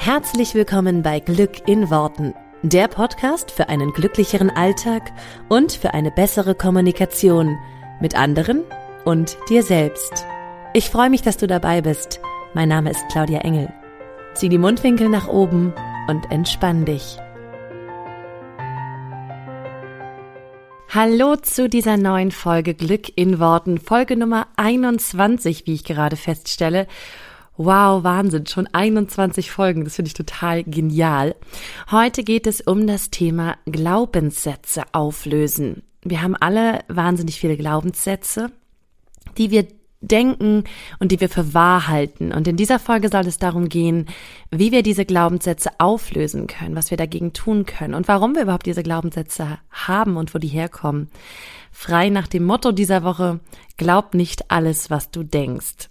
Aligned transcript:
Herzlich 0.00 0.54
willkommen 0.54 1.02
bei 1.02 1.18
Glück 1.18 1.66
in 1.68 1.90
Worten, 1.90 2.32
der 2.62 2.86
Podcast 2.86 3.50
für 3.50 3.68
einen 3.68 3.92
glücklicheren 3.92 4.48
Alltag 4.48 5.10
und 5.48 5.72
für 5.72 5.92
eine 5.92 6.12
bessere 6.12 6.54
Kommunikation 6.54 7.58
mit 8.00 8.14
anderen 8.14 8.62
und 9.04 9.36
dir 9.50 9.64
selbst. 9.64 10.24
Ich 10.72 10.88
freue 10.88 11.10
mich, 11.10 11.22
dass 11.22 11.36
du 11.36 11.48
dabei 11.48 11.82
bist. 11.82 12.20
Mein 12.54 12.68
Name 12.68 12.92
ist 12.92 13.04
Claudia 13.10 13.40
Engel. 13.40 13.72
Zieh 14.34 14.48
die 14.48 14.56
Mundwinkel 14.56 15.08
nach 15.08 15.26
oben 15.26 15.74
und 16.06 16.30
entspann 16.30 16.84
dich. 16.84 17.18
Hallo 20.88 21.34
zu 21.36 21.68
dieser 21.68 21.96
neuen 21.96 22.30
Folge 22.30 22.74
Glück 22.74 23.10
in 23.16 23.40
Worten, 23.40 23.78
Folge 23.78 24.16
Nummer 24.16 24.46
21, 24.56 25.66
wie 25.66 25.74
ich 25.74 25.84
gerade 25.84 26.16
feststelle. 26.16 26.86
Wow, 27.60 28.04
Wahnsinn, 28.04 28.46
schon 28.46 28.68
21 28.72 29.50
Folgen, 29.50 29.82
das 29.82 29.96
finde 29.96 30.06
ich 30.06 30.14
total 30.14 30.62
genial. 30.62 31.34
Heute 31.90 32.22
geht 32.22 32.46
es 32.46 32.60
um 32.60 32.86
das 32.86 33.10
Thema 33.10 33.56
Glaubenssätze 33.66 34.84
auflösen. 34.92 35.82
Wir 36.04 36.22
haben 36.22 36.36
alle 36.36 36.84
wahnsinnig 36.86 37.40
viele 37.40 37.56
Glaubenssätze, 37.56 38.52
die 39.38 39.50
wir 39.50 39.66
denken 40.00 40.62
und 41.00 41.10
die 41.10 41.20
wir 41.20 41.28
für 41.28 41.52
wahr 41.52 41.88
halten. 41.88 42.30
Und 42.32 42.46
in 42.46 42.56
dieser 42.56 42.78
Folge 42.78 43.08
soll 43.08 43.26
es 43.26 43.38
darum 43.38 43.68
gehen, 43.68 44.06
wie 44.52 44.70
wir 44.70 44.84
diese 44.84 45.04
Glaubenssätze 45.04 45.70
auflösen 45.78 46.46
können, 46.46 46.76
was 46.76 46.92
wir 46.92 46.96
dagegen 46.96 47.32
tun 47.32 47.66
können 47.66 47.94
und 47.94 48.06
warum 48.06 48.36
wir 48.36 48.42
überhaupt 48.42 48.66
diese 48.66 48.84
Glaubenssätze 48.84 49.58
haben 49.72 50.16
und 50.16 50.32
wo 50.32 50.38
die 50.38 50.46
herkommen. 50.46 51.10
Frei 51.72 52.08
nach 52.08 52.28
dem 52.28 52.44
Motto 52.44 52.70
dieser 52.70 53.02
Woche, 53.02 53.40
glaub 53.76 54.14
nicht 54.14 54.48
alles, 54.52 54.90
was 54.90 55.10
du 55.10 55.24
denkst. 55.24 55.88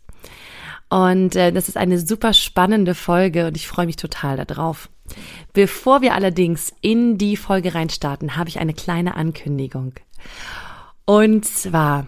Und 0.90 1.36
äh, 1.36 1.52
das 1.52 1.68
ist 1.68 1.78
eine 1.78 2.00
super 2.00 2.34
spannende 2.34 2.96
Folge 2.96 3.48
und 3.48 3.58
ich 3.58 3.68
freue 3.68 3.86
mich 3.86 3.98
total 3.98 4.46
darauf. 4.46 4.90
Bevor 5.54 6.02
wir 6.02 6.14
allerdings 6.14 6.74
in 6.82 7.18
die 7.18 7.38
Folge 7.38 7.74
reinstarten, 7.74 8.36
habe 8.36 8.50
ich 8.50 8.60
eine 8.60 8.74
kleine 8.74 9.16
Ankündigung. 9.16 9.94
Und 11.06 11.46
zwar, 11.46 12.08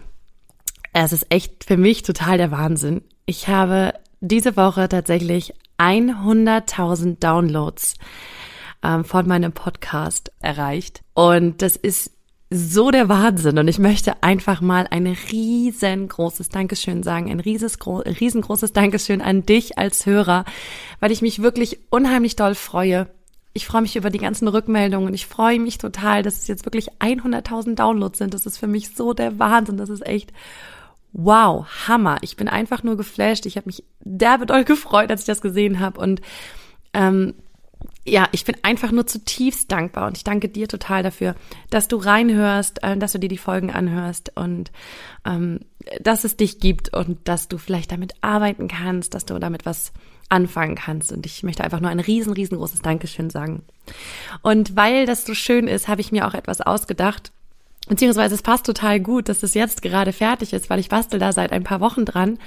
es 0.92 1.12
ist 1.12 1.26
echt 1.30 1.64
für 1.64 1.76
mich 1.76 2.02
total 2.02 2.38
der 2.38 2.50
Wahnsinn. 2.50 3.02
Ich 3.26 3.48
habe 3.48 3.94
diese 4.20 4.56
Woche 4.56 4.88
tatsächlich 4.88 5.54
100.000 5.78 7.18
Downloads 7.20 7.94
ähm, 8.82 9.04
von 9.04 9.26
meinem 9.26 9.52
Podcast 9.52 10.32
erreicht. 10.40 11.02
Und 11.14 11.62
das 11.62 11.76
ist 11.76 12.12
so 12.52 12.90
der 12.90 13.08
Wahnsinn 13.08 13.58
und 13.58 13.68
ich 13.68 13.78
möchte 13.78 14.24
einfach 14.24 14.60
mal 14.60 14.88
ein 14.90 15.06
riesengroßes 15.06 16.48
Dankeschön 16.48 17.04
sagen, 17.04 17.30
ein 17.30 17.38
riesengroßes 17.38 18.72
Dankeschön 18.72 19.22
an 19.22 19.46
dich 19.46 19.78
als 19.78 20.04
Hörer, 20.04 20.44
weil 20.98 21.12
ich 21.12 21.22
mich 21.22 21.42
wirklich 21.42 21.78
unheimlich 21.90 22.34
doll 22.34 22.56
freue. 22.56 23.08
Ich 23.52 23.66
freue 23.66 23.82
mich 23.82 23.94
über 23.94 24.10
die 24.10 24.18
ganzen 24.18 24.48
Rückmeldungen 24.48 25.14
ich 25.14 25.26
freue 25.26 25.60
mich 25.60 25.78
total, 25.78 26.24
dass 26.24 26.38
es 26.38 26.48
jetzt 26.48 26.64
wirklich 26.64 26.90
100.000 26.98 27.76
Downloads 27.76 28.18
sind. 28.18 28.34
Das 28.34 28.46
ist 28.46 28.58
für 28.58 28.66
mich 28.66 28.96
so 28.96 29.12
der 29.12 29.38
Wahnsinn. 29.38 29.76
Das 29.76 29.88
ist 29.88 30.04
echt 30.04 30.32
wow, 31.12 31.66
Hammer. 31.86 32.18
Ich 32.22 32.36
bin 32.36 32.48
einfach 32.48 32.82
nur 32.82 32.96
geflasht. 32.96 33.46
Ich 33.46 33.56
habe 33.56 33.66
mich 33.66 33.84
derbe 34.00 34.46
doll 34.46 34.64
gefreut, 34.64 35.10
als 35.10 35.22
ich 35.22 35.26
das 35.26 35.40
gesehen 35.40 35.78
habe 35.80 36.00
und 36.00 36.20
ähm, 36.94 37.34
ja, 38.04 38.28
ich 38.32 38.44
bin 38.44 38.56
einfach 38.62 38.92
nur 38.92 39.06
zutiefst 39.06 39.70
dankbar 39.70 40.06
und 40.06 40.16
ich 40.16 40.24
danke 40.24 40.48
dir 40.48 40.68
total 40.68 41.02
dafür, 41.02 41.34
dass 41.68 41.86
du 41.86 41.96
reinhörst, 41.96 42.82
äh, 42.82 42.96
dass 42.96 43.12
du 43.12 43.18
dir 43.18 43.28
die 43.28 43.38
Folgen 43.38 43.70
anhörst 43.70 44.32
und 44.36 44.72
ähm, 45.24 45.60
dass 46.00 46.24
es 46.24 46.36
dich 46.36 46.60
gibt 46.60 46.94
und 46.94 47.28
dass 47.28 47.48
du 47.48 47.58
vielleicht 47.58 47.92
damit 47.92 48.14
arbeiten 48.20 48.68
kannst, 48.68 49.14
dass 49.14 49.26
du 49.26 49.38
damit 49.38 49.66
was 49.66 49.92
anfangen 50.30 50.76
kannst. 50.76 51.12
Und 51.12 51.26
ich 51.26 51.42
möchte 51.42 51.64
einfach 51.64 51.80
nur 51.80 51.90
ein 51.90 52.00
riesen, 52.00 52.32
riesengroßes 52.32 52.82
Dankeschön 52.82 53.30
sagen. 53.30 53.62
Und 54.42 54.76
weil 54.76 55.04
das 55.04 55.26
so 55.26 55.34
schön 55.34 55.68
ist, 55.68 55.88
habe 55.88 56.00
ich 56.00 56.12
mir 56.12 56.26
auch 56.26 56.34
etwas 56.34 56.60
ausgedacht, 56.60 57.32
Beziehungsweise 57.90 58.36
es 58.36 58.42
passt 58.42 58.66
total 58.66 59.00
gut, 59.00 59.28
dass 59.28 59.42
es 59.42 59.52
jetzt 59.52 59.82
gerade 59.82 60.12
fertig 60.12 60.52
ist, 60.52 60.70
weil 60.70 60.78
ich 60.78 60.88
bastel 60.88 61.18
da 61.18 61.32
seit 61.32 61.50
ein 61.50 61.64
paar 61.64 61.80
Wochen 61.80 62.04
dran. 62.04 62.38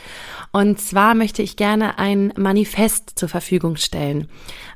Und 0.53 0.79
zwar 0.79 1.15
möchte 1.15 1.41
ich 1.41 1.57
gerne 1.57 1.99
ein 1.99 2.31
Manifest 2.37 3.19
zur 3.19 3.27
Verfügung 3.27 3.75
stellen. 3.75 4.29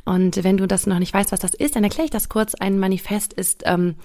Und 0.03 0.43
wenn 0.43 0.57
du 0.57 0.67
das 0.67 0.85
noch 0.85 0.99
nicht 0.99 1.13
weißt, 1.13 1.31
was 1.31 1.39
das 1.39 1.53
ist, 1.53 1.77
dann 1.77 1.85
erkläre 1.85 2.07
ich 2.07 2.11
das 2.11 2.27
kurz. 2.27 2.53
Ein 2.53 2.79
Manifest 2.79 3.31
ist 3.31 3.63
ähm, 3.65 3.95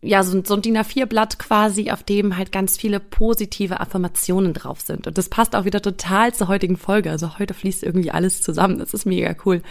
ja 0.00 0.22
so, 0.22 0.40
so 0.44 0.54
ein 0.54 0.62
DIN 0.62 0.78
A4-Blatt 0.78 1.40
quasi, 1.40 1.90
auf 1.90 2.04
dem 2.04 2.36
halt 2.36 2.52
ganz 2.52 2.76
viele 2.76 3.00
positive 3.00 3.80
Affirmationen 3.80 4.54
drauf 4.54 4.80
sind. 4.80 5.08
Und 5.08 5.18
das 5.18 5.28
passt 5.28 5.56
auch 5.56 5.64
wieder 5.64 5.82
total 5.82 6.32
zur 6.32 6.46
heutigen 6.46 6.76
Folge. 6.76 7.10
Also 7.10 7.40
heute 7.40 7.54
fließt 7.54 7.82
irgendwie 7.82 8.12
alles 8.12 8.40
zusammen. 8.40 8.78
Das 8.78 8.94
ist 8.94 9.04
mega 9.04 9.34
cool. 9.44 9.62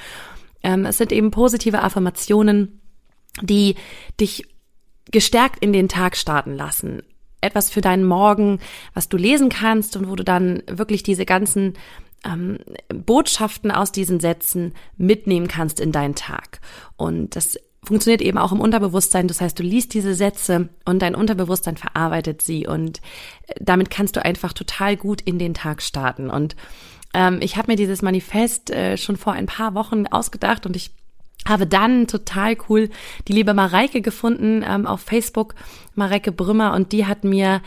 Ähm, 0.61 0.85
es 0.85 0.97
sind 0.97 1.13
eben 1.13 1.31
positive 1.31 1.83
Affirmationen, 1.83 2.81
die 3.41 3.75
dich 4.19 4.43
gestärkt 5.12 5.63
in 5.63 5.73
den 5.73 5.88
Tag 5.88 6.16
starten 6.16 6.56
lassen. 6.56 7.03
Etwas 7.41 7.69
für 7.69 7.81
deinen 7.81 8.03
Morgen, 8.03 8.59
was 8.94 9.09
du 9.09 9.18
lesen 9.18 9.50
kannst 9.50 9.95
und 9.95 10.09
wo 10.09 10.16
du 10.16 10.23
dann 10.23 10.63
wirklich 10.68 11.03
diese 11.03 11.25
ganzen 11.25 11.73
ähm, 12.25 12.57
Botschaften 12.90 13.72
aus 13.72 13.91
diesen 13.91 14.19
Sätzen 14.19 14.73
mitnehmen 14.97 15.47
kannst 15.47 15.79
in 15.79 15.91
deinen 15.91 16.16
Tag. 16.16 16.59
Und 16.96 17.35
das 17.35 17.57
funktioniert 17.84 18.22
eben 18.22 18.38
auch 18.38 18.51
im 18.51 18.59
Unterbewusstsein. 18.59 19.28
Das 19.28 19.40
heißt, 19.40 19.57
du 19.57 19.63
liest 19.63 19.94
diese 19.94 20.13
Sätze 20.13 20.69
und 20.85 21.01
dein 21.01 21.16
Unterbewusstsein 21.16 21.78
verarbeitet 21.78 22.41
sie 22.41 22.67
und 22.67 23.01
äh, 23.47 23.53
damit 23.59 23.90
kannst 23.90 24.16
du 24.16 24.23
einfach 24.23 24.53
total 24.53 24.97
gut 24.97 25.22
in 25.22 25.40
den 25.40 25.53
Tag 25.53 25.81
starten. 25.81 26.29
Und 26.29 26.56
ähm, 27.13 27.40
ich 27.41 27.56
habe 27.56 27.72
mir 27.72 27.78
dieses 27.78 28.01
Manifest 28.01 28.69
äh, 28.72 28.97
schon 28.97 29.16
vor 29.16 29.34
ein 29.34 29.46
paar 29.46 29.73
Wochen 29.73 30.07
ausgedacht 30.07 30.66
und 30.66 30.75
ich 30.75 30.91
habe 31.47 31.67
dann 31.67 32.07
total 32.07 32.57
cool 32.69 32.89
die 33.27 33.33
liebe 33.33 33.53
Mareike 33.53 34.01
gefunden 34.01 34.63
ähm, 34.67 34.85
auf 34.85 35.01
Facebook, 35.01 35.55
Mareike 35.95 36.31
Brümmer, 36.31 36.73
und 36.73 36.91
die 36.91 37.05
hat 37.05 37.23
mir 37.23 37.61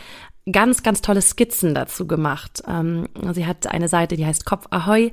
ganz, 0.52 0.82
ganz 0.82 1.02
tolle 1.02 1.22
Skizzen 1.22 1.74
dazu 1.74 2.06
gemacht. 2.06 2.62
Ähm, 2.66 3.08
sie 3.32 3.46
hat 3.46 3.66
eine 3.66 3.88
Seite, 3.88 4.16
die 4.16 4.26
heißt 4.26 4.44
Kopf 4.44 4.66
Ahoi 4.70 5.12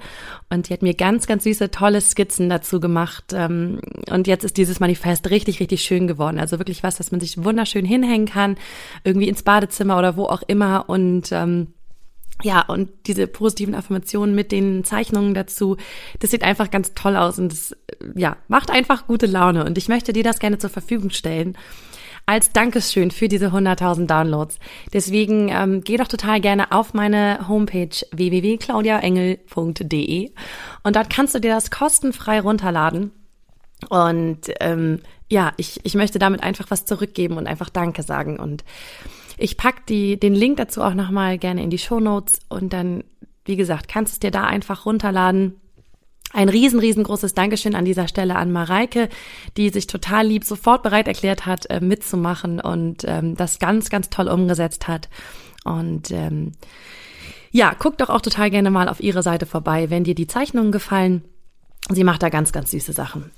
und 0.50 0.68
die 0.68 0.73
hat 0.73 0.81
mir 0.81 0.94
ganz, 0.94 1.28
ganz 1.28 1.44
süße, 1.44 1.72
tolle 1.72 2.01
Skizzen 2.01 2.50
dazu 2.50 2.79
gemacht. 2.79 3.34
Ähm, 3.34 3.81
und 4.09 4.28
jetzt 4.28 4.44
ist 4.44 4.57
dieses 4.57 4.79
Manifest 4.79 5.29
richtig, 5.29 5.59
richtig 5.59 5.81
schön 5.81 6.07
geworden. 6.07 6.39
Also 6.39 6.59
wirklich 6.59 6.84
was, 6.84 7.00
was 7.00 7.12
man 7.12 7.19
sich 7.19 7.44
wunderschön 7.44 7.85
hinhängen 7.85 8.28
kann, 8.28 8.56
irgendwie 9.03 9.28
ins 9.28 9.44
Badezimmer 9.44 9.97
oder 9.97 10.16
wo 10.16 10.24
auch 10.24 10.44
immer 10.47 10.85
und 10.88 11.31
ähm, 11.31 11.74
ja, 12.44 12.62
und 12.62 12.90
diese 13.08 13.28
positiven 13.28 13.75
Affirmationen 13.75 14.36
mit 14.36 14.52
den 14.52 14.84
Zeichnungen 14.84 15.34
dazu, 15.34 15.78
das 16.20 16.31
sieht 16.31 16.44
einfach 16.44 16.70
ganz 16.70 16.94
toll 16.94 17.16
aus 17.16 17.40
und 17.40 17.52
das, 17.52 17.75
ja, 18.16 18.38
macht 18.48 18.70
einfach 18.70 19.08
gute 19.08 19.25
Laune. 19.25 19.66
Und 19.66 19.78
ich 19.78 19.90
möchte 19.90 20.14
dir 20.14 20.24
das 20.24 20.40
gerne 20.40 20.59
zur 20.59 20.70
Verfügung 20.70 21.09
stellen 21.09 21.58
als 22.28 22.52
Dankeschön 22.52 23.09
für 23.09 23.28
diese 23.30 23.48
100.000 23.48 24.06
Downloads. 24.06 24.59
Deswegen 24.94 25.50
ähm, 25.50 25.81
geh 25.81 25.98
doch 25.98 26.09
total 26.09 26.40
gerne 26.42 26.74
auf 26.74 26.94
meine 26.94 27.48
Homepage 27.48 27.90
www.claudiaengel.de 28.12 30.31
und 30.84 30.96
dort 30.96 31.09
kannst 31.09 31.34
du 31.34 31.40
dir 31.40 31.56
das 31.56 31.72
kostenfrei 31.72 32.40
runterladen. 32.42 33.12
Und 33.90 34.52
ähm, 34.59 35.00
ja, 35.30 35.54
ich, 35.58 35.80
ich 35.84 35.96
möchte 35.96 36.19
damit 36.19 36.44
einfach 36.44 36.69
was 36.69 36.86
zurückgeben 36.86 37.38
und 37.38 37.48
einfach 37.48 37.69
Danke 37.69 38.04
sagen. 38.04 38.40
Und 38.40 38.64
ich 39.38 39.58
pack 39.58 39.86
die, 39.86 40.20
den 40.20 40.34
Link 40.34 40.58
dazu 40.58 40.81
auch 40.81 40.96
nochmal 40.96 41.38
gerne 41.38 41.64
in 41.64 41.70
die 41.70 41.78
Show 41.78 42.00
Notes 42.00 42.40
und 42.50 42.74
dann, 42.74 43.03
wie 43.46 43.56
gesagt, 43.56 43.88
kannst 43.88 44.14
du 44.14 44.16
es 44.16 44.20
dir 44.20 44.31
da 44.31 44.44
einfach 44.44 44.86
runterladen. 44.86 45.62
Ein 46.34 46.50
riesen, 46.50 46.80
riesengroßes 46.80 47.36
Dankeschön 47.36 47.74
an 47.74 47.86
dieser 47.86 48.08
Stelle 48.08 48.36
an 48.36 48.52
Mareike, 48.52 49.08
die 49.56 49.70
sich 49.70 49.88
total 49.88 50.28
lieb 50.28 50.44
sofort 50.44 50.84
bereit 50.84 51.08
erklärt 51.08 51.46
hat, 51.46 51.70
äh, 51.70 51.80
mitzumachen 51.80 52.59
und 52.59 53.06
ähm, 53.08 53.36
das 53.36 53.59
ganz, 53.59 53.90
ganz 53.90 54.09
toll 54.09 54.28
umgesetzt 54.28 54.90
hat. 54.90 55.08
Und 55.64 56.12
ähm, 56.12 56.52
ja, 57.52 57.75
guck 57.78 57.98
doch 57.98 58.09
auch 58.09 58.22
total 58.22 58.50
gerne 58.50 58.72
mal 58.72 58.90
auf 58.90 59.00
ihre 59.00 59.24
Seite 59.24 59.46
vorbei, 59.46 59.90
wenn 59.90 60.04
dir 60.04 60.16
die 60.16 60.28
Zeichnungen 60.28 60.72
gefallen. 60.72 61.24
Sie 61.90 62.04
macht 62.04 62.24
da 62.24 62.30
ganz, 62.30 62.51
ganz 62.51 62.72
süße 62.72 62.92
Sachen. 62.92 63.31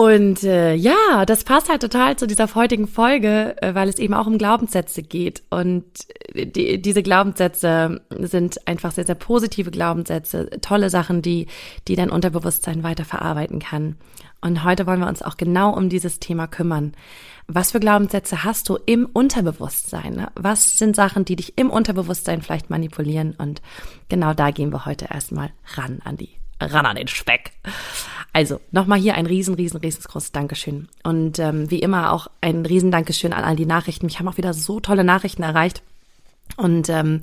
Und 0.00 0.44
äh, 0.44 0.72
ja, 0.72 1.26
das 1.26 1.44
passt 1.44 1.68
halt 1.68 1.82
total 1.82 2.16
zu 2.16 2.26
dieser 2.26 2.54
heutigen 2.54 2.88
Folge, 2.88 3.54
äh, 3.60 3.74
weil 3.74 3.86
es 3.86 3.98
eben 3.98 4.14
auch 4.14 4.26
um 4.26 4.38
Glaubenssätze 4.38 5.02
geht. 5.02 5.42
Und 5.50 5.84
äh, 6.32 6.46
die, 6.46 6.80
diese 6.80 7.02
Glaubenssätze 7.02 8.00
sind 8.18 8.66
einfach 8.66 8.92
sehr, 8.92 9.04
sehr 9.04 9.14
positive 9.14 9.70
Glaubenssätze, 9.70 10.48
tolle 10.62 10.88
Sachen, 10.88 11.20
die, 11.20 11.48
die 11.86 11.96
dein 11.96 12.08
Unterbewusstsein 12.08 12.82
weiter 12.82 13.04
verarbeiten 13.04 13.58
kann. 13.58 13.96
Und 14.40 14.64
heute 14.64 14.86
wollen 14.86 15.00
wir 15.00 15.06
uns 15.06 15.20
auch 15.20 15.36
genau 15.36 15.76
um 15.76 15.90
dieses 15.90 16.18
Thema 16.18 16.46
kümmern. 16.46 16.92
Was 17.46 17.72
für 17.72 17.80
Glaubenssätze 17.80 18.42
hast 18.42 18.70
du 18.70 18.78
im 18.86 19.04
Unterbewusstsein? 19.04 20.28
Was 20.34 20.78
sind 20.78 20.96
Sachen, 20.96 21.26
die 21.26 21.36
dich 21.36 21.58
im 21.58 21.68
Unterbewusstsein 21.68 22.40
vielleicht 22.40 22.70
manipulieren? 22.70 23.34
Und 23.36 23.60
genau 24.08 24.32
da 24.32 24.50
gehen 24.50 24.72
wir 24.72 24.86
heute 24.86 25.08
erstmal 25.12 25.50
ran 25.74 25.98
an 26.04 26.16
die, 26.16 26.30
ran 26.60 26.86
an 26.86 26.96
den 26.96 27.08
Speck. 27.08 27.52
Also 28.32 28.60
nochmal 28.70 29.00
hier 29.00 29.14
ein 29.14 29.26
riesen, 29.26 29.54
riesen, 29.54 29.80
riesengroßes 29.80 30.32
Dankeschön. 30.32 30.88
Und 31.02 31.38
ähm, 31.38 31.70
wie 31.70 31.80
immer 31.80 32.12
auch 32.12 32.28
ein 32.40 32.64
riesen 32.64 32.90
Dankeschön 32.90 33.32
an 33.32 33.44
all 33.44 33.56
die 33.56 33.66
Nachrichten. 33.66 34.06
Mich 34.06 34.18
haben 34.18 34.28
auch 34.28 34.36
wieder 34.36 34.54
so 34.54 34.78
tolle 34.80 35.04
Nachrichten 35.04 35.42
erreicht. 35.42 35.82
Und 36.56 36.88
ähm, 36.88 37.22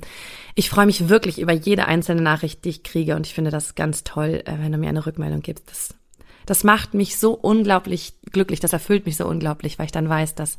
ich 0.54 0.68
freue 0.70 0.86
mich 0.86 1.08
wirklich 1.08 1.38
über 1.38 1.52
jede 1.52 1.86
einzelne 1.86 2.22
Nachricht, 2.22 2.64
die 2.64 2.70
ich 2.70 2.82
kriege. 2.82 3.16
Und 3.16 3.26
ich 3.26 3.34
finde 3.34 3.50
das 3.50 3.74
ganz 3.74 4.04
toll, 4.04 4.42
äh, 4.44 4.58
wenn 4.58 4.72
du 4.72 4.78
mir 4.78 4.88
eine 4.88 5.06
Rückmeldung 5.06 5.40
gibst. 5.40 5.70
Das, 5.70 5.94
das 6.44 6.64
macht 6.64 6.94
mich 6.94 7.18
so 7.18 7.32
unglaublich 7.32 8.14
glücklich. 8.30 8.60
Das 8.60 8.72
erfüllt 8.72 9.06
mich 9.06 9.16
so 9.16 9.26
unglaublich, 9.26 9.78
weil 9.78 9.86
ich 9.86 9.92
dann 9.92 10.08
weiß, 10.08 10.34
dass 10.34 10.58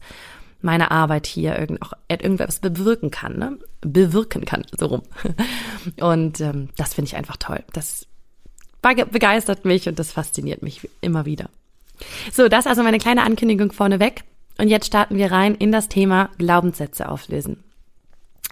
meine 0.61 0.91
Arbeit 0.91 1.25
hier 1.25 1.57
irgend, 1.57 1.81
auch 1.81 1.93
irgendwas 2.09 2.59
bewirken 2.59 3.11
kann, 3.11 3.37
ne? 3.37 3.57
Bewirken 3.81 4.43
kann, 4.45 4.65
so 4.77 4.87
rum. 4.87 5.03
Und 6.01 6.41
ähm, 6.41 6.69
das 6.75 6.95
finde 6.95 7.07
ich 7.07 7.15
einfach 7.15 7.37
toll. 7.37 7.63
Das 7.71 8.08
begeistert 8.81 9.65
mich 9.65 9.87
und 9.87 9.99
das 9.99 10.11
fasziniert 10.11 10.61
mich 10.61 10.89
immer 11.01 11.25
wieder. 11.25 11.49
So, 12.31 12.47
das 12.47 12.67
also 12.67 12.83
meine 12.83 12.97
kleine 12.97 13.23
Ankündigung 13.23 13.71
vorneweg. 13.71 14.23
Und 14.57 14.67
jetzt 14.67 14.87
starten 14.87 15.17
wir 15.17 15.31
rein 15.31 15.55
in 15.55 15.71
das 15.71 15.87
Thema 15.87 16.29
Glaubenssätze 16.37 17.09
auflösen. 17.09 17.63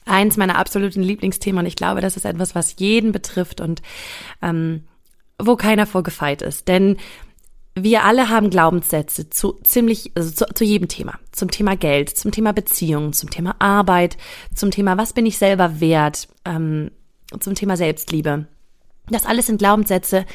Eins 0.05 0.37
meiner 0.37 0.57
absoluten 0.57 1.01
Lieblingsthemen 1.01 1.59
und 1.59 1.65
ich 1.65 1.75
glaube, 1.75 1.99
das 1.99 2.15
ist 2.15 2.25
etwas, 2.25 2.55
was 2.55 2.75
jeden 2.77 3.11
betrifft 3.11 3.59
und 3.59 3.81
ähm, 4.41 4.83
wo 5.37 5.57
keiner 5.57 5.85
vorgefeit 5.85 6.41
ist. 6.41 6.69
Denn 6.69 6.97
wir 7.75 8.05
alle 8.05 8.29
haben 8.29 8.49
Glaubenssätze 8.49 9.29
zu 9.29 9.59
ziemlich, 9.63 10.11
also 10.15 10.31
zu, 10.31 10.45
zu 10.53 10.63
jedem 10.63 10.87
Thema. 10.87 11.19
Zum 11.33 11.51
Thema 11.51 11.75
Geld, 11.75 12.09
zum 12.09 12.31
Thema 12.31 12.53
Beziehungen, 12.53 13.11
zum 13.13 13.29
Thema 13.29 13.55
Arbeit, 13.59 14.17
zum 14.55 14.71
Thema, 14.71 14.97
was 14.97 15.13
bin 15.13 15.25
ich 15.25 15.37
selber 15.37 15.79
wert, 15.81 16.29
ähm, 16.45 16.89
zum 17.39 17.53
Thema 17.53 17.75
Selbstliebe. 17.75 18.47
Das 19.09 19.25
alles 19.25 19.47
sind 19.47 19.57
Glaubenssätze, 19.59 20.25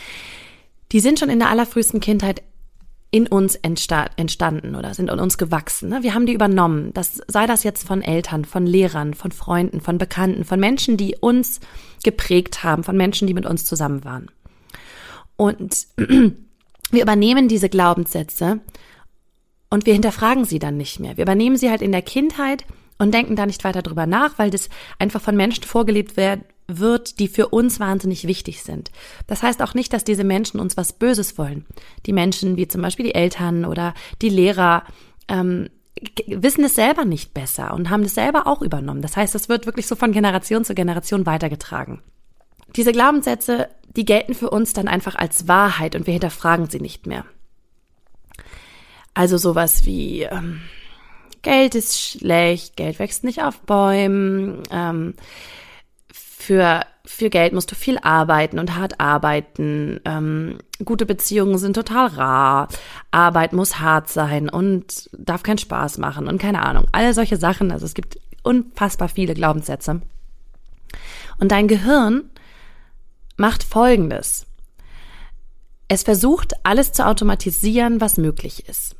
die 0.92 1.00
sind 1.00 1.18
schon 1.18 1.30
in 1.30 1.38
der 1.38 1.50
allerfrühesten 1.50 2.00
Kindheit 2.00 2.42
in 3.10 3.26
uns 3.26 3.56
entstanden 3.56 4.74
oder 4.74 4.94
sind 4.94 5.10
in 5.10 5.20
uns 5.20 5.36
gewachsen. 5.36 5.90
Ne? 5.90 6.02
Wir 6.02 6.14
haben 6.14 6.24
die 6.24 6.32
übernommen. 6.32 6.94
Das 6.94 7.20
sei 7.28 7.46
das 7.46 7.62
jetzt 7.62 7.86
von 7.86 8.00
Eltern, 8.00 8.46
von 8.46 8.66
Lehrern, 8.66 9.12
von 9.12 9.32
Freunden, 9.32 9.82
von 9.82 9.98
Bekannten, 9.98 10.44
von 10.44 10.58
Menschen, 10.58 10.96
die 10.96 11.16
uns 11.20 11.60
geprägt 12.02 12.64
haben, 12.64 12.84
von 12.84 12.96
Menschen, 12.96 13.26
die 13.26 13.34
mit 13.34 13.44
uns 13.44 13.66
zusammen 13.66 14.04
waren. 14.04 14.30
Und 15.36 15.86
wir 15.98 17.02
übernehmen 17.02 17.48
diese 17.48 17.68
Glaubenssätze 17.68 18.60
und 19.68 19.84
wir 19.84 19.92
hinterfragen 19.92 20.46
sie 20.46 20.58
dann 20.58 20.78
nicht 20.78 20.98
mehr. 20.98 21.18
Wir 21.18 21.24
übernehmen 21.24 21.58
sie 21.58 21.68
halt 21.68 21.82
in 21.82 21.92
der 21.92 22.02
Kindheit 22.02 22.64
und 22.98 23.12
denken 23.12 23.36
da 23.36 23.44
nicht 23.44 23.64
weiter 23.64 23.82
drüber 23.82 24.06
nach, 24.06 24.38
weil 24.38 24.50
das 24.50 24.70
einfach 24.98 25.20
von 25.20 25.36
Menschen 25.36 25.64
vorgelebt 25.64 26.16
wird, 26.16 26.40
wird, 26.78 27.18
die 27.18 27.28
für 27.28 27.48
uns 27.48 27.80
wahnsinnig 27.80 28.26
wichtig 28.26 28.62
sind. 28.62 28.90
Das 29.26 29.42
heißt 29.42 29.62
auch 29.62 29.74
nicht, 29.74 29.92
dass 29.92 30.04
diese 30.04 30.24
Menschen 30.24 30.60
uns 30.60 30.76
was 30.76 30.92
Böses 30.92 31.38
wollen. 31.38 31.66
Die 32.06 32.12
Menschen, 32.12 32.56
wie 32.56 32.68
zum 32.68 32.82
Beispiel 32.82 33.06
die 33.06 33.14
Eltern 33.14 33.64
oder 33.64 33.94
die 34.20 34.28
Lehrer, 34.28 34.84
ähm, 35.28 35.68
wissen 36.26 36.64
es 36.64 36.74
selber 36.74 37.04
nicht 37.04 37.34
besser 37.34 37.74
und 37.74 37.90
haben 37.90 38.02
es 38.02 38.14
selber 38.14 38.46
auch 38.46 38.62
übernommen. 38.62 39.02
Das 39.02 39.16
heißt, 39.16 39.34
es 39.34 39.48
wird 39.48 39.66
wirklich 39.66 39.86
so 39.86 39.94
von 39.94 40.12
Generation 40.12 40.64
zu 40.64 40.74
Generation 40.74 41.26
weitergetragen. 41.26 42.02
Diese 42.76 42.92
Glaubenssätze, 42.92 43.68
die 43.96 44.04
gelten 44.04 44.34
für 44.34 44.50
uns 44.50 44.72
dann 44.72 44.88
einfach 44.88 45.14
als 45.14 45.48
Wahrheit 45.48 45.94
und 45.94 46.06
wir 46.06 46.12
hinterfragen 46.12 46.70
sie 46.70 46.80
nicht 46.80 47.06
mehr. 47.06 47.24
Also 49.14 49.36
sowas 49.36 49.84
wie 49.84 50.22
ähm, 50.22 50.62
Geld 51.42 51.74
ist 51.74 52.00
schlecht, 52.00 52.76
Geld 52.76 52.98
wächst 52.98 53.24
nicht 53.24 53.42
auf 53.42 53.60
Bäumen, 53.60 54.62
ähm, 54.70 55.14
für, 56.42 56.84
für 57.04 57.30
Geld 57.30 57.52
musst 57.52 57.70
du 57.70 57.74
viel 57.74 57.98
arbeiten 57.98 58.58
und 58.58 58.76
hart 58.76 59.00
arbeiten. 59.00 60.00
Ähm, 60.04 60.58
gute 60.84 61.06
Beziehungen 61.06 61.56
sind 61.58 61.74
total 61.74 62.08
rar. 62.08 62.68
Arbeit 63.10 63.52
muss 63.52 63.78
hart 63.78 64.08
sein 64.08 64.48
und 64.48 65.08
darf 65.12 65.42
keinen 65.42 65.58
Spaß 65.58 65.98
machen 65.98 66.26
und 66.26 66.40
keine 66.40 66.62
Ahnung. 66.62 66.86
Alle 66.92 67.14
solche 67.14 67.36
Sachen. 67.36 67.70
Also 67.70 67.86
es 67.86 67.94
gibt 67.94 68.18
unfassbar 68.42 69.08
viele 69.08 69.34
Glaubenssätze. 69.34 70.02
Und 71.38 71.52
dein 71.52 71.68
Gehirn 71.68 72.24
macht 73.36 73.62
Folgendes. 73.62 74.46
Es 75.86 76.02
versucht, 76.02 76.54
alles 76.64 76.92
zu 76.92 77.06
automatisieren, 77.06 78.00
was 78.00 78.16
möglich 78.16 78.68
ist. 78.68 78.96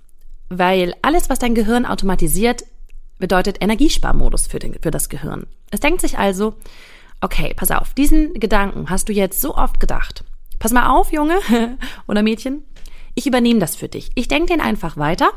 Weil 0.49 0.94
alles, 1.03 1.29
was 1.29 1.39
dein 1.39 1.55
Gehirn 1.55 1.87
automatisiert, 1.87 2.65
bedeutet 3.19 3.59
Energiesparmodus 3.61 4.47
für, 4.47 4.59
den, 4.59 4.77
für 4.81 4.91
das 4.91 5.09
Gehirn. 5.09 5.47
Es 5.71 5.81
denkt 5.81 6.00
sich 6.00 6.19
also, 6.19 6.55
okay, 7.22 7.54
pass 7.56 7.70
auf, 7.70 7.94
diesen 7.94 8.34
Gedanken 8.34 8.90
hast 8.90 9.08
du 9.08 9.12
jetzt 9.12 9.40
so 9.40 9.56
oft 9.56 9.80
gedacht. 9.80 10.24
Pass 10.58 10.72
mal 10.72 10.90
auf, 10.90 11.12
Junge 11.12 11.38
oder 12.06 12.22
Mädchen, 12.22 12.62
ich 13.14 13.26
übernehme 13.26 13.60
das 13.60 13.76
für 13.76 13.88
dich. 13.88 14.10
Ich 14.14 14.28
denke 14.28 14.48
den 14.48 14.60
einfach 14.60 14.96
weiter. 14.96 15.30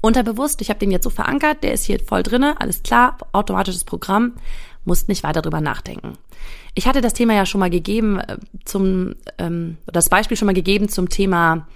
Unterbewusst, 0.00 0.60
ich 0.60 0.68
habe 0.68 0.78
den 0.78 0.90
jetzt 0.90 1.04
so 1.04 1.10
verankert, 1.10 1.62
der 1.62 1.72
ist 1.72 1.84
hier 1.84 1.98
voll 1.98 2.22
drinne, 2.22 2.60
alles 2.60 2.82
klar, 2.82 3.16
automatisches 3.32 3.84
Programm, 3.84 4.34
musst 4.84 5.08
nicht 5.08 5.22
weiter 5.22 5.40
drüber 5.40 5.62
nachdenken. 5.62 6.18
Ich 6.74 6.86
hatte 6.86 7.00
das 7.00 7.14
Thema 7.14 7.32
ja 7.32 7.46
schon 7.46 7.60
mal 7.60 7.70
gegeben 7.70 8.20
äh, 8.20 8.36
zum, 8.64 9.14
ähm, 9.38 9.78
das 9.86 10.10
Beispiel 10.10 10.36
schon 10.36 10.46
mal 10.46 10.54
gegeben 10.54 10.88
zum 10.88 11.08
Thema 11.08 11.66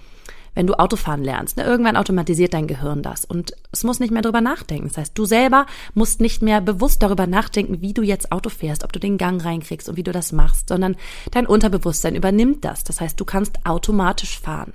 wenn 0.55 0.67
du 0.67 0.77
Autofahren 0.77 1.23
lernst. 1.23 1.57
Ne? 1.57 1.63
Irgendwann 1.63 1.97
automatisiert 1.97 2.53
dein 2.53 2.67
Gehirn 2.67 3.01
das 3.01 3.25
und 3.25 3.53
es 3.71 3.83
muss 3.83 3.99
nicht 3.99 4.11
mehr 4.11 4.21
drüber 4.21 4.41
nachdenken. 4.41 4.87
Das 4.87 4.97
heißt, 4.97 5.17
du 5.17 5.25
selber 5.25 5.65
musst 5.93 6.21
nicht 6.21 6.41
mehr 6.41 6.61
bewusst 6.61 7.03
darüber 7.03 7.27
nachdenken, 7.27 7.81
wie 7.81 7.93
du 7.93 8.01
jetzt 8.01 8.31
Auto 8.31 8.49
fährst, 8.49 8.83
ob 8.83 8.93
du 8.93 8.99
den 8.99 9.17
Gang 9.17 9.43
reinkriegst 9.43 9.89
und 9.89 9.97
wie 9.97 10.03
du 10.03 10.11
das 10.11 10.31
machst, 10.31 10.69
sondern 10.69 10.95
dein 11.31 11.47
Unterbewusstsein 11.47 12.15
übernimmt 12.15 12.65
das. 12.65 12.83
Das 12.83 13.01
heißt, 13.01 13.19
du 13.19 13.25
kannst 13.25 13.65
automatisch 13.65 14.39
fahren. 14.39 14.73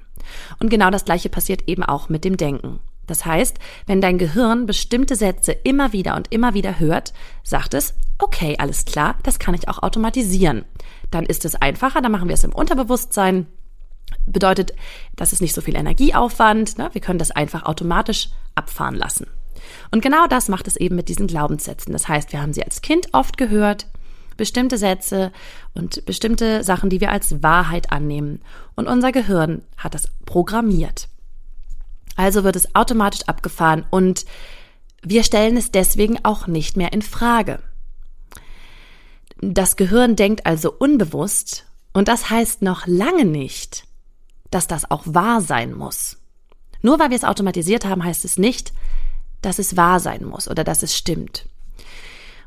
Und 0.58 0.70
genau 0.70 0.90
das 0.90 1.04
Gleiche 1.04 1.28
passiert 1.28 1.68
eben 1.68 1.82
auch 1.82 2.08
mit 2.08 2.24
dem 2.24 2.36
Denken. 2.36 2.80
Das 3.06 3.26
heißt, 3.26 3.58
wenn 3.86 4.00
dein 4.00 4.18
Gehirn 4.18 4.66
bestimmte 4.66 5.16
Sätze 5.16 5.52
immer 5.52 5.92
wieder 5.92 6.16
und 6.16 6.32
immer 6.32 6.54
wieder 6.54 6.78
hört, 6.78 7.12
sagt 7.42 7.74
es, 7.74 7.94
okay, 8.18 8.56
alles 8.58 8.84
klar, 8.84 9.16
das 9.22 9.38
kann 9.38 9.54
ich 9.54 9.68
auch 9.68 9.82
automatisieren. 9.82 10.64
Dann 11.10 11.26
ist 11.26 11.44
es 11.44 11.54
einfacher, 11.54 12.00
dann 12.00 12.12
machen 12.12 12.28
wir 12.28 12.34
es 12.34 12.44
im 12.44 12.54
Unterbewusstsein 12.54 13.46
Bedeutet, 14.26 14.74
das 15.16 15.32
ist 15.32 15.42
nicht 15.42 15.54
so 15.54 15.60
viel 15.60 15.76
Energieaufwand. 15.76 16.78
Ne? 16.78 16.90
Wir 16.92 17.00
können 17.00 17.18
das 17.18 17.30
einfach 17.30 17.64
automatisch 17.64 18.30
abfahren 18.54 18.94
lassen. 18.94 19.26
Und 19.90 20.02
genau 20.02 20.26
das 20.26 20.48
macht 20.48 20.66
es 20.66 20.76
eben 20.76 20.96
mit 20.96 21.08
diesen 21.08 21.26
Glaubenssätzen. 21.26 21.92
Das 21.92 22.08
heißt, 22.08 22.32
wir 22.32 22.40
haben 22.40 22.52
sie 22.52 22.64
als 22.64 22.82
Kind 22.82 23.08
oft 23.12 23.36
gehört, 23.36 23.86
bestimmte 24.36 24.78
Sätze 24.78 25.32
und 25.74 26.04
bestimmte 26.06 26.64
Sachen, 26.64 26.90
die 26.90 27.00
wir 27.00 27.10
als 27.10 27.42
Wahrheit 27.42 27.92
annehmen. 27.92 28.40
Und 28.74 28.88
unser 28.88 29.12
Gehirn 29.12 29.62
hat 29.76 29.94
das 29.94 30.08
programmiert. 30.26 31.08
Also 32.16 32.44
wird 32.44 32.56
es 32.56 32.74
automatisch 32.74 33.22
abgefahren 33.26 33.84
und 33.90 34.24
wir 35.02 35.24
stellen 35.24 35.56
es 35.56 35.70
deswegen 35.70 36.24
auch 36.24 36.46
nicht 36.46 36.76
mehr 36.76 36.92
in 36.92 37.02
Frage. 37.02 37.58
Das 39.40 39.76
Gehirn 39.76 40.16
denkt 40.16 40.46
also 40.46 40.72
unbewusst 40.72 41.66
und 41.92 42.08
das 42.08 42.30
heißt 42.30 42.62
noch 42.62 42.86
lange 42.86 43.24
nicht, 43.24 43.84
dass 44.54 44.66
das 44.66 44.90
auch 44.90 45.02
wahr 45.04 45.40
sein 45.40 45.74
muss. 45.74 46.19
Nur 46.81 46.98
weil 46.98 47.10
wir 47.10 47.17
es 47.17 47.24
automatisiert 47.24 47.84
haben, 47.84 48.05
heißt 48.05 48.24
es 48.24 48.38
nicht, 48.38 48.72
dass 49.43 49.58
es 49.58 49.76
wahr 49.76 50.00
sein 50.00 50.24
muss 50.24 50.48
oder 50.48 50.64
dass 50.64 50.82
es 50.82 50.96
stimmt. 50.96 51.48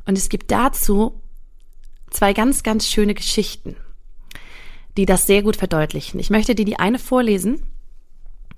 Und 0.05 0.17
es 0.17 0.29
gibt 0.29 0.51
dazu 0.51 1.21
zwei 2.09 2.33
ganz, 2.33 2.63
ganz 2.63 2.87
schöne 2.87 3.13
Geschichten, 3.13 3.75
die 4.95 5.05
das 5.05 5.27
sehr 5.27 5.43
gut 5.43 5.57
verdeutlichen. 5.57 6.19
Ich 6.19 6.29
möchte 6.29 6.55
dir 6.55 6.65
die 6.65 6.79
eine 6.79 6.99
vorlesen 6.99 7.61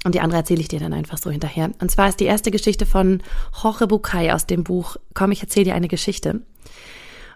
und 0.05 0.15
die 0.15 0.21
andere 0.21 0.39
erzähle 0.39 0.62
ich 0.62 0.67
dir 0.67 0.79
dann 0.79 0.93
einfach 0.93 1.17
so 1.17 1.31
hinterher. 1.31 1.71
Und 1.79 1.91
zwar 1.91 2.07
ist 2.07 2.19
die 2.19 2.25
erste 2.25 2.51
Geschichte 2.51 2.85
von 2.85 3.21
Jorge 3.62 3.88
Bucay 3.88 4.31
aus 4.31 4.45
dem 4.45 4.63
Buch 4.63 4.95
Komm, 5.13 5.31
ich 5.31 5.41
erzähle 5.41 5.65
dir 5.65 5.75
eine 5.75 5.88
Geschichte. 5.88 6.41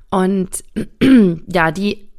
Und 0.10 0.64
ja, 1.48 1.72
die 1.72 2.10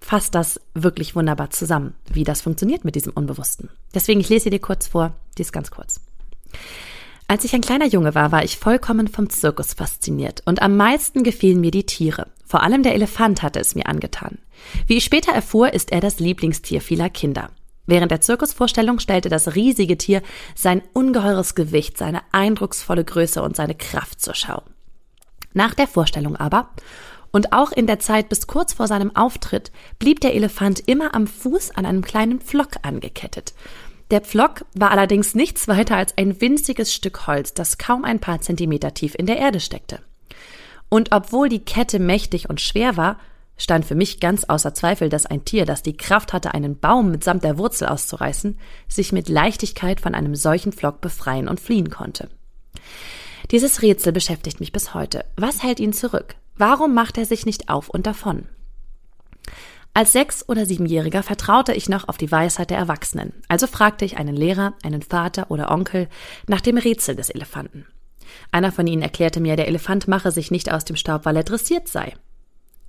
fasst 0.00 0.34
das 0.34 0.60
wirklich 0.74 1.14
wunderbar 1.14 1.50
zusammen, 1.50 1.94
wie 2.12 2.24
das 2.24 2.40
funktioniert 2.40 2.84
mit 2.84 2.94
diesem 2.94 3.12
Unbewussten. 3.12 3.70
Deswegen, 3.94 4.20
ich 4.20 4.28
lese 4.28 4.50
dir 4.50 4.60
kurz 4.60 4.86
vor, 4.86 5.14
die 5.36 5.42
ist 5.42 5.52
ganz 5.52 5.70
kurz. 5.70 6.00
Als 7.30 7.44
ich 7.44 7.54
ein 7.54 7.60
kleiner 7.60 7.86
Junge 7.86 8.14
war, 8.14 8.32
war 8.32 8.42
ich 8.42 8.56
vollkommen 8.56 9.06
vom 9.06 9.28
Zirkus 9.28 9.74
fasziniert 9.74 10.42
und 10.46 10.62
am 10.62 10.76
meisten 10.76 11.24
gefielen 11.24 11.60
mir 11.60 11.70
die 11.70 11.84
Tiere. 11.84 12.28
Vor 12.46 12.62
allem 12.62 12.82
der 12.82 12.94
Elefant 12.94 13.42
hatte 13.42 13.60
es 13.60 13.74
mir 13.74 13.86
angetan. 13.86 14.38
Wie 14.86 14.96
ich 14.96 15.04
später 15.04 15.32
erfuhr, 15.32 15.74
ist 15.74 15.92
er 15.92 16.00
das 16.00 16.20
Lieblingstier 16.20 16.80
vieler 16.80 17.10
Kinder. 17.10 17.50
Während 17.84 18.10
der 18.10 18.22
Zirkusvorstellung 18.22 18.98
stellte 18.98 19.28
das 19.28 19.54
riesige 19.54 19.98
Tier 19.98 20.22
sein 20.54 20.82
ungeheures 20.94 21.54
Gewicht, 21.54 21.98
seine 21.98 22.20
eindrucksvolle 22.32 23.04
Größe 23.04 23.42
und 23.42 23.56
seine 23.56 23.74
Kraft 23.74 24.22
zur 24.22 24.34
Schau. 24.34 24.62
Nach 25.52 25.74
der 25.74 25.86
Vorstellung 25.86 26.36
aber 26.36 26.70
und 27.32 27.52
auch 27.52 27.72
in 27.72 27.86
der 27.86 27.98
Zeit 27.98 28.28
bis 28.28 28.46
kurz 28.46 28.72
vor 28.72 28.86
seinem 28.86 29.14
Auftritt 29.14 29.70
blieb 29.98 30.20
der 30.20 30.34
Elefant 30.34 30.82
immer 30.86 31.14
am 31.14 31.26
Fuß 31.26 31.72
an 31.72 31.86
einem 31.86 32.02
kleinen 32.02 32.40
Pflock 32.40 32.76
angekettet. 32.82 33.54
Der 34.10 34.22
Pflock 34.22 34.64
war 34.74 34.90
allerdings 34.90 35.34
nichts 35.34 35.68
weiter 35.68 35.96
als 35.96 36.16
ein 36.16 36.40
winziges 36.40 36.94
Stück 36.94 37.26
Holz, 37.26 37.52
das 37.52 37.76
kaum 37.76 38.04
ein 38.04 38.20
paar 38.20 38.40
Zentimeter 38.40 38.94
tief 38.94 39.14
in 39.14 39.26
der 39.26 39.36
Erde 39.36 39.60
steckte. 39.60 40.00
Und 40.88 41.12
obwohl 41.12 41.50
die 41.50 41.64
Kette 41.64 41.98
mächtig 41.98 42.48
und 42.48 42.60
schwer 42.60 42.96
war, 42.96 43.18
stand 43.58 43.84
für 43.84 43.94
mich 43.94 44.20
ganz 44.20 44.44
außer 44.44 44.72
Zweifel, 44.72 45.10
dass 45.10 45.26
ein 45.26 45.44
Tier, 45.44 45.66
das 45.66 45.82
die 45.82 45.96
Kraft 45.96 46.32
hatte, 46.32 46.54
einen 46.54 46.78
Baum 46.78 47.10
mitsamt 47.10 47.44
der 47.44 47.58
Wurzel 47.58 47.88
auszureißen, 47.88 48.58
sich 48.86 49.12
mit 49.12 49.28
Leichtigkeit 49.28 50.00
von 50.00 50.14
einem 50.14 50.34
solchen 50.34 50.72
Pflock 50.72 51.00
befreien 51.00 51.48
und 51.48 51.60
fliehen 51.60 51.90
konnte. 51.90 52.30
Dieses 53.50 53.82
Rätsel 53.82 54.12
beschäftigt 54.12 54.60
mich 54.60 54.72
bis 54.72 54.94
heute. 54.94 55.24
Was 55.36 55.62
hält 55.62 55.80
ihn 55.80 55.92
zurück? 55.92 56.36
Warum 56.58 56.92
macht 56.92 57.16
er 57.18 57.24
sich 57.24 57.46
nicht 57.46 57.68
auf 57.68 57.88
und 57.88 58.06
davon? 58.06 58.46
Als 59.94 60.12
Sechs- 60.12 60.48
oder 60.48 60.66
Siebenjähriger 60.66 61.22
vertraute 61.22 61.72
ich 61.72 61.88
noch 61.88 62.08
auf 62.08 62.18
die 62.18 62.30
Weisheit 62.30 62.70
der 62.70 62.78
Erwachsenen, 62.78 63.32
also 63.48 63.66
fragte 63.66 64.04
ich 64.04 64.16
einen 64.16 64.36
Lehrer, 64.36 64.74
einen 64.82 65.02
Vater 65.02 65.50
oder 65.50 65.70
Onkel 65.70 66.08
nach 66.46 66.60
dem 66.60 66.76
Rätsel 66.76 67.16
des 67.16 67.30
Elefanten. 67.30 67.86
Einer 68.52 68.72
von 68.72 68.86
ihnen 68.86 69.02
erklärte 69.02 69.40
mir, 69.40 69.56
der 69.56 69.68
Elefant 69.68 70.08
mache 70.08 70.32
sich 70.32 70.50
nicht 70.50 70.70
aus 70.70 70.84
dem 70.84 70.96
Staub, 70.96 71.24
weil 71.24 71.36
er 71.36 71.44
dressiert 71.44 71.88
sei. 71.88 72.14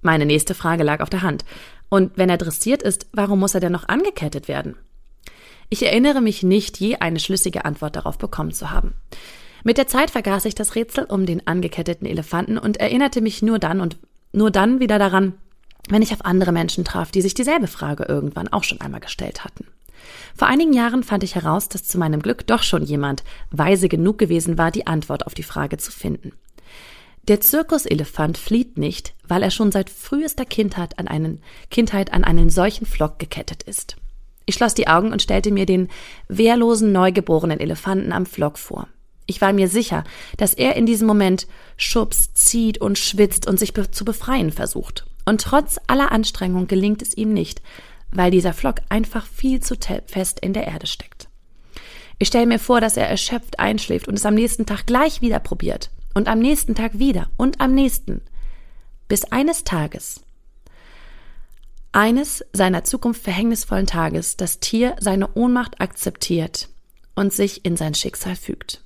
Meine 0.02 0.26
nächste 0.26 0.56
Frage 0.56 0.84
lag 0.84 1.02
auf 1.02 1.10
der 1.10 1.22
Hand. 1.22 1.46
Und 1.90 2.18
wenn 2.18 2.30
er 2.30 2.38
dressiert 2.38 2.84
ist, 2.84 3.08
warum 3.14 3.40
muss 3.40 3.54
er 3.54 3.60
denn 3.60 3.72
noch 3.72 3.88
angekettet 3.88 4.48
werden? 4.48 4.76
Ich 5.70 5.86
erinnere 5.86 6.22
mich 6.22 6.42
nicht, 6.44 6.80
je 6.80 6.96
eine 6.98 7.20
schlüssige 7.20 7.66
Antwort 7.66 7.96
darauf 7.96 8.18
bekommen 8.18 8.52
zu 8.52 8.72
haben. 8.72 8.94
Mit 9.64 9.78
der 9.78 9.88
Zeit 9.88 10.12
vergaß 10.12 10.46
ich 10.46 10.56
das 10.56 10.76
Rätsel 10.76 11.06
um 11.06 11.26
den 11.26 11.46
angeketteten 11.48 12.08
Elefanten 12.08 12.58
und 12.58 12.78
erinnerte 12.78 13.22
mich 13.22 13.42
nur 13.42 13.60
dann 13.60 13.82
und 13.82 13.98
nur 14.32 14.52
dann 14.52 14.80
wieder 14.80 15.00
daran, 15.00 15.34
wenn 15.90 16.02
ich 16.02 16.14
auf 16.14 16.26
andere 16.26 16.52
Menschen 16.52 16.86
traf, 16.86 17.12
die 17.12 17.22
sich 17.22 17.34
dieselbe 17.34 17.68
Frage 17.68 18.06
irgendwann 18.08 18.48
auch 18.48 18.64
schon 18.64 18.82
einmal 18.82 19.00
gestellt 19.00 19.44
hatten. 19.44 19.66
Vor 20.36 20.48
einigen 20.48 20.74
Jahren 20.74 21.04
fand 21.04 21.24
ich 21.24 21.36
heraus, 21.36 21.68
dass 21.68 21.84
zu 21.84 21.98
meinem 21.98 22.22
Glück 22.22 22.48
doch 22.48 22.64
schon 22.64 22.84
jemand 22.84 23.24
weise 23.52 23.90
genug 23.90 24.18
gewesen 24.18 24.58
war, 24.58 24.72
die 24.72 24.88
Antwort 24.88 25.26
auf 25.26 25.34
die 25.34 25.44
Frage 25.44 25.78
zu 25.78 25.92
finden. 25.92 26.34
Der 27.28 27.42
Zirkuselefant 27.42 28.38
flieht 28.38 28.78
nicht, 28.78 29.14
weil 29.28 29.44
er 29.44 29.52
schon 29.52 29.72
seit 29.72 29.90
frühester 29.90 30.46
Kindheit 30.46 30.98
an 30.98 31.08
einen, 31.08 31.42
Kindheit 31.70 32.14
an 32.14 32.24
einen 32.24 32.50
solchen 32.50 32.86
Flock 32.86 33.20
gekettet 33.20 33.64
ist. 33.64 33.98
Ich 34.46 34.56
schloss 34.56 34.74
die 34.74 34.88
Augen 34.88 35.12
und 35.12 35.22
stellte 35.22 35.52
mir 35.52 35.66
den 35.66 35.90
wehrlosen, 36.28 36.92
neugeborenen 36.92 37.60
Elefanten 37.60 38.14
am 38.14 38.26
Flock 38.26 38.58
vor. 38.58 38.88
Ich 39.30 39.42
war 39.42 39.54
mir 39.54 39.68
sicher, 39.68 40.06
dass 40.38 40.56
er 40.56 40.76
in 40.76 40.88
diesem 40.88 41.06
Moment 41.06 41.46
schubst, 41.78 42.36
zieht 42.36 42.80
und 42.80 42.98
schwitzt 42.98 43.48
und 43.48 43.60
sich 43.60 43.74
be 43.74 43.92
zu 43.92 44.04
befreien 44.04 44.52
versucht. 44.52 45.06
Und 45.24 45.42
trotz 45.42 45.80
aller 45.86 46.12
Anstrengung 46.12 46.66
gelingt 46.66 47.04
es 47.04 47.16
ihm 47.16 47.32
nicht, 47.32 47.62
weil 48.10 48.32
dieser 48.32 48.54
Flock 48.54 48.78
einfach 48.90 49.28
viel 49.28 49.60
zu 49.60 49.76
fest 50.08 50.40
in 50.40 50.54
der 50.54 50.66
Erde 50.66 50.88
steckt. 50.88 51.30
Ich 52.18 52.30
stelle 52.30 52.48
mir 52.48 52.58
vor, 52.58 52.82
dass 52.82 52.98
er 52.98 53.08
erschöpft 53.08 53.60
einschläft 53.60 54.08
und 54.08 54.16
es 54.16 54.26
am 54.26 54.34
nächsten 54.34 54.66
Tag 54.66 54.88
gleich 54.88 55.22
wieder 55.22 55.40
probiert 55.40 55.92
und 56.16 56.28
am 56.28 56.40
nächsten 56.40 56.74
Tag 56.74 56.98
wieder 56.98 57.30
und 57.38 57.62
am 57.62 57.76
nächsten, 57.76 58.22
bis 59.10 59.26
eines 59.26 59.64
Tages, 59.64 60.22
eines 61.92 62.44
seiner 62.52 62.84
Zukunft 62.84 63.22
verhängnisvollen 63.22 63.86
Tages, 63.86 64.38
das 64.38 64.60
Tier 64.60 64.96
seine 65.00 65.36
Ohnmacht 65.36 65.80
akzeptiert 65.80 66.70
und 67.14 67.32
sich 67.32 67.64
in 67.64 67.78
sein 67.78 67.94
Schicksal 67.94 68.36
fügt. 68.36 68.82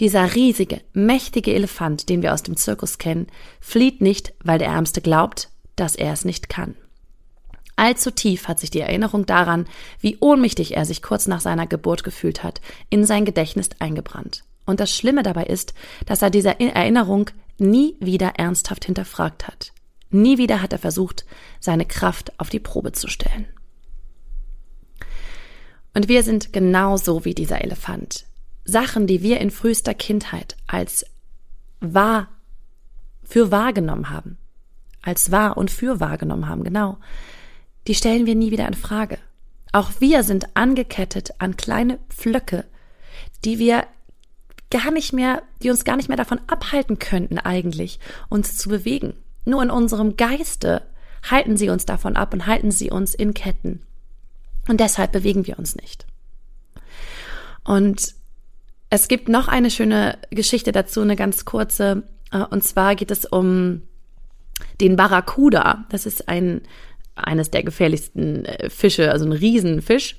Dieser 0.00 0.34
riesige, 0.34 0.80
mächtige 0.92 1.54
Elefant, 1.54 2.08
den 2.08 2.22
wir 2.22 2.34
aus 2.34 2.42
dem 2.42 2.56
Zirkus 2.56 2.98
kennen, 2.98 3.26
flieht 3.60 4.00
nicht, 4.00 4.34
weil 4.42 4.58
der 4.58 4.68
Ärmste 4.68 5.00
glaubt, 5.00 5.50
dass 5.76 5.96
er 5.96 6.12
es 6.12 6.24
nicht 6.24 6.48
kann. 6.48 6.76
Allzu 7.76 8.10
tief 8.10 8.48
hat 8.48 8.58
sich 8.58 8.70
die 8.70 8.80
Erinnerung 8.80 9.24
daran, 9.24 9.66
wie 10.00 10.18
ohnmächtig 10.20 10.76
er 10.76 10.84
sich 10.84 11.00
kurz 11.00 11.28
nach 11.28 11.40
seiner 11.40 11.66
Geburt 11.66 12.02
gefühlt 12.02 12.42
hat, 12.42 12.60
in 12.90 13.04
sein 13.04 13.24
Gedächtnis 13.24 13.70
eingebrannt. 13.78 14.42
Und 14.66 14.80
das 14.80 14.94
Schlimme 14.94 15.22
dabei 15.22 15.44
ist, 15.44 15.74
dass 16.04 16.20
er 16.20 16.30
diese 16.30 16.58
Erinnerung 16.58 17.30
nie 17.58 17.96
wieder 18.00 18.34
ernsthaft 18.36 18.84
hinterfragt 18.84 19.46
hat. 19.46 19.72
Nie 20.10 20.38
wieder 20.38 20.60
hat 20.60 20.72
er 20.72 20.78
versucht, 20.78 21.24
seine 21.60 21.84
Kraft 21.84 22.38
auf 22.40 22.48
die 22.48 22.60
Probe 22.60 22.92
zu 22.92 23.08
stellen. 23.08 23.46
Und 25.94 26.08
wir 26.08 26.22
sind 26.22 26.52
genauso 26.52 27.24
wie 27.24 27.34
dieser 27.34 27.62
Elefant. 27.62 28.26
Sachen, 28.68 29.06
die 29.06 29.22
wir 29.22 29.40
in 29.40 29.50
frühester 29.50 29.94
Kindheit 29.94 30.56
als 30.66 31.06
wahr 31.80 32.28
für 33.22 33.50
wahrgenommen 33.50 34.10
haben, 34.10 34.36
als 35.00 35.30
wahr 35.30 35.56
und 35.56 35.70
für 35.70 36.00
wahrgenommen 36.00 36.48
haben, 36.48 36.64
genau, 36.64 36.98
die 37.86 37.94
stellen 37.94 38.26
wir 38.26 38.34
nie 38.34 38.50
wieder 38.50 38.68
in 38.68 38.74
Frage. 38.74 39.18
Auch 39.72 39.92
wir 40.00 40.22
sind 40.22 40.54
angekettet 40.54 41.32
an 41.38 41.56
kleine 41.56 41.98
Pflöcke, 42.10 42.66
die 43.42 43.58
wir 43.58 43.86
gar 44.70 44.90
nicht 44.90 45.14
mehr, 45.14 45.42
die 45.62 45.70
uns 45.70 45.84
gar 45.84 45.96
nicht 45.96 46.08
mehr 46.08 46.18
davon 46.18 46.40
abhalten 46.46 46.98
könnten 46.98 47.38
eigentlich, 47.38 47.98
uns 48.28 48.58
zu 48.58 48.68
bewegen. 48.68 49.14
Nur 49.46 49.62
in 49.62 49.70
unserem 49.70 50.18
Geiste 50.18 50.82
halten 51.28 51.56
sie 51.56 51.70
uns 51.70 51.86
davon 51.86 52.16
ab 52.16 52.34
und 52.34 52.46
halten 52.46 52.70
sie 52.70 52.90
uns 52.90 53.14
in 53.14 53.32
Ketten. 53.32 53.80
Und 54.68 54.80
deshalb 54.80 55.12
bewegen 55.12 55.46
wir 55.46 55.58
uns 55.58 55.74
nicht. 55.74 56.06
Und 57.64 58.17
es 58.90 59.08
gibt 59.08 59.28
noch 59.28 59.48
eine 59.48 59.70
schöne 59.70 60.18
Geschichte 60.30 60.72
dazu, 60.72 61.00
eine 61.02 61.16
ganz 61.16 61.44
kurze. 61.44 62.04
Äh, 62.32 62.44
und 62.50 62.64
zwar 62.64 62.94
geht 62.94 63.10
es 63.10 63.24
um 63.24 63.82
den 64.80 64.96
Barracuda. 64.96 65.84
Das 65.90 66.06
ist 66.06 66.28
ein, 66.28 66.62
eines 67.14 67.50
der 67.50 67.62
gefährlichsten 67.62 68.44
äh, 68.44 68.70
Fische, 68.70 69.10
also 69.10 69.26
ein 69.26 69.32
Riesenfisch, 69.32 70.16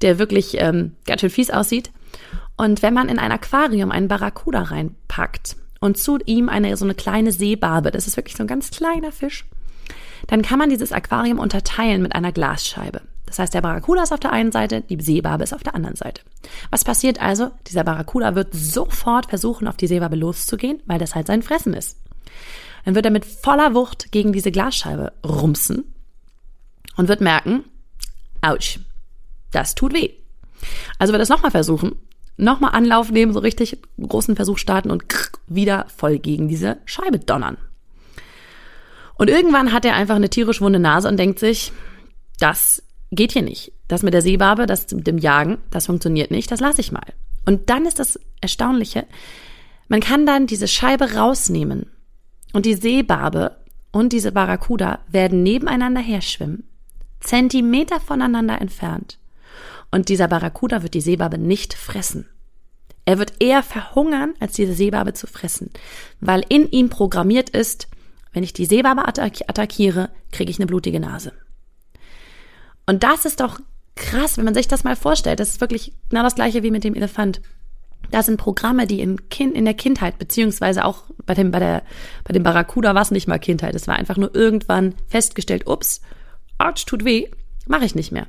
der 0.00 0.18
wirklich 0.18 0.56
ähm, 0.58 0.92
ganz 1.06 1.20
schön 1.20 1.30
fies 1.30 1.50
aussieht. 1.50 1.90
Und 2.56 2.82
wenn 2.82 2.94
man 2.94 3.08
in 3.08 3.18
ein 3.18 3.32
Aquarium 3.32 3.90
einen 3.90 4.08
Barracuda 4.08 4.62
reinpackt 4.62 5.56
und 5.80 5.98
zu 5.98 6.18
ihm 6.24 6.48
eine 6.48 6.76
so 6.76 6.84
eine 6.84 6.94
kleine 6.94 7.30
Seebarbe, 7.30 7.90
das 7.90 8.06
ist 8.06 8.16
wirklich 8.16 8.36
so 8.36 8.42
ein 8.42 8.48
ganz 8.48 8.70
kleiner 8.70 9.12
Fisch, 9.12 9.44
dann 10.26 10.42
kann 10.42 10.58
man 10.58 10.70
dieses 10.70 10.92
Aquarium 10.92 11.38
unterteilen 11.38 12.02
mit 12.02 12.14
einer 12.14 12.32
Glasscheibe. 12.32 13.02
Das 13.28 13.38
heißt, 13.38 13.54
der 13.54 13.60
Barracuda 13.60 14.02
ist 14.02 14.12
auf 14.12 14.20
der 14.20 14.32
einen 14.32 14.52
Seite, 14.52 14.80
die 14.80 15.00
Seebarbe 15.00 15.44
ist 15.44 15.52
auf 15.52 15.62
der 15.62 15.74
anderen 15.74 15.96
Seite. 15.96 16.22
Was 16.70 16.84
passiert 16.84 17.20
also? 17.20 17.50
Dieser 17.66 17.84
Barracuda 17.84 18.34
wird 18.34 18.54
sofort 18.54 19.26
versuchen, 19.26 19.68
auf 19.68 19.76
die 19.76 19.86
Seebarbe 19.86 20.16
loszugehen, 20.16 20.82
weil 20.86 20.98
das 20.98 21.14
halt 21.14 21.26
sein 21.26 21.42
Fressen 21.42 21.74
ist. 21.74 21.98
Dann 22.84 22.94
wird 22.94 23.04
er 23.04 23.10
mit 23.10 23.26
voller 23.26 23.74
Wucht 23.74 24.12
gegen 24.12 24.32
diese 24.32 24.50
Glasscheibe 24.50 25.12
rumsen 25.24 25.94
und 26.96 27.08
wird 27.08 27.20
merken, 27.20 27.64
ouch, 28.40 28.78
das 29.50 29.74
tut 29.74 29.92
weh. 29.92 30.10
Also 30.98 31.12
wird 31.12 31.20
er 31.20 31.24
es 31.24 31.28
nochmal 31.28 31.50
versuchen, 31.50 31.96
nochmal 32.38 32.74
Anlauf 32.74 33.10
nehmen, 33.10 33.32
so 33.32 33.40
richtig 33.40 33.78
großen 34.00 34.36
Versuch 34.36 34.58
starten 34.58 34.90
und 34.90 35.04
wieder 35.46 35.86
voll 35.94 36.18
gegen 36.18 36.48
diese 36.48 36.78
Scheibe 36.86 37.18
donnern. 37.18 37.58
Und 39.14 39.28
irgendwann 39.28 39.72
hat 39.72 39.84
er 39.84 39.96
einfach 39.96 40.16
eine 40.16 40.30
tierisch 40.30 40.60
wunde 40.60 40.78
Nase 40.78 41.08
und 41.08 41.18
denkt 41.18 41.40
sich, 41.40 41.72
das 42.38 42.82
geht 43.10 43.32
hier 43.32 43.42
nicht. 43.42 43.72
Das 43.88 44.02
mit 44.02 44.14
der 44.14 44.22
Seebarbe, 44.22 44.66
das 44.66 44.90
mit 44.92 45.06
dem 45.06 45.18
Jagen, 45.18 45.58
das 45.70 45.86
funktioniert 45.86 46.30
nicht, 46.30 46.50
das 46.50 46.60
lasse 46.60 46.80
ich 46.80 46.92
mal. 46.92 47.06
Und 47.46 47.70
dann 47.70 47.86
ist 47.86 47.98
das 47.98 48.20
Erstaunliche, 48.40 49.06
man 49.88 50.00
kann 50.00 50.26
dann 50.26 50.46
diese 50.46 50.68
Scheibe 50.68 51.14
rausnehmen 51.14 51.86
und 52.52 52.66
die 52.66 52.74
Seebarbe 52.74 53.56
und 53.90 54.12
diese 54.12 54.32
Barracuda 54.32 55.00
werden 55.08 55.42
nebeneinander 55.42 56.00
herschwimmen, 56.00 56.64
Zentimeter 57.20 58.00
voneinander 58.00 58.60
entfernt. 58.60 59.18
Und 59.90 60.10
dieser 60.10 60.28
Barracuda 60.28 60.82
wird 60.82 60.92
die 60.92 61.00
Seebarbe 61.00 61.38
nicht 61.38 61.72
fressen. 61.72 62.28
Er 63.06 63.18
wird 63.18 63.40
eher 63.40 63.62
verhungern, 63.62 64.34
als 64.38 64.52
diese 64.52 64.74
Seebarbe 64.74 65.14
zu 65.14 65.26
fressen, 65.26 65.70
weil 66.20 66.44
in 66.50 66.70
ihm 66.70 66.90
programmiert 66.90 67.48
ist, 67.48 67.88
wenn 68.34 68.42
ich 68.42 68.52
die 68.52 68.66
Seebarbe 68.66 69.08
attackiere, 69.08 70.10
kriege 70.30 70.50
ich 70.50 70.58
eine 70.58 70.66
blutige 70.66 71.00
Nase. 71.00 71.32
Und 72.88 73.02
das 73.02 73.26
ist 73.26 73.40
doch 73.40 73.60
krass, 73.96 74.38
wenn 74.38 74.46
man 74.46 74.54
sich 74.54 74.66
das 74.66 74.82
mal 74.82 74.96
vorstellt. 74.96 75.40
Das 75.40 75.50
ist 75.50 75.60
wirklich 75.60 75.92
genau 76.08 76.22
das 76.22 76.36
gleiche 76.36 76.62
wie 76.62 76.70
mit 76.70 76.84
dem 76.84 76.94
Elefant. 76.94 77.42
Das 78.10 78.24
sind 78.24 78.38
Programme, 78.38 78.86
die 78.86 79.00
in, 79.00 79.28
kind, 79.28 79.54
in 79.54 79.66
der 79.66 79.74
Kindheit, 79.74 80.18
beziehungsweise 80.18 80.86
auch 80.86 81.04
bei 81.26 81.34
dem, 81.34 81.50
bei 81.50 81.58
der, 81.58 81.82
bei 82.24 82.32
dem 82.32 82.44
Barracuda 82.44 82.94
war 82.94 83.02
es 83.02 83.10
nicht 83.10 83.28
mal 83.28 83.38
Kindheit. 83.38 83.74
Es 83.74 83.88
war 83.88 83.96
einfach 83.96 84.16
nur 84.16 84.34
irgendwann 84.34 84.94
festgestellt, 85.06 85.66
ups, 85.66 86.00
Arch 86.56 86.86
tut 86.86 87.04
weh, 87.04 87.28
mache 87.66 87.84
ich 87.84 87.94
nicht 87.94 88.10
mehr. 88.10 88.26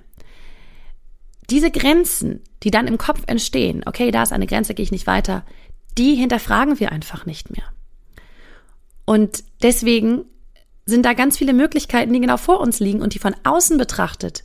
Diese 1.49 1.71
Grenzen, 1.71 2.43
die 2.63 2.71
dann 2.71 2.87
im 2.87 2.97
Kopf 2.97 3.23
entstehen, 3.27 3.83
okay, 3.85 4.11
da 4.11 4.23
ist 4.23 4.33
eine 4.33 4.45
Grenze, 4.45 4.73
gehe 4.73 4.83
ich 4.83 4.91
nicht 4.91 5.07
weiter, 5.07 5.45
die 5.97 6.15
hinterfragen 6.15 6.81
wir 6.81 6.91
einfach 6.91 7.25
nicht 7.25 7.49
mehr. 7.49 7.63
Und 9.05 9.41
deswegen 9.63 10.25
sind 10.85 11.05
da 11.05 11.13
ganz 11.13 11.37
viele 11.37 11.53
Möglichkeiten, 11.53 12.11
die 12.11 12.19
genau 12.19 12.35
vor 12.35 12.59
uns 12.59 12.81
liegen 12.81 13.01
und 13.01 13.13
die 13.13 13.19
von 13.19 13.37
außen 13.45 13.77
betrachtet 13.77 14.43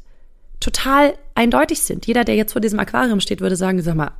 total 0.64 1.14
eindeutig 1.34 1.82
sind. 1.82 2.06
Jeder, 2.06 2.24
der 2.24 2.36
jetzt 2.36 2.52
vor 2.52 2.60
diesem 2.62 2.78
Aquarium 2.78 3.20
steht, 3.20 3.42
würde 3.42 3.56
sagen, 3.56 3.82
sag 3.82 3.96
mal, 3.96 4.12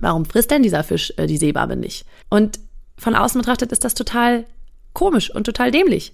warum 0.00 0.26
frisst 0.26 0.50
denn 0.50 0.62
dieser 0.62 0.84
Fisch 0.84 1.12
äh, 1.16 1.26
die 1.26 1.38
Seebarbe 1.38 1.74
nicht? 1.74 2.04
Und 2.28 2.60
von 2.98 3.14
außen 3.14 3.40
betrachtet 3.40 3.72
ist 3.72 3.82
das 3.82 3.94
total 3.94 4.44
komisch 4.92 5.34
und 5.34 5.44
total 5.44 5.70
dämlich. 5.70 6.12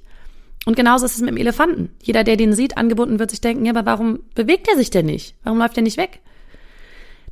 Und 0.66 0.76
genauso 0.76 1.04
ist 1.04 1.16
es 1.16 1.20
mit 1.20 1.30
dem 1.30 1.36
Elefanten. 1.36 1.90
Jeder, 2.00 2.22
der 2.22 2.36
den 2.36 2.52
sieht, 2.52 2.76
angebunden 2.76 3.18
wird 3.18 3.30
sich 3.30 3.40
denken, 3.40 3.66
ja, 3.66 3.72
aber 3.72 3.86
warum 3.86 4.20
bewegt 4.34 4.68
er 4.68 4.76
sich 4.76 4.90
denn 4.90 5.06
nicht? 5.06 5.34
Warum 5.42 5.58
läuft 5.58 5.76
er 5.76 5.82
nicht 5.82 5.96
weg? 5.96 6.20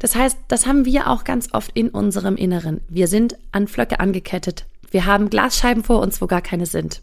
Das 0.00 0.16
heißt, 0.16 0.38
das 0.48 0.66
haben 0.66 0.84
wir 0.84 1.08
auch 1.08 1.22
ganz 1.22 1.48
oft 1.52 1.70
in 1.74 1.88
unserem 1.88 2.36
Inneren. 2.36 2.80
Wir 2.88 3.06
sind 3.06 3.36
an 3.52 3.68
Flöcke 3.68 4.00
angekettet. 4.00 4.66
Wir 4.90 5.06
haben 5.06 5.30
Glasscheiben 5.30 5.84
vor 5.84 6.00
uns, 6.00 6.20
wo 6.20 6.26
gar 6.26 6.42
keine 6.42 6.66
sind. 6.66 7.00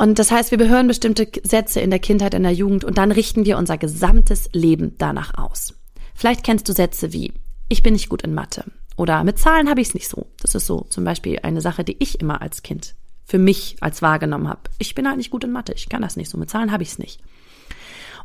Und 0.00 0.18
das 0.18 0.30
heißt, 0.30 0.50
wir 0.50 0.56
behören 0.56 0.88
bestimmte 0.88 1.28
Sätze 1.42 1.80
in 1.80 1.90
der 1.90 1.98
Kindheit, 1.98 2.32
in 2.32 2.42
der 2.42 2.54
Jugend 2.54 2.84
und 2.84 2.96
dann 2.96 3.12
richten 3.12 3.44
wir 3.44 3.58
unser 3.58 3.76
gesamtes 3.76 4.48
Leben 4.54 4.94
danach 4.96 5.36
aus. 5.36 5.74
Vielleicht 6.14 6.42
kennst 6.42 6.66
du 6.70 6.72
Sätze 6.72 7.12
wie, 7.12 7.34
ich 7.68 7.82
bin 7.82 7.92
nicht 7.92 8.08
gut 8.08 8.22
in 8.22 8.32
Mathe 8.32 8.64
Oder 8.96 9.22
mit 9.24 9.38
Zahlen 9.38 9.68
habe 9.68 9.82
ich 9.82 9.88
es 9.88 9.94
nicht 9.94 10.08
so. 10.08 10.26
Das 10.40 10.54
ist 10.54 10.64
so 10.64 10.86
zum 10.88 11.04
Beispiel 11.04 11.40
eine 11.42 11.60
Sache, 11.60 11.84
die 11.84 11.96
ich 11.98 12.18
immer 12.18 12.40
als 12.40 12.62
Kind 12.62 12.94
für 13.26 13.36
mich 13.36 13.76
als 13.82 14.00
wahrgenommen 14.00 14.48
habe. 14.48 14.62
Ich 14.78 14.94
bin 14.94 15.06
halt 15.06 15.18
nicht 15.18 15.28
gut 15.28 15.44
in 15.44 15.52
Mathe, 15.52 15.74
ich 15.74 15.90
kann 15.90 16.00
das 16.00 16.16
nicht 16.16 16.30
so. 16.30 16.38
Mit 16.38 16.48
Zahlen 16.48 16.72
habe 16.72 16.82
ich 16.82 16.92
es 16.92 16.98
nicht. 16.98 17.20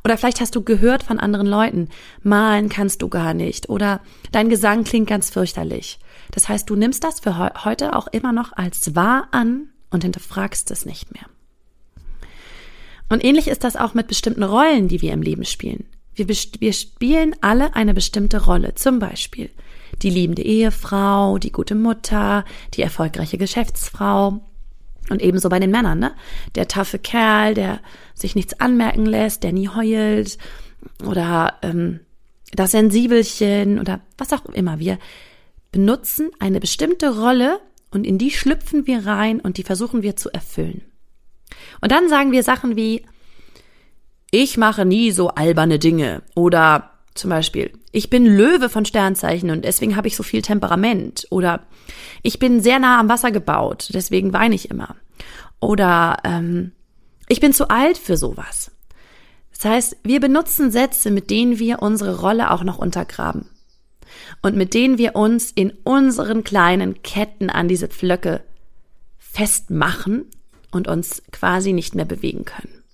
Oder 0.06 0.18
vielleicht 0.18 0.40
hast 0.40 0.56
du 0.56 0.64
gehört 0.64 1.04
von 1.04 1.20
anderen 1.20 1.46
Leuten, 1.46 1.90
malen 2.24 2.70
kannst 2.70 3.02
du 3.02 3.10
gar 3.10 3.34
nicht 3.34 3.68
oder 3.68 4.00
dein 4.32 4.48
Gesang 4.48 4.86
klingt 4.86 5.10
ganz 5.10 5.30
fürchterlich. 5.30 6.00
Das 6.32 6.48
heißt, 6.48 6.70
du 6.70 6.78
nimmst 6.78 7.04
das 7.04 7.20
für 7.20 7.38
heute 7.66 7.98
auch 7.98 8.08
immer 8.08 8.32
noch 8.32 8.54
als 8.54 8.96
wahr 8.96 9.28
an 9.32 9.74
und 9.90 10.06
hinterfragst 10.06 10.72
es 10.72 10.86
nicht 10.86 11.14
mehr. 11.14 11.26
Und 13.10 13.24
ähnlich 13.24 13.48
ist 13.48 13.64
das 13.64 13.76
auch 13.76 13.94
mit 13.94 14.08
bestimmten 14.08 14.44
Rollen, 14.44 14.88
die 14.88 15.02
wir 15.02 15.14
im 15.14 15.22
Leben 15.22 15.46
spielen. 15.46 15.86
Wir, 16.16 16.28
wir 16.28 16.74
spielen 16.74 17.36
alle 17.42 17.76
eine 17.76 17.94
bestimmte 17.94 18.46
Rolle. 18.46 18.76
Zum 18.76 19.00
Beispiel 19.00 19.50
die 20.02 20.10
liebende 20.10 20.44
Ehefrau, 20.44 21.38
die 21.38 21.52
gute 21.52 21.76
Mutter, 21.76 22.46
die 22.74 22.82
erfolgreiche 22.82 23.38
Geschäftsfrau, 23.38 24.42
und 25.10 25.22
ebenso 25.22 25.50
bei 25.50 25.60
den 25.60 25.72
Männern, 25.72 26.00
ne? 26.00 26.16
Der 26.56 26.68
taffe 26.68 27.00
Kerl, 27.00 27.54
der 27.54 27.80
sich 28.14 28.36
nichts 28.36 28.60
anmerken 28.60 29.06
lässt, 29.06 29.44
der 29.44 29.54
nie 29.54 29.70
heult 29.70 30.38
oder 31.06 31.56
ähm, 31.62 32.00
das 32.54 32.72
Sensibelchen 32.72 33.80
oder 33.80 34.02
was 34.18 34.34
auch 34.34 34.46
immer. 34.46 34.80
Wir 34.80 34.98
benutzen 35.72 36.32
eine 36.40 36.60
bestimmte 36.60 37.20
Rolle 37.20 37.60
und 37.92 38.06
in 38.06 38.18
die 38.18 38.32
schlüpfen 38.32 38.88
wir 38.88 39.06
rein 39.06 39.40
und 39.40 39.58
die 39.58 39.64
versuchen 39.64 40.02
wir 40.02 40.16
zu 40.16 40.32
erfüllen. 40.32 40.82
Und 41.82 41.92
dann 41.92 42.10
sagen 42.10 42.32
wir 42.32 42.44
Sachen 42.44 42.76
wie, 42.76 43.06
ich 44.32 44.58
mache 44.58 44.86
nie 44.86 45.12
so 45.12 45.30
alberne 45.30 45.80
Dinge 45.80 46.24
oder 46.36 46.92
zum 47.14 47.30
Beispiel, 47.30 47.72
ich 47.94 48.10
bin 48.10 48.26
Löwe 48.26 48.68
von 48.68 48.84
Sternzeichen 48.84 49.50
und 49.50 49.64
deswegen 49.64 49.96
habe 49.96 50.10
ich 50.10 50.18
so 50.18 50.24
viel 50.24 50.42
Temperament. 50.42 51.26
Oder 51.30 51.62
ich 52.24 52.40
bin 52.40 52.62
sehr 52.62 52.78
nah 52.78 53.00
am 53.00 53.08
Wasser 53.08 53.32
gebaut, 53.32 53.90
deswegen 53.94 54.34
weine 54.34 54.54
ich 54.54 54.70
immer. 54.70 54.98
Oder 55.62 56.18
ähm, 56.26 56.74
ich 57.30 57.40
bin 57.40 57.54
zu 57.54 57.70
alt 57.70 57.98
für 57.98 58.18
sowas. 58.18 58.72
Das 59.54 59.64
heißt, 59.64 59.98
wir 60.04 60.20
benutzen 60.20 60.72
Sätze, 60.72 61.10
mit 61.10 61.30
denen 61.30 61.58
wir 61.58 61.82
unsere 61.82 62.20
Rolle 62.20 62.52
auch 62.52 62.64
noch 62.66 62.78
untergraben. 62.78 63.50
Und 64.42 64.58
mit 64.58 64.74
denen 64.74 64.98
wir 64.98 65.16
uns 65.16 65.52
in 65.52 65.72
unseren 65.86 66.44
kleinen 66.44 67.02
Ketten 67.02 67.50
an 67.50 67.70
diese 67.70 67.88
Pflöcke 67.88 68.44
festmachen 69.18 70.26
und 70.76 70.88
uns 70.88 71.24
quasi 71.32 71.74
nicht 71.74 71.96
mehr 71.96 72.06
bewegen 72.06 72.46
können 72.46 72.86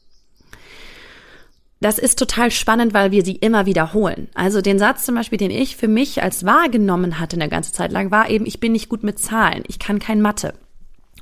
das 1.81 1.97
ist 1.97 2.19
total 2.19 2.51
spannend, 2.51 2.93
weil 2.93 3.11
wir 3.11 3.25
sie 3.25 3.35
immer 3.35 3.65
wiederholen. 3.65 4.29
Also 4.35 4.61
den 4.61 4.77
Satz 4.77 5.03
zum 5.03 5.15
Beispiel, 5.15 5.39
den 5.39 5.51
ich 5.51 5.75
für 5.75 5.88
mich 5.88 6.21
als 6.21 6.45
wahrgenommen 6.45 7.19
hatte 7.19 7.35
eine 7.35 7.50
ganze 7.50 7.73
Zeit 7.73 7.91
lang, 7.91 8.11
war 8.11 8.29
eben, 8.29 8.45
ich 8.45 8.59
bin 8.59 8.71
nicht 8.71 8.88
gut 8.88 9.03
mit 9.03 9.19
Zahlen, 9.19 9.63
ich 9.67 9.79
kann 9.79 9.97
kein 9.97 10.21
Mathe. 10.21 10.53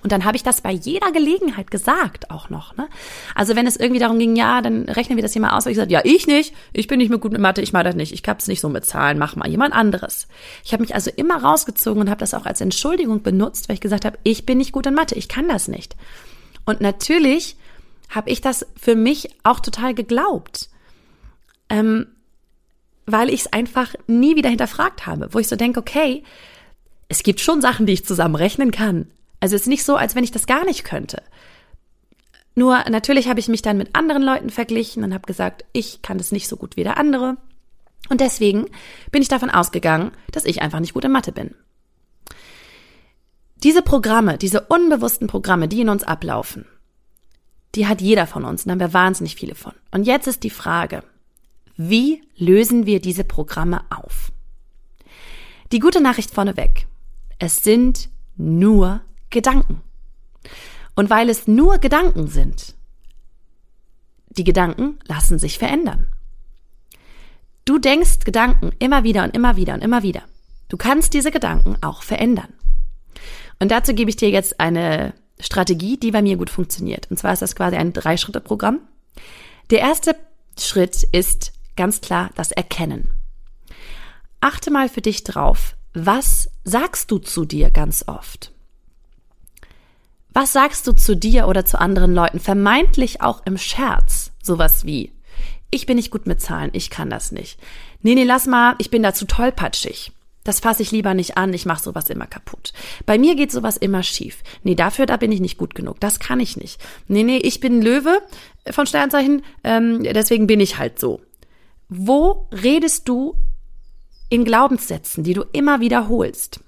Und 0.02 0.12
dann 0.14 0.24
habe 0.24 0.38
ich 0.38 0.44
das 0.44 0.62
bei 0.62 0.72
jeder 0.72 1.12
Gelegenheit 1.12 1.72
gesagt, 1.72 2.32
auch 2.32 2.50
noch. 2.50 2.76
Ne? 2.78 2.88
Also 3.36 3.56
wenn 3.56 3.68
es 3.68 3.76
irgendwie 3.76 4.00
darum 4.00 4.20
ging, 4.20 4.36
ja, 4.36 4.62
dann 4.62 4.84
rechnen 4.84 5.18
wir 5.18 5.24
das 5.24 5.34
hier 5.34 5.42
mal 5.42 5.58
aus. 5.58 5.66
Ich 5.66 5.74
gesagt, 5.74 5.92
ja, 5.92 6.02
ich 6.04 6.26
nicht, 6.26 6.54
ich 6.72 6.88
bin 6.88 7.00
nicht 7.00 7.10
mehr 7.10 7.20
gut 7.20 7.34
mit 7.34 7.42
Mathe, 7.42 7.62
ich 7.62 7.74
mache 7.74 7.86
das 7.86 7.96
nicht, 7.96 8.14
ich 8.14 8.24
hab's 8.26 8.48
nicht 8.48 8.62
so 8.62 8.70
mit 8.70 8.86
Zahlen, 8.86 9.18
mach 9.18 9.36
mal 9.36 9.50
jemand 9.50 9.74
anderes. 9.74 10.28
Ich 10.64 10.72
habe 10.72 10.84
mich 10.84 10.96
also 10.96 11.12
immer 11.16 11.42
rausgezogen 11.42 12.02
und 12.02 12.10
habe 12.10 12.20
das 12.20 12.34
auch 12.34 12.46
als 12.46 12.62
Entschuldigung 12.62 13.24
benutzt, 13.24 13.68
weil 13.68 13.76
ich 13.76 13.82
gesagt 13.82 14.06
habe, 14.06 14.18
ich 14.24 14.46
bin 14.46 14.58
nicht 14.58 14.72
gut 14.72 14.86
in 14.86 14.94
Mathe, 14.94 15.16
ich 15.16 15.28
kann 15.28 15.48
das 15.50 15.68
nicht. 15.68 15.96
Und 16.70 16.82
natürlich 16.82 17.56
habe 18.10 18.30
ich 18.30 18.42
das 18.42 18.64
für 18.80 18.94
mich 18.94 19.30
auch 19.42 19.60
total 19.60 19.96
geglaubt. 19.96 20.70
Ähm, 21.68 22.06
weil 23.08 23.30
ich 23.30 23.42
es 23.42 23.54
einfach 23.54 23.96
nie 24.06 24.36
wieder 24.36 24.50
hinterfragt 24.50 25.08
habe, 25.08 25.34
wo 25.34 25.40
ich 25.40 25.48
so 25.48 25.56
denke, 25.56 25.80
okay, 25.80 26.24
es 27.08 27.24
gibt 27.24 27.40
schon 27.40 27.60
Sachen, 27.60 27.88
die 27.88 27.94
ich 27.94 28.06
zusammenrechnen 28.06 28.70
kann. 28.70 29.10
Also 29.40 29.56
es 29.56 29.64
ist 29.64 29.68
nicht 29.68 29.84
so, 29.84 29.96
als 29.96 30.14
wenn 30.14 30.24
ich 30.24 30.30
das 30.30 30.46
gar 30.46 30.64
nicht 30.64 30.84
könnte. 30.84 31.24
Nur 32.54 32.88
natürlich 32.88 33.28
habe 33.30 33.40
ich 33.40 33.48
mich 33.48 33.64
dann 33.64 33.78
mit 33.78 33.96
anderen 33.96 34.22
Leuten 34.22 34.52
verglichen 34.52 35.04
und 35.04 35.12
habe 35.12 35.26
gesagt, 35.26 35.66
ich 35.74 36.04
kann 36.04 36.20
das 36.20 36.32
nicht 36.32 36.48
so 36.48 36.56
gut 36.56 36.78
wie 36.78 36.84
der 36.84 36.98
andere. 36.98 37.38
Und 38.10 38.22
deswegen 38.22 38.68
bin 39.12 39.24
ich 39.24 39.28
davon 39.28 39.50
ausgegangen, 39.50 40.12
dass 40.32 40.46
ich 40.46 40.62
einfach 40.62 40.82
nicht 40.82 40.94
gut 40.94 41.06
in 41.06 41.12
Mathe 41.12 41.32
bin. 41.32 41.56
Diese 43.64 43.82
Programme, 43.82 44.38
diese 44.38 44.62
unbewussten 44.62 45.28
Programme, 45.28 45.68
die 45.68 45.82
in 45.82 45.90
uns 45.90 46.04
ablaufen, 46.04 46.66
die 47.76 47.88
hat 47.88 48.02
jeder 48.02 48.26
von 48.26 48.46
uns, 48.46 48.64
da 48.64 48.72
haben 48.72 48.80
wir 48.80 48.94
wahnsinnig 48.94 49.36
viele 49.36 49.56
von. 49.56 49.74
Und 49.92 50.06
jetzt 50.06 50.28
ist 50.28 50.44
die 50.44 50.50
Frage, 50.50 51.04
wie 51.76 52.22
lösen 52.36 52.86
wir 52.86 53.02
diese 53.02 53.24
Programme 53.24 53.82
auf? 53.90 54.32
Die 55.72 55.80
gute 55.80 56.02
Nachricht 56.02 56.32
vorneweg. 56.32 56.88
Es 57.38 57.62
sind 57.64 58.10
nur 58.38 59.02
Gedanken. 59.30 59.82
Und 60.96 61.10
weil 61.10 61.30
es 61.30 61.48
nur 61.48 61.78
Gedanken 61.78 62.28
sind, 62.28 62.76
die 64.30 64.44
Gedanken 64.44 65.00
lassen 65.06 65.38
sich 65.38 65.58
verändern. 65.58 66.08
Du 67.66 67.78
denkst 67.78 68.20
Gedanken 68.26 68.72
immer 68.80 69.04
wieder 69.04 69.24
und 69.24 69.36
immer 69.36 69.58
wieder 69.58 69.74
und 69.74 69.84
immer 69.84 70.02
wieder. 70.02 70.24
Du 70.70 70.78
kannst 70.78 71.14
diese 71.14 71.32
Gedanken 71.32 71.78
auch 71.82 72.04
verändern. 72.04 72.54
Und 73.60 73.70
dazu 73.72 73.94
gebe 73.94 74.10
ich 74.10 74.16
dir 74.16 74.30
jetzt 74.30 74.60
eine 74.60 75.14
Strategie, 75.40 75.98
die 75.98 76.12
bei 76.12 76.22
mir 76.22 76.38
gut 76.38 76.50
funktioniert. 76.50 77.10
Und 77.10 77.18
zwar 77.18 77.34
ist 77.34 77.42
das 77.42 77.56
quasi 77.56 77.76
ein 77.76 77.94
Drei-Schritte-Programm. 77.94 78.80
Der 79.70 79.80
erste 79.80 80.16
Schritt 80.58 81.04
ist 81.04 81.54
ganz 81.76 82.02
klar 82.02 82.32
das 82.36 82.52
Erkennen. 82.52 83.12
Achte 84.42 84.72
mal 84.72 84.90
für 84.90 85.02
dich 85.02 85.24
drauf, 85.24 85.76
was 85.94 86.50
sagst 86.64 87.12
du 87.12 87.18
zu 87.18 87.46
dir 87.46 87.70
ganz 87.72 88.06
oft? 88.08 88.54
Was 90.32 90.54
sagst 90.54 90.86
du 90.88 90.94
zu 90.94 91.16
dir 91.16 91.48
oder 91.48 91.66
zu 91.66 91.80
anderen 91.80 92.14
Leuten? 92.14 92.40
Vermeintlich 92.40 93.22
auch 93.22 93.46
im 93.46 93.58
Scherz. 93.58 94.32
Sowas 94.42 94.86
wie, 94.86 95.12
ich 95.72 95.86
bin 95.86 95.98
nicht 95.98 96.12
gut 96.12 96.28
mit 96.28 96.42
Zahlen, 96.42 96.70
ich 96.74 96.90
kann 96.90 97.10
das 97.10 97.32
nicht. 97.32 97.60
Nee, 98.02 98.16
nee, 98.16 98.24
lass 98.24 98.46
mal, 98.46 98.76
ich 98.78 98.90
bin 98.90 99.04
da 99.04 99.14
zu 99.14 99.26
tollpatschig. 99.26 100.12
Das 100.44 100.60
fasse 100.60 100.82
ich 100.82 100.92
lieber 100.92 101.14
nicht 101.14 101.38
an, 101.38 101.54
ich 101.54 101.66
mache 101.66 101.84
sowas 101.84 102.10
immer 102.10 102.26
kaputt. 102.26 102.74
Bei 103.06 103.18
mir 103.18 103.36
geht 103.36 103.52
sowas 103.52 103.78
immer 103.78 104.04
schief. 104.04 104.42
Nee, 104.64 104.76
dafür, 104.76 105.06
da 105.06 105.18
bin 105.18 105.32
ich 105.32 105.42
nicht 105.42 105.58
gut 105.58 105.76
genug. 105.76 106.00
Das 106.00 106.20
kann 106.20 106.40
ich 106.40 106.58
nicht. 106.58 106.82
Nee, 107.08 107.24
nee, 107.24 107.38
ich 107.38 107.60
bin 107.60 107.82
Löwe 107.82 108.22
von 108.72 108.88
Sternzeichen, 108.88 109.44
ähm, 109.64 110.04
deswegen 110.04 110.48
bin 110.48 110.60
ich 110.60 110.78
halt 110.78 111.00
so. 111.00 111.22
Wo 111.90 112.48
redest 112.52 113.08
du 113.10 113.36
in 114.30 114.46
Glaubenssätzen, 114.46 115.24
die 115.24 115.34
du 115.34 115.44
immer 115.52 115.82
wiederholst? 115.82 116.62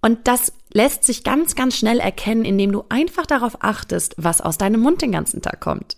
Und 0.00 0.28
das 0.28 0.52
lässt 0.72 1.04
sich 1.04 1.24
ganz, 1.24 1.54
ganz 1.54 1.76
schnell 1.76 1.98
erkennen, 1.98 2.44
indem 2.44 2.70
du 2.70 2.84
einfach 2.88 3.26
darauf 3.26 3.62
achtest, 3.64 4.14
was 4.16 4.40
aus 4.40 4.56
deinem 4.56 4.80
Mund 4.80 5.02
den 5.02 5.12
ganzen 5.12 5.42
Tag 5.42 5.60
kommt 5.60 5.97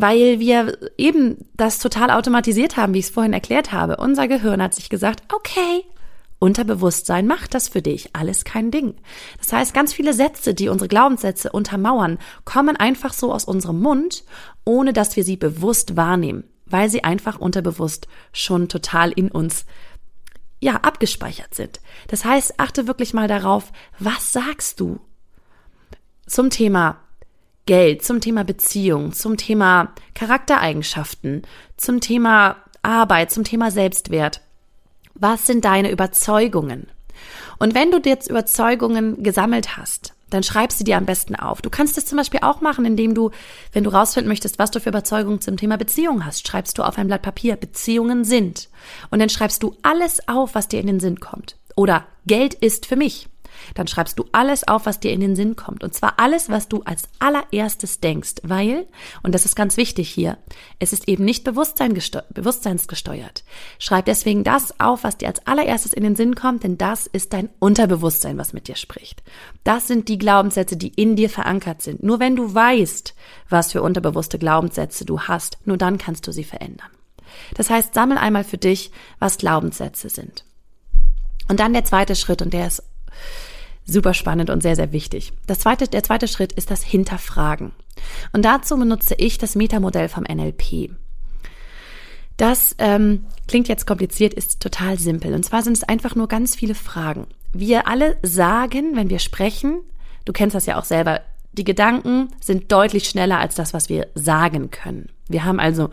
weil 0.00 0.40
wir 0.40 0.78
eben 0.96 1.36
das 1.56 1.78
total 1.78 2.10
automatisiert 2.10 2.76
haben, 2.76 2.94
wie 2.94 2.98
ich 2.98 3.06
es 3.06 3.10
vorhin 3.10 3.32
erklärt 3.32 3.72
habe. 3.72 3.96
Unser 3.96 4.28
Gehirn 4.28 4.62
hat 4.62 4.74
sich 4.74 4.88
gesagt, 4.88 5.22
okay, 5.32 5.84
Unterbewusstsein 6.40 7.26
macht 7.26 7.54
das 7.54 7.68
für 7.68 7.82
dich, 7.82 8.14
alles 8.14 8.44
kein 8.44 8.70
Ding. 8.70 8.94
Das 9.38 9.52
heißt, 9.52 9.74
ganz 9.74 9.92
viele 9.92 10.12
Sätze, 10.12 10.54
die 10.54 10.68
unsere 10.68 10.88
Glaubenssätze 10.88 11.50
untermauern, 11.50 12.18
kommen 12.44 12.76
einfach 12.76 13.12
so 13.12 13.32
aus 13.32 13.44
unserem 13.44 13.80
Mund, 13.80 14.24
ohne 14.64 14.92
dass 14.92 15.16
wir 15.16 15.24
sie 15.24 15.36
bewusst 15.36 15.96
wahrnehmen, 15.96 16.44
weil 16.66 16.90
sie 16.90 17.02
einfach 17.02 17.40
unterbewusst 17.40 18.06
schon 18.32 18.68
total 18.68 19.10
in 19.10 19.30
uns 19.32 19.64
ja, 20.60 20.76
abgespeichert 20.76 21.54
sind. 21.54 21.80
Das 22.06 22.24
heißt, 22.24 22.58
achte 22.58 22.86
wirklich 22.86 23.14
mal 23.14 23.28
darauf, 23.28 23.72
was 23.98 24.32
sagst 24.32 24.78
du 24.80 25.00
zum 26.26 26.50
Thema 26.50 27.00
Geld, 27.68 28.02
zum 28.02 28.22
Thema 28.22 28.44
Beziehung, 28.44 29.12
zum 29.12 29.36
Thema 29.36 29.92
Charaktereigenschaften, 30.14 31.42
zum 31.76 32.00
Thema 32.00 32.56
Arbeit, 32.80 33.30
zum 33.30 33.44
Thema 33.44 33.70
Selbstwert. 33.70 34.40
Was 35.12 35.46
sind 35.46 35.66
deine 35.66 35.90
Überzeugungen? 35.90 36.86
Und 37.58 37.74
wenn 37.74 37.90
du 37.90 38.00
jetzt 38.02 38.30
Überzeugungen 38.30 39.22
gesammelt 39.22 39.76
hast, 39.76 40.14
dann 40.30 40.42
schreibst 40.42 40.80
du 40.80 40.84
dir 40.84 40.96
am 40.96 41.04
besten 41.04 41.36
auf. 41.36 41.60
Du 41.60 41.68
kannst 41.68 41.98
das 41.98 42.06
zum 42.06 42.16
Beispiel 42.16 42.40
auch 42.42 42.62
machen, 42.62 42.86
indem 42.86 43.14
du, 43.14 43.32
wenn 43.74 43.84
du 43.84 43.90
rausfinden 43.90 44.30
möchtest, 44.30 44.58
was 44.58 44.70
du 44.70 44.80
für 44.80 44.88
Überzeugungen 44.88 45.42
zum 45.42 45.58
Thema 45.58 45.76
Beziehung 45.76 46.24
hast, 46.24 46.48
schreibst 46.48 46.78
du 46.78 46.82
auf 46.84 46.96
ein 46.96 47.08
Blatt 47.08 47.20
Papier, 47.20 47.56
Beziehungen 47.56 48.24
sind. 48.24 48.70
Und 49.10 49.18
dann 49.18 49.28
schreibst 49.28 49.62
du 49.62 49.76
alles 49.82 50.26
auf, 50.26 50.54
was 50.54 50.68
dir 50.68 50.80
in 50.80 50.86
den 50.86 51.00
Sinn 51.00 51.20
kommt. 51.20 51.56
Oder 51.76 52.06
Geld 52.24 52.54
ist 52.54 52.86
für 52.86 52.96
mich 52.96 53.28
dann 53.74 53.86
schreibst 53.88 54.18
du 54.18 54.24
alles 54.32 54.66
auf, 54.66 54.86
was 54.86 55.00
dir 55.00 55.12
in 55.12 55.20
den 55.20 55.36
Sinn 55.36 55.56
kommt. 55.56 55.84
Und 55.84 55.94
zwar 55.94 56.14
alles, 56.18 56.48
was 56.48 56.68
du 56.68 56.82
als 56.82 57.04
allererstes 57.18 58.00
denkst, 58.00 58.36
weil, 58.42 58.86
und 59.22 59.34
das 59.34 59.44
ist 59.44 59.56
ganz 59.56 59.76
wichtig 59.76 60.08
hier, 60.10 60.38
es 60.78 60.92
ist 60.92 61.08
eben 61.08 61.24
nicht 61.24 61.44
Bewusstsein 61.44 61.98
bewusstseinsgesteuert. 62.30 63.44
Schreib 63.78 64.06
deswegen 64.06 64.44
das 64.44 64.78
auf, 64.80 65.04
was 65.04 65.18
dir 65.18 65.28
als 65.28 65.46
allererstes 65.46 65.92
in 65.92 66.02
den 66.02 66.16
Sinn 66.16 66.34
kommt, 66.34 66.64
denn 66.64 66.78
das 66.78 67.06
ist 67.06 67.32
dein 67.32 67.48
Unterbewusstsein, 67.58 68.38
was 68.38 68.52
mit 68.52 68.68
dir 68.68 68.76
spricht. 68.76 69.22
Das 69.64 69.86
sind 69.86 70.08
die 70.08 70.18
Glaubenssätze, 70.18 70.76
die 70.76 70.88
in 70.88 71.16
dir 71.16 71.30
verankert 71.30 71.82
sind. 71.82 72.02
Nur 72.02 72.20
wenn 72.20 72.36
du 72.36 72.54
weißt, 72.54 73.14
was 73.48 73.72
für 73.72 73.82
unterbewusste 73.82 74.38
Glaubenssätze 74.38 75.04
du 75.04 75.20
hast, 75.20 75.58
nur 75.64 75.76
dann 75.76 75.98
kannst 75.98 76.26
du 76.26 76.32
sie 76.32 76.44
verändern. 76.44 76.90
Das 77.54 77.70
heißt, 77.70 77.94
sammel 77.94 78.18
einmal 78.18 78.44
für 78.44 78.58
dich, 78.58 78.90
was 79.18 79.38
Glaubenssätze 79.38 80.08
sind. 80.08 80.44
Und 81.48 81.60
dann 81.60 81.72
der 81.72 81.84
zweite 81.84 82.14
Schritt, 82.14 82.42
und 82.42 82.52
der 82.52 82.66
ist 82.66 82.82
super 83.84 84.14
spannend 84.14 84.50
und 84.50 84.62
sehr, 84.62 84.76
sehr 84.76 84.92
wichtig. 84.92 85.32
Das 85.46 85.60
zweite, 85.60 85.88
der 85.88 86.02
zweite 86.02 86.28
Schritt 86.28 86.52
ist 86.52 86.70
das 86.70 86.82
Hinterfragen. 86.82 87.72
Und 88.32 88.44
dazu 88.44 88.76
benutze 88.76 89.14
ich 89.16 89.38
das 89.38 89.56
Metamodell 89.56 90.08
vom 90.08 90.24
NLP. 90.24 90.90
Das 92.36 92.76
ähm, 92.78 93.24
klingt 93.48 93.66
jetzt 93.66 93.86
kompliziert, 93.86 94.32
ist 94.32 94.60
total 94.60 94.98
simpel. 94.98 95.34
Und 95.34 95.44
zwar 95.44 95.62
sind 95.62 95.76
es 95.76 95.82
einfach 95.82 96.14
nur 96.14 96.28
ganz 96.28 96.54
viele 96.54 96.76
Fragen. 96.76 97.26
Wir 97.52 97.88
alle 97.88 98.16
sagen, 98.22 98.94
wenn 98.94 99.10
wir 99.10 99.18
sprechen, 99.18 99.80
du 100.24 100.32
kennst 100.32 100.54
das 100.54 100.66
ja 100.66 100.78
auch 100.78 100.84
selber, 100.84 101.22
die 101.52 101.64
Gedanken 101.64 102.28
sind 102.40 102.70
deutlich 102.70 103.08
schneller 103.08 103.38
als 103.38 103.56
das, 103.56 103.74
was 103.74 103.88
wir 103.88 104.06
sagen 104.14 104.70
können. 104.70 105.08
Wir 105.28 105.44
haben 105.44 105.58
also, 105.58 105.90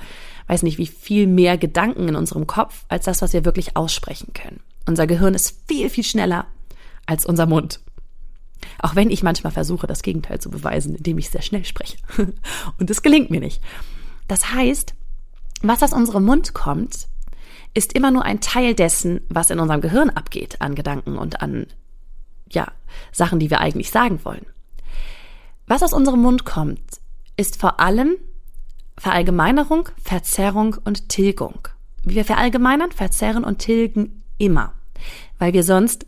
weiß 0.47 0.62
nicht, 0.63 0.78
wie 0.78 0.86
viel 0.86 1.25
mehr 1.25 1.58
Gedanken 1.58 2.08
in 2.10 2.15
unserem 2.15 2.45
Kopf 2.45 2.86
als 2.89 3.06
das, 3.06 3.21
was 3.23 3.34
wir 3.34 3.45
wirklich 3.45 3.75
aussprechen 3.75 4.34
können. 4.34 4.60
Unser 4.86 5.08
Gehirn 5.08 5.34
ist 5.34 5.58
viel, 5.67 5.89
viel 5.89 6.04
schneller 6.04 6.45
als 7.06 7.26
unser 7.26 7.46
Mund. 7.46 7.80
Auch 8.80 8.96
wenn 8.96 9.10
ich 9.10 9.24
manchmal 9.24 9.52
versuche, 9.52 9.88
das 9.88 10.02
Gegenteil 10.02 10.39
zu 10.39 10.50
beweisen, 10.50 10.96
indem 10.96 11.18
ich 11.18 11.30
sehr 11.30 11.41
schnell 11.41 11.65
spreche. 11.65 11.98
Und 12.80 12.89
es 12.89 13.02
gelingt 13.02 13.30
mir 13.30 13.39
nicht. 13.39 13.62
Das 14.28 14.54
heißt, 14.54 14.96
was 15.62 15.84
aus 15.84 15.94
unserem 15.94 16.26
Mund 16.26 16.54
kommt, 16.54 17.08
ist 17.74 17.94
immer 17.94 18.12
nur 18.12 18.24
ein 18.24 18.39
Teil 18.39 18.74
dessen, 18.74 19.22
was 19.30 19.50
in 19.50 19.60
unserem 19.60 19.82
Gehirn 19.82 20.10
abgeht 20.10 20.62
an 20.62 20.76
Gedanken 20.76 21.18
und 21.18 21.41
an, 21.41 21.68
ja, 22.50 22.72
Sachen, 23.12 23.39
die 23.39 23.50
wir 23.50 23.60
eigentlich 23.60 23.91
sagen 23.91 24.24
wollen. 24.24 24.46
Was 25.68 25.84
aus 25.84 25.94
unserem 25.94 26.22
Mund 26.22 26.46
kommt, 26.46 27.02
ist 27.38 27.60
vor 27.60 27.80
allem 27.80 28.15
Verallgemeinerung, 28.98 29.89
Verzerrung 30.02 30.78
und 30.86 31.10
Tilgung. 31.10 31.68
Wir 32.04 32.24
verallgemeinern, 32.24 32.91
verzerren 32.91 33.44
und 33.44 33.60
tilgen 33.60 34.24
immer, 34.38 34.74
weil 35.38 35.54
wir 35.54 35.63
sonst 35.63 36.06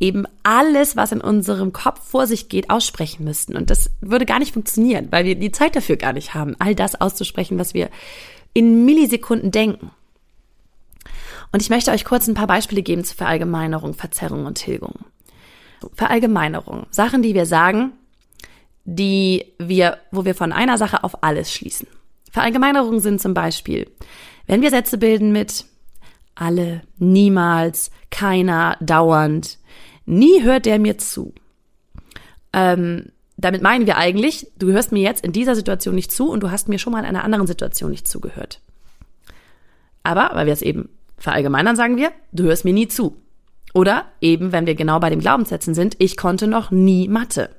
eben 0.00 0.24
alles, 0.42 0.96
was 0.96 1.12
in 1.12 1.20
unserem 1.20 1.72
Kopf 1.72 2.02
vor 2.02 2.26
sich 2.26 2.48
geht, 2.48 2.70
aussprechen 2.70 3.24
müssten. 3.24 3.54
Und 3.54 3.70
das 3.70 3.90
würde 4.00 4.24
gar 4.24 4.38
nicht 4.38 4.54
funktionieren, 4.54 5.08
weil 5.10 5.26
wir 5.26 5.34
die 5.34 5.52
Zeit 5.52 5.76
dafür 5.76 5.96
gar 5.96 6.14
nicht 6.14 6.34
haben, 6.34 6.56
all 6.58 6.74
das 6.74 7.00
auszusprechen, 7.00 7.58
was 7.58 7.74
wir 7.74 7.90
in 8.54 8.86
Millisekunden 8.86 9.50
denken. 9.50 9.90
Und 11.52 11.62
ich 11.62 11.70
möchte 11.70 11.90
euch 11.90 12.04
kurz 12.04 12.26
ein 12.28 12.34
paar 12.34 12.46
Beispiele 12.46 12.82
geben 12.82 13.04
zur 13.04 13.16
Verallgemeinerung, 13.16 13.94
Verzerrung 13.94 14.46
und 14.46 14.54
Tilgung. 14.54 14.94
Verallgemeinerung. 15.94 16.86
Sachen, 16.90 17.22
die 17.22 17.34
wir 17.34 17.46
sagen, 17.46 17.92
die 18.84 19.52
wir, 19.58 19.98
wo 20.10 20.24
wir 20.24 20.34
von 20.34 20.52
einer 20.52 20.78
Sache 20.78 21.04
auf 21.04 21.22
alles 21.22 21.52
schließen. 21.52 21.86
Verallgemeinerungen 22.30 23.00
sind 23.00 23.20
zum 23.20 23.34
Beispiel, 23.34 23.90
wenn 24.46 24.62
wir 24.62 24.70
Sätze 24.70 24.96
bilden 24.96 25.32
mit 25.32 25.66
alle, 26.34 26.82
niemals, 26.98 27.90
keiner, 28.10 28.76
dauernd, 28.80 29.58
Nie 30.06 30.42
hört 30.42 30.66
der 30.66 30.78
mir 30.78 30.98
zu. 30.98 31.34
Ähm, 32.52 33.12
damit 33.36 33.62
meinen 33.62 33.86
wir 33.86 33.96
eigentlich, 33.96 34.48
du 34.58 34.70
hörst 34.72 34.92
mir 34.92 35.02
jetzt 35.02 35.24
in 35.24 35.32
dieser 35.32 35.54
Situation 35.54 35.94
nicht 35.94 36.12
zu 36.12 36.30
und 36.30 36.42
du 36.42 36.50
hast 36.50 36.68
mir 36.68 36.78
schon 36.78 36.92
mal 36.92 37.00
in 37.00 37.06
einer 37.06 37.24
anderen 37.24 37.46
Situation 37.46 37.90
nicht 37.90 38.06
zugehört. 38.06 38.60
Aber, 40.02 40.30
weil 40.34 40.46
wir 40.46 40.52
es 40.52 40.62
eben 40.62 40.88
verallgemeinern, 41.16 41.76
sagen 41.76 41.96
wir, 41.96 42.12
du 42.32 42.44
hörst 42.44 42.64
mir 42.64 42.72
nie 42.72 42.88
zu. 42.88 43.16
Oder 43.72 44.06
eben, 44.20 44.52
wenn 44.52 44.66
wir 44.66 44.74
genau 44.74 44.98
bei 44.98 45.10
den 45.10 45.20
Glaubenssätzen 45.20 45.74
sind, 45.74 45.96
ich 45.98 46.16
konnte 46.16 46.46
noch 46.46 46.70
nie 46.70 47.08
Mathe. 47.08 47.50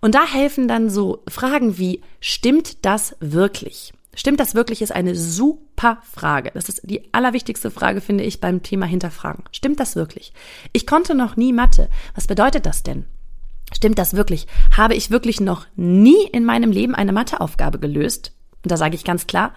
Und 0.00 0.14
da 0.14 0.24
helfen 0.26 0.68
dann 0.68 0.90
so 0.90 1.22
Fragen 1.28 1.78
wie, 1.78 2.02
stimmt 2.20 2.84
das 2.84 3.16
wirklich? 3.20 3.92
Stimmt 4.18 4.40
das 4.40 4.56
wirklich 4.56 4.82
ist 4.82 4.90
eine 4.90 5.14
super 5.14 5.98
Frage. 6.02 6.50
Das 6.52 6.68
ist 6.68 6.80
die 6.82 7.14
allerwichtigste 7.14 7.70
Frage, 7.70 8.00
finde 8.00 8.24
ich, 8.24 8.40
beim 8.40 8.64
Thema 8.64 8.84
Hinterfragen. 8.84 9.44
Stimmt 9.52 9.78
das 9.78 9.94
wirklich? 9.94 10.32
Ich 10.72 10.88
konnte 10.88 11.14
noch 11.14 11.36
nie 11.36 11.52
Mathe. 11.52 11.88
Was 12.16 12.26
bedeutet 12.26 12.66
das 12.66 12.82
denn? 12.82 13.04
Stimmt 13.72 13.96
das 13.96 14.14
wirklich? 14.14 14.48
Habe 14.76 14.96
ich 14.96 15.12
wirklich 15.12 15.40
noch 15.40 15.66
nie 15.76 16.26
in 16.32 16.44
meinem 16.44 16.72
Leben 16.72 16.96
eine 16.96 17.12
Matheaufgabe 17.12 17.78
gelöst? 17.78 18.32
Und 18.64 18.72
da 18.72 18.76
sage 18.76 18.96
ich 18.96 19.04
ganz 19.04 19.28
klar, 19.28 19.52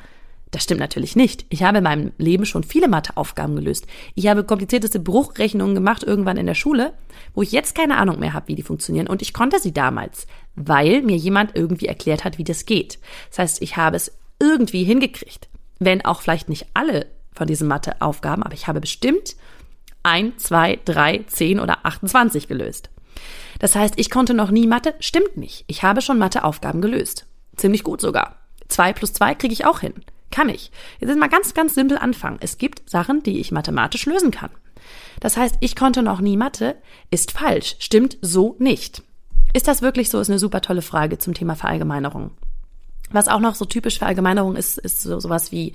das 0.52 0.62
stimmt 0.62 0.80
natürlich 0.80 1.16
nicht. 1.16 1.48
Ich 1.50 1.64
habe 1.64 1.80
in 1.80 1.84
meinem 1.84 2.12
Leben 2.20 2.46
schon 2.46 2.64
viele 2.64 2.88
Matheaufgaben 2.88 3.56
gelöst. 3.56 3.88
Ich 4.14 4.28
habe 4.28 4.44
komplizierteste 4.44 5.00
Bruchrechnungen 5.00 5.74
gemacht 5.74 6.04
irgendwann 6.04 6.38
in 6.38 6.46
der 6.46 6.54
Schule, 6.54 6.94
wo 7.34 7.42
ich 7.42 7.52
jetzt 7.52 7.74
keine 7.74 7.98
Ahnung 7.98 8.20
mehr 8.20 8.34
habe, 8.34 8.50
wie 8.50 8.56
die 8.56 8.62
funktionieren. 8.62 9.08
Und 9.08 9.24
ich 9.24 9.34
konnte 9.34 9.60
sie 9.60 9.74
damals, 9.74 10.28
weil 10.54 11.02
mir 11.02 11.18
jemand 11.18 11.56
irgendwie 11.56 11.88
erklärt 11.88 12.24
hat, 12.26 12.38
wie 12.38 12.44
das 12.44 12.68
geht. 12.68 13.00
Das 13.30 13.40
heißt, 13.40 13.62
ich 13.64 13.76
habe 13.76 13.96
es 13.96 14.12
irgendwie 14.42 14.84
hingekriegt. 14.84 15.48
Wenn 15.80 16.04
auch 16.04 16.22
vielleicht 16.22 16.50
nicht 16.50 16.68
alle 16.74 17.08
von 17.34 17.48
diesen 17.48 17.68
Matheaufgaben, 17.68 18.44
aber 18.44 18.54
ich 18.54 18.68
habe 18.68 18.82
bestimmt 18.82 19.36
ein, 20.04 20.38
zwei, 20.38 20.80
drei, 20.84 21.24
zehn 21.28 21.60
oder 21.60 21.86
28 21.86 22.48
gelöst. 22.48 22.90
Das 23.60 23.76
heißt, 23.76 23.94
ich 23.98 24.10
konnte 24.10 24.34
noch 24.34 24.52
nie 24.52 24.68
Mathe, 24.68 24.96
stimmt 25.00 25.38
nicht. 25.38 25.64
Ich 25.68 25.84
habe 25.84 26.02
schon 26.02 26.18
Matheaufgaben 26.18 26.82
gelöst. 26.82 27.28
Ziemlich 27.56 27.84
gut 27.84 28.02
sogar. 28.02 28.38
Zwei 28.68 28.94
plus 28.94 29.14
zwei 29.14 29.36
kriege 29.36 29.54
ich 29.54 29.66
auch 29.66 29.80
hin. 29.82 29.94
Kann 30.32 30.50
ich. 30.50 30.72
Jetzt 31.00 31.10
ist 31.12 31.20
mal 31.20 31.30
ganz, 31.30 31.54
ganz 31.54 31.76
simpel 31.76 31.98
anfangen. 31.98 32.40
Es 32.42 32.58
gibt 32.58 32.90
Sachen, 32.90 33.22
die 33.22 33.40
ich 33.40 33.52
mathematisch 33.52 34.06
lösen 34.06 34.32
kann. 34.32 34.50
Das 35.20 35.38
heißt, 35.38 35.58
ich 35.60 35.76
konnte 35.76 36.02
noch 36.02 36.22
nie 36.22 36.38
Mathe, 36.38 36.76
ist 37.12 37.32
falsch, 37.32 37.76
stimmt 37.80 38.18
so 38.22 38.56
nicht. 38.60 39.04
Ist 39.54 39.68
das 39.68 39.82
wirklich 39.82 40.10
so, 40.10 40.20
ist 40.20 40.30
eine 40.30 40.40
super 40.40 40.62
tolle 40.62 40.82
Frage 40.82 41.18
zum 41.18 41.34
Thema 41.34 41.56
Verallgemeinerung. 41.56 42.32
Was 43.12 43.28
auch 43.28 43.40
noch 43.40 43.56
so 43.56 43.66
typisch 43.66 44.00
für 44.00 44.06
Allgemeinerung 44.06 44.56
ist, 44.56 44.78
ist 44.78 45.02
so, 45.02 45.20
sowas 45.20 45.52
wie 45.52 45.74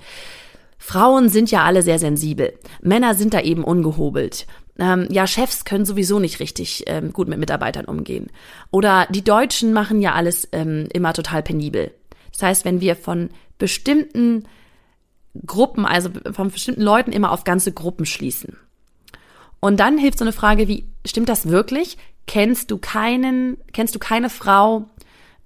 Frauen 0.77 1.29
sind 1.29 1.51
ja 1.51 1.63
alle 1.63 1.81
sehr 1.81 1.99
sensibel. 1.99 2.53
Männer 2.81 3.15
sind 3.15 3.33
da 3.33 3.41
eben 3.41 3.63
ungehobelt. 3.63 4.45
Ähm, 4.79 5.07
ja, 5.09 5.25
Chefs 5.25 5.65
können 5.65 5.85
sowieso 5.85 6.19
nicht 6.19 6.39
richtig 6.39 6.83
ähm, 6.87 7.11
gut 7.11 7.27
mit 7.27 7.39
Mitarbeitern 7.39 7.85
umgehen. 7.85 8.27
Oder 8.69 9.07
die 9.09 9.23
Deutschen 9.23 9.73
machen 9.73 10.01
ja 10.01 10.13
alles 10.13 10.47
ähm, 10.51 10.87
immer 10.93 11.13
total 11.13 11.41
penibel. 11.41 11.91
Das 12.31 12.43
heißt, 12.43 12.65
wenn 12.65 12.79
wir 12.79 12.95
von 12.95 13.29
bestimmten 13.57 14.47
Gruppen, 15.45 15.85
also 15.85 16.09
von 16.31 16.51
bestimmten 16.51 16.81
Leuten 16.81 17.11
immer 17.11 17.31
auf 17.31 17.43
ganze 17.43 17.71
Gruppen 17.71 18.05
schließen. 18.05 18.57
Und 19.59 19.79
dann 19.79 19.97
hilft 19.97 20.19
so 20.19 20.25
eine 20.25 20.33
Frage 20.33 20.67
wie, 20.67 20.87
stimmt 21.05 21.29
das 21.29 21.49
wirklich? 21.49 21.97
Kennst 22.27 22.69
du 22.69 22.77
keinen, 22.77 23.57
kennst 23.73 23.95
du 23.95 23.99
keine 23.99 24.29
Frau, 24.29 24.85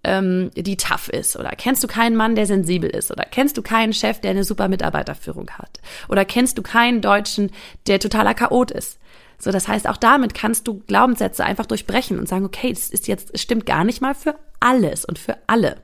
ähm, 0.04 0.52
die 0.56 0.78
tough 0.78 1.10
ist? 1.10 1.36
Oder 1.36 1.52
kennst 1.52 1.84
du 1.84 1.88
keinen 1.88 2.16
Mann, 2.16 2.36
der 2.36 2.46
sensibel 2.46 2.90
ist? 2.90 3.12
Oder 3.12 3.26
kennst 3.26 3.58
du 3.58 3.62
keinen 3.62 3.94
Chef, 3.94 4.20
der 4.20 4.32
eine 4.32 4.44
super 4.44 4.68
Mitarbeiterführung 4.68 5.50
hat? 5.52 5.80
Oder 6.10 6.26
kennst 6.26 6.58
du 6.58 6.62
keinen 6.62 7.02
Deutschen, 7.02 7.52
der 7.88 8.00
totaler 8.00 8.34
Chaot 8.34 8.72
ist? 8.72 9.00
So, 9.38 9.52
das 9.52 9.68
heißt, 9.68 9.88
auch 9.90 9.98
damit 9.98 10.34
kannst 10.34 10.68
du 10.68 10.82
Glaubenssätze 10.86 11.44
einfach 11.44 11.66
durchbrechen 11.66 12.20
und 12.20 12.28
sagen, 12.28 12.46
okay, 12.46 12.72
das 12.72 12.90
ist 12.90 13.08
jetzt, 13.08 13.32
es 13.34 13.42
stimmt 13.42 13.66
gar 13.66 13.84
nicht 13.84 14.02
mal 14.02 14.14
für 14.14 14.36
alles 14.60 15.04
und 15.04 15.18
für 15.18 15.38
alle. 15.48 15.78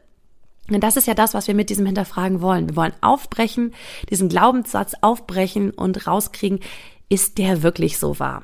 Und 0.69 0.83
das 0.83 0.97
ist 0.97 1.07
ja 1.07 1.13
das, 1.13 1.33
was 1.33 1.47
wir 1.47 1.55
mit 1.55 1.69
diesem 1.69 1.85
Hinterfragen 1.85 2.41
wollen. 2.41 2.69
Wir 2.69 2.75
wollen 2.75 2.93
aufbrechen, 3.01 3.73
diesen 4.09 4.29
Glaubenssatz 4.29 4.93
aufbrechen 5.01 5.71
und 5.71 6.05
rauskriegen, 6.05 6.59
ist 7.09 7.37
der 7.37 7.63
wirklich 7.63 7.97
so 7.97 8.19
wahr? 8.19 8.43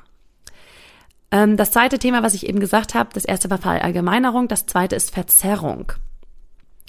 Ähm, 1.34 1.58
das 1.58 1.72
zweite 1.72 1.98
Thema, 1.98 2.22
was 2.22 2.36
ich 2.36 2.48
eben 2.48 2.60
gesagt 2.60 2.93
habe, 2.93 3.10
das 3.12 3.26
erste 3.26 3.50
war 3.50 3.58
Verallgemeinerung, 3.58 4.48
das 4.48 4.67
zweite 4.67 4.96
ist 4.96 5.12
Verzerrung. 5.12 5.91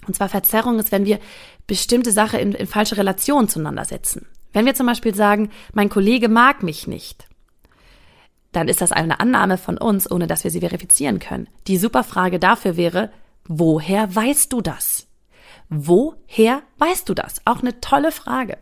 Und 0.07 0.15
zwar 0.15 0.29
Verzerrung 0.29 0.79
ist, 0.79 0.93
wenn 0.93 1.07
wir 1.07 1.19
bestimmte 1.67 2.13
Sache 2.13 2.37
in, 2.37 2.53
in 2.53 2.67
falsche 2.67 2.99
Relation 2.99 3.49
zueinander 3.49 3.87
setzen. 3.87 4.27
Wenn 4.53 4.67
wir 4.67 4.75
zum 4.75 4.87
Beispiel 4.87 5.15
sagen, 5.15 5.51
mein 5.73 5.89
Kollege 5.89 6.29
mag 6.29 6.63
mich 6.63 6.87
nicht, 6.87 7.27
dann 8.53 8.69
ist 8.69 8.83
das 8.83 8.93
eine 8.93 9.19
Annahme 9.19 9.57
von 9.57 9.79
uns, 9.79 10.09
ohne 10.09 10.27
dass 10.27 10.45
wir 10.45 10.51
sie 10.51 10.61
verifizieren 10.61 11.21
können. 11.21 11.49
Die 11.67 11.79
super 11.79 12.05
Frage 12.05 12.39
dafür 12.39 12.77
wäre, 12.77 13.11
woher 13.49 14.15
weißt 14.15 14.53
du 14.53 14.61
das? 14.61 15.09
Woher 15.71 16.63
weißt 16.77 17.09
du 17.09 17.15
das? 17.15 17.41
Auch 17.47 17.63
eine 17.63 17.81
tolle 17.81 18.13
Frage. 18.13 18.59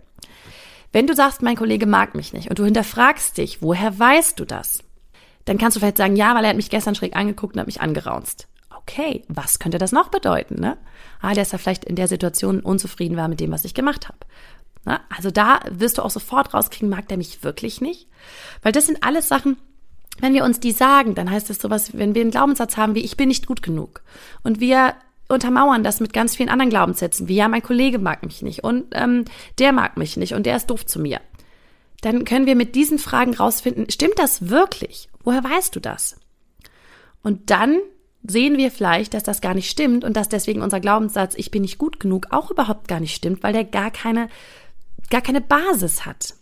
Wenn 0.92 1.08
du 1.08 1.14
sagst, 1.14 1.42
mein 1.42 1.56
Kollege 1.56 1.86
mag 1.86 2.14
mich 2.14 2.32
nicht 2.32 2.48
und 2.48 2.60
du 2.60 2.64
hinterfragst 2.64 3.36
dich, 3.36 3.60
woher 3.62 3.98
weißt 3.98 4.38
du 4.38 4.44
das? 4.44 4.84
Dann 5.44 5.58
kannst 5.58 5.76
du 5.76 5.80
vielleicht 5.80 5.96
sagen, 5.96 6.16
ja, 6.16 6.34
weil 6.34 6.44
er 6.44 6.50
hat 6.50 6.56
mich 6.56 6.70
gestern 6.70 6.94
schräg 6.94 7.16
angeguckt 7.16 7.54
und 7.54 7.60
hat 7.60 7.66
mich 7.66 7.80
angeraunzt. 7.80 8.48
Okay, 8.70 9.22
was 9.28 9.58
könnte 9.58 9.78
das 9.78 9.92
noch 9.92 10.08
bedeuten? 10.08 10.60
Ne? 10.60 10.76
Ah, 11.20 11.32
ist 11.32 11.52
ja 11.52 11.58
vielleicht 11.58 11.84
in 11.84 11.96
der 11.96 12.08
Situation 12.08 12.60
unzufrieden 12.60 13.16
war 13.16 13.28
mit 13.28 13.40
dem, 13.40 13.52
was 13.52 13.64
ich 13.64 13.74
gemacht 13.74 14.08
habe. 14.08 14.18
Ne? 14.84 15.00
Also 15.14 15.30
da 15.30 15.60
wirst 15.70 15.98
du 15.98 16.02
auch 16.02 16.10
sofort 16.10 16.52
rauskriegen, 16.52 16.88
mag 16.88 17.08
der 17.08 17.16
mich 17.16 17.44
wirklich 17.44 17.80
nicht? 17.80 18.08
Weil 18.62 18.72
das 18.72 18.86
sind 18.86 19.04
alles 19.04 19.28
Sachen, 19.28 19.56
wenn 20.18 20.34
wir 20.34 20.44
uns 20.44 20.60
die 20.60 20.72
sagen, 20.72 21.14
dann 21.14 21.30
heißt 21.30 21.50
es 21.50 21.58
sowas, 21.58 21.96
wenn 21.96 22.14
wir 22.14 22.22
einen 22.22 22.30
Glaubenssatz 22.30 22.76
haben 22.76 22.94
wie 22.94 23.04
ich 23.04 23.16
bin 23.16 23.28
nicht 23.28 23.46
gut 23.46 23.62
genug 23.62 24.02
und 24.42 24.60
wir 24.60 24.94
untermauern 25.28 25.82
das 25.82 26.00
mit 26.00 26.12
ganz 26.12 26.36
vielen 26.36 26.50
anderen 26.50 26.70
Glaubenssätzen, 26.70 27.28
wie 27.28 27.36
ja, 27.36 27.48
mein 27.48 27.62
Kollege 27.62 27.98
mag 27.98 28.22
mich 28.24 28.42
nicht 28.42 28.64
und 28.64 28.86
ähm, 28.92 29.24
der 29.58 29.72
mag 29.72 29.96
mich 29.96 30.16
nicht 30.16 30.34
und 30.34 30.44
der 30.44 30.56
ist 30.56 30.66
doof 30.68 30.84
zu 30.84 31.00
mir. 31.00 31.20
Dann 32.02 32.24
können 32.24 32.46
wir 32.46 32.56
mit 32.56 32.74
diesen 32.74 32.98
Fragen 32.98 33.34
rausfinden, 33.34 33.88
stimmt 33.88 34.18
das 34.18 34.48
wirklich? 34.48 35.08
Woher 35.24 35.42
weißt 35.42 35.74
du 35.74 35.80
das? 35.80 36.16
Und 37.22 37.50
dann 37.50 37.78
sehen 38.24 38.56
wir 38.56 38.70
vielleicht, 38.70 39.14
dass 39.14 39.22
das 39.22 39.40
gar 39.40 39.54
nicht 39.54 39.70
stimmt 39.70 40.04
und 40.04 40.16
dass 40.16 40.28
deswegen 40.28 40.62
unser 40.62 40.80
Glaubenssatz, 40.80 41.34
ich 41.36 41.50
bin 41.50 41.62
nicht 41.62 41.78
gut 41.78 42.00
genug, 42.00 42.28
auch 42.30 42.50
überhaupt 42.50 42.88
gar 42.88 43.00
nicht 43.00 43.14
stimmt, 43.14 43.42
weil 43.42 43.52
der 43.52 43.64
gar 43.64 43.90
keine, 43.90 44.28
gar 45.10 45.20
keine 45.20 45.40
Basis 45.40 46.06
hat. 46.06 46.34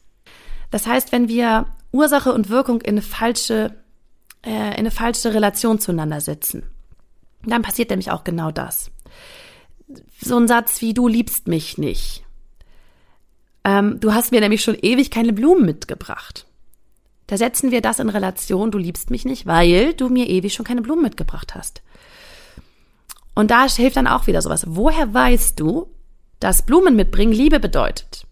Das 0.70 0.86
heißt, 0.86 1.12
wenn 1.12 1.28
wir 1.28 1.66
Ursache 1.92 2.32
und 2.32 2.48
Wirkung 2.48 2.80
in 2.82 2.90
eine 2.90 3.02
falsche, 3.02 3.74
äh, 4.44 4.50
in 4.50 4.80
eine 4.80 4.90
falsche 4.90 5.34
Relation 5.34 5.80
zueinander 5.80 6.20
setzen. 6.20 6.64
Dann 7.44 7.62
passiert 7.62 7.90
nämlich 7.90 8.10
auch 8.10 8.24
genau 8.24 8.50
das. 8.50 8.90
So 10.20 10.36
ein 10.36 10.46
Satz 10.46 10.80
wie 10.82 10.94
du 10.94 11.08
liebst 11.08 11.48
mich 11.48 11.78
nicht. 11.78 12.24
Ähm, 13.64 13.98
du 14.00 14.14
hast 14.14 14.30
mir 14.30 14.40
nämlich 14.40 14.62
schon 14.62 14.76
ewig 14.80 15.10
keine 15.10 15.32
Blumen 15.32 15.64
mitgebracht. 15.64 16.46
Da 17.30 17.36
setzen 17.36 17.70
wir 17.70 17.80
das 17.80 18.00
in 18.00 18.08
Relation, 18.08 18.72
du 18.72 18.78
liebst 18.78 19.10
mich 19.10 19.24
nicht, 19.24 19.46
weil 19.46 19.94
du 19.94 20.08
mir 20.08 20.28
ewig 20.28 20.52
schon 20.52 20.66
keine 20.66 20.82
Blumen 20.82 21.04
mitgebracht 21.04 21.54
hast. 21.54 21.80
Und 23.36 23.52
da 23.52 23.68
hilft 23.68 23.96
dann 23.96 24.08
auch 24.08 24.26
wieder 24.26 24.42
sowas. 24.42 24.64
Woher 24.66 25.14
weißt 25.14 25.60
du, 25.60 25.86
dass 26.40 26.66
Blumen 26.66 26.96
mitbringen 26.96 27.30
Liebe 27.32 27.60
bedeutet? 27.60 28.26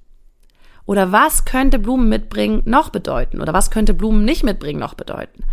Oder 0.85 1.13
was 1.13 1.45
könnte 1.45 1.79
Blumen 1.79 2.09
mitbringen 2.09 2.63
noch 2.65 2.89
bedeuten? 2.91 3.41
Oder 3.41 3.53
was 3.53 3.71
könnte 3.71 3.95
Blumen 3.95 4.25
nicht 4.25 4.43
mitbringen 4.43 4.81
noch 4.81 4.95
bedeuten? 4.95 5.45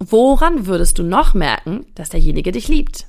Woran 0.00 0.66
würdest 0.66 0.98
du 0.98 1.04
noch 1.04 1.32
merken, 1.32 1.86
dass 1.94 2.08
derjenige 2.08 2.50
dich 2.50 2.66
liebt? 2.66 3.06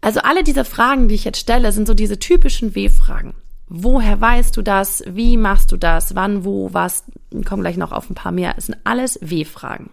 Also 0.00 0.20
alle 0.20 0.44
diese 0.44 0.64
Fragen, 0.64 1.08
die 1.08 1.16
ich 1.16 1.24
jetzt 1.24 1.40
stelle, 1.40 1.72
sind 1.72 1.88
so 1.88 1.94
diese 1.94 2.20
typischen 2.20 2.76
W-Fragen. 2.76 3.34
Woher 3.66 4.20
weißt 4.20 4.56
du 4.56 4.62
das? 4.62 5.02
Wie 5.06 5.36
machst 5.36 5.72
du 5.72 5.76
das? 5.76 6.14
Wann, 6.14 6.44
wo, 6.44 6.72
was? 6.72 7.04
Ich 7.30 7.44
komme 7.44 7.62
gleich 7.62 7.76
noch 7.76 7.92
auf 7.92 8.10
ein 8.10 8.14
paar 8.14 8.32
mehr. 8.32 8.54
Es 8.56 8.66
sind 8.66 8.78
alles 8.84 9.18
W-Fragen. 9.22 9.90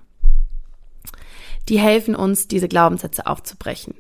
Die 1.70 1.80
helfen 1.80 2.16
uns, 2.16 2.48
diese 2.48 2.68
Glaubenssätze 2.68 3.28
aufzubrechen. 3.28 3.94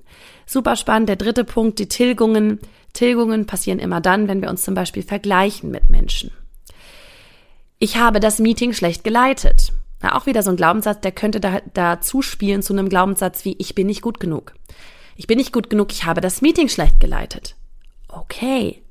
Super 0.45 0.75
spannend. 0.75 1.10
Der 1.10 1.15
dritte 1.15 1.43
Punkt, 1.43 1.79
die 1.79 1.88
Tilgungen. 1.88 2.60
Tilgungen 2.93 3.45
passieren 3.45 3.79
immer 3.79 4.01
dann, 4.01 4.27
wenn 4.27 4.41
wir 4.41 4.49
uns 4.49 4.63
zum 4.63 4.73
Beispiel 4.73 5.03
vergleichen 5.03 5.71
mit 5.71 5.89
Menschen. 5.89 6.31
Ich 7.79 7.97
habe 7.97 8.19
das 8.19 8.39
Meeting 8.39 8.73
schlecht 8.73 9.03
geleitet. 9.03 9.71
Na, 10.01 10.15
auch 10.15 10.25
wieder 10.25 10.43
so 10.43 10.49
ein 10.49 10.57
Glaubenssatz, 10.57 11.01
der 11.01 11.12
könnte 11.12 11.39
da, 11.39 11.62
da 11.73 12.01
zuspielen 12.01 12.62
zu 12.62 12.73
einem 12.73 12.89
Glaubenssatz 12.89 13.45
wie 13.45 13.55
ich 13.60 13.75
bin 13.75 13.88
nicht 13.88 14.01
gut 14.01 14.19
genug. 14.19 14.53
Ich 15.15 15.27
bin 15.27 15.38
nicht 15.38 15.53
gut 15.53 15.69
genug, 15.69 15.91
ich 15.91 16.05
habe 16.05 16.21
das 16.21 16.41
Meeting 16.41 16.67
schlecht 16.67 16.99
geleitet. 16.99 17.55
Okay, 18.07 18.81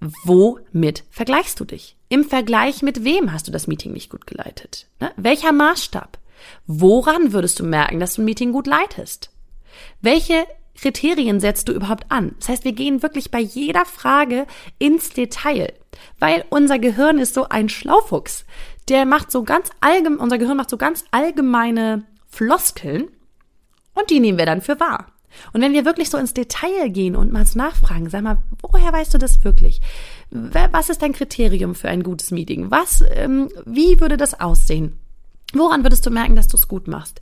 Womit 0.00 1.04
vergleichst 1.10 1.58
du 1.58 1.64
dich? 1.64 1.96
Im 2.08 2.24
Vergleich 2.24 2.82
mit 2.82 3.04
wem 3.04 3.32
hast 3.32 3.48
du 3.48 3.52
das 3.52 3.66
Meeting 3.66 3.92
nicht 3.92 4.10
gut 4.10 4.26
geleitet? 4.26 4.86
Ne? 5.00 5.10
Welcher 5.16 5.52
Maßstab? 5.52 6.18
Woran 6.66 7.32
würdest 7.32 7.58
du 7.58 7.64
merken, 7.64 7.98
dass 7.98 8.14
du 8.14 8.22
ein 8.22 8.24
Meeting 8.24 8.52
gut 8.52 8.66
leitest? 8.66 9.30
Welche 10.00 10.46
Kriterien 10.76 11.40
setzt 11.40 11.68
du 11.68 11.72
überhaupt 11.72 12.06
an? 12.10 12.36
Das 12.38 12.48
heißt, 12.48 12.64
wir 12.64 12.72
gehen 12.72 13.02
wirklich 13.02 13.30
bei 13.30 13.40
jeder 13.40 13.84
Frage 13.84 14.46
ins 14.78 15.10
Detail, 15.10 15.72
weil 16.20 16.44
unser 16.50 16.78
Gehirn 16.78 17.18
ist 17.18 17.34
so 17.34 17.48
ein 17.48 17.68
Schlaufuchs. 17.68 18.44
Der 18.88 19.04
macht 19.04 19.32
so 19.32 19.42
ganz 19.42 19.70
allgemein, 19.80 20.20
unser 20.20 20.38
Gehirn 20.38 20.56
macht 20.56 20.70
so 20.70 20.76
ganz 20.76 21.04
allgemeine 21.10 22.04
Floskeln 22.28 23.08
und 23.94 24.10
die 24.10 24.20
nehmen 24.20 24.38
wir 24.38 24.46
dann 24.46 24.62
für 24.62 24.78
wahr. 24.78 25.12
Und 25.52 25.60
wenn 25.60 25.72
wir 25.72 25.84
wirklich 25.84 26.10
so 26.10 26.18
ins 26.18 26.34
Detail 26.34 26.88
gehen 26.88 27.16
und 27.16 27.32
mal 27.32 27.44
nachfragen, 27.54 28.08
sag 28.10 28.22
mal, 28.22 28.38
woher 28.60 28.92
weißt 28.92 29.14
du 29.14 29.18
das 29.18 29.44
wirklich? 29.44 29.80
Was 30.30 30.88
ist 30.88 31.02
dein 31.02 31.12
Kriterium 31.12 31.74
für 31.74 31.88
ein 31.88 32.02
gutes 32.02 32.30
Meeting? 32.30 32.70
Was, 32.70 33.04
ähm, 33.10 33.48
wie 33.64 34.00
würde 34.00 34.16
das 34.16 34.40
aussehen? 34.40 34.98
Woran 35.54 35.82
würdest 35.82 36.04
du 36.06 36.10
merken, 36.10 36.36
dass 36.36 36.48
du 36.48 36.56
es 36.56 36.68
gut 36.68 36.88
machst? 36.88 37.20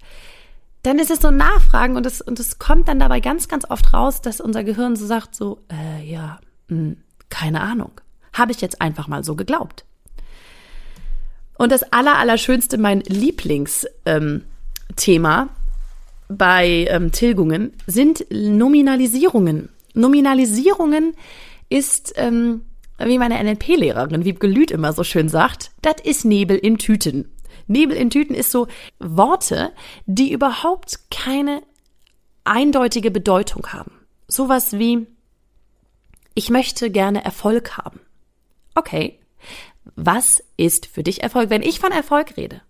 Dann 0.83 0.99
ist 0.99 1.11
es 1.11 1.21
so 1.21 1.31
Nachfragen 1.31 1.97
und 1.97 2.07
es, 2.07 2.21
und 2.21 2.39
es 2.39 2.59
kommt 2.59 2.89
dann 2.89 3.01
dabei 3.01 3.21
ganz, 3.21 3.49
ganz 3.49 3.69
oft 3.69 3.93
raus, 3.93 4.21
dass 4.21 4.41
unser 4.41 4.65
Gehirn 4.65 4.97
so 4.97 5.07
sagt, 5.07 5.35
so, 5.35 5.59
äh, 5.71 6.05
ja, 6.05 6.39
mh, 6.69 6.79
hm, 6.79 6.97
keine 7.29 7.61
Ahnung. 7.61 7.91
Habe 8.33 8.53
ich 8.53 8.61
jetzt 8.61 8.81
einfach 8.81 9.09
mal 9.09 9.25
so 9.25 9.35
geglaubt. 9.35 9.85
Und 11.59 11.73
das 11.73 11.93
Allerallerschönste, 11.93 12.79
mein 12.79 13.01
Lieblingsthema, 13.01 13.83
ähm, 14.05 15.49
bei 16.29 16.87
ähm, 16.89 17.13
Tilgungen 17.13 17.73
sind 17.87 18.27
Nominalisierungen. 18.31 19.69
Nominalisierungen 19.95 21.15
ist, 21.69 22.15
ähm, 22.17 22.63
wie 22.99 23.19
meine 23.19 23.43
NLP-Lehrerin 23.43 24.25
Wiebke 24.25 24.47
Lüth 24.47 24.71
immer 24.71 24.93
so 24.93 25.05
schön 25.05 25.29
sagt, 25.29 25.73
das 25.83 25.97
ist 26.03 26.25
Nebel 26.25 26.57
in 26.57 26.79
Tüten. 26.79 27.31
Nebel 27.67 27.97
in 27.97 28.11
Tüten 28.11 28.35
ist 28.35 28.51
so 28.51 28.69
Worte, 28.99 29.73
die 30.07 30.33
überhaupt 30.33 31.11
keine 31.11 31.63
eindeutige 32.45 33.11
Bedeutung 33.11 33.67
haben. 33.69 33.93
Sowas 34.29 34.79
wie, 34.79 35.07
ich 36.35 36.51
möchte 36.51 36.91
gerne 36.91 37.25
Erfolg 37.25 37.77
haben. 37.77 38.01
Okay. 38.75 39.19
Was 39.95 40.43
ist 40.57 40.87
für 40.87 41.03
dich 41.03 41.23
Erfolg? 41.23 41.51
Wenn 41.51 41.63
ich 41.63 41.79
von 41.79 41.93
Erfolg 41.93 42.37
rede, 42.37 42.61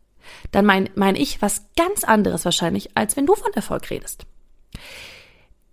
dann 0.52 0.66
meine 0.66 0.90
mein 0.94 1.16
ich 1.16 1.42
was 1.42 1.66
ganz 1.76 2.04
anderes 2.04 2.44
wahrscheinlich, 2.44 2.96
als 2.96 3.16
wenn 3.16 3.26
du 3.26 3.34
von 3.34 3.52
Erfolg 3.52 3.90
redest. 3.90 4.26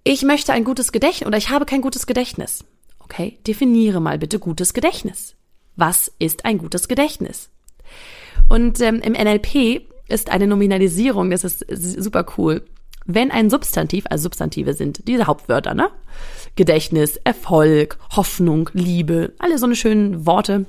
Ich 0.04 0.24
möchte 0.24 0.54
ein 0.54 0.64
gutes 0.64 0.92
Gedächtnis 0.92 1.28
oder 1.28 1.38
ich 1.38 1.50
habe 1.50 1.66
kein 1.66 1.82
gutes 1.82 2.06
Gedächtnis. 2.06 2.66
Okay, 3.00 3.38
definiere 3.48 4.00
mal 4.02 4.18
bitte 4.18 4.40
gutes 4.40 4.74
Gedächtnis. 4.74 5.36
Was 5.76 6.12
ist 6.20 6.46
ein 6.46 6.58
gutes 6.58 6.88
Gedächtnis? 6.88 7.50
Und 8.50 8.82
ähm, 8.82 9.02
im 9.02 9.14
NLP 9.14 9.88
ist 10.08 10.30
eine 10.30 10.48
Nominalisierung, 10.48 11.30
das 11.30 11.44
ist 11.44 11.66
super 12.04 12.26
cool. 12.38 12.64
Wenn 13.06 13.32
ein 13.32 13.50
Substantiv, 13.50 14.06
also 14.10 14.24
Substantive 14.24 14.74
sind 14.74 15.08
diese 15.08 15.28
Hauptwörter, 15.28 15.74
ne? 15.74 15.90
Gedächtnis, 16.56 17.18
Erfolg, 17.18 17.98
Hoffnung, 18.16 18.70
Liebe, 18.74 19.34
alle 19.40 19.58
so 19.58 19.66
eine 19.66 19.76
schönen 19.76 20.26
Worte, 20.26 20.66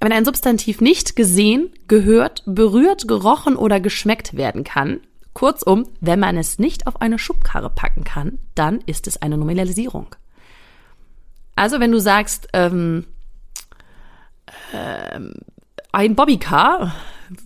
wenn 0.00 0.12
ein 0.12 0.24
Substantiv 0.24 0.80
nicht 0.80 1.16
gesehen, 1.16 1.70
gehört, 1.88 2.42
berührt, 2.46 3.08
gerochen 3.08 3.56
oder 3.56 3.80
geschmeckt 3.80 4.36
werden 4.36 4.64
kann, 4.64 5.00
kurzum, 5.32 5.88
wenn 6.00 6.20
man 6.20 6.36
es 6.36 6.58
nicht 6.58 6.86
auf 6.86 7.00
eine 7.00 7.18
Schubkarre 7.18 7.70
packen 7.70 8.04
kann, 8.04 8.38
dann 8.54 8.80
ist 8.86 9.06
es 9.06 9.20
eine 9.20 9.36
Nominalisierung. 9.36 10.14
Also 11.54 11.80
wenn 11.80 11.92
du 11.92 12.00
sagst, 12.00 12.48
ähm, 12.52 13.06
ähm, 14.72 15.34
ein 15.92 16.14
Bobbycar, 16.14 16.94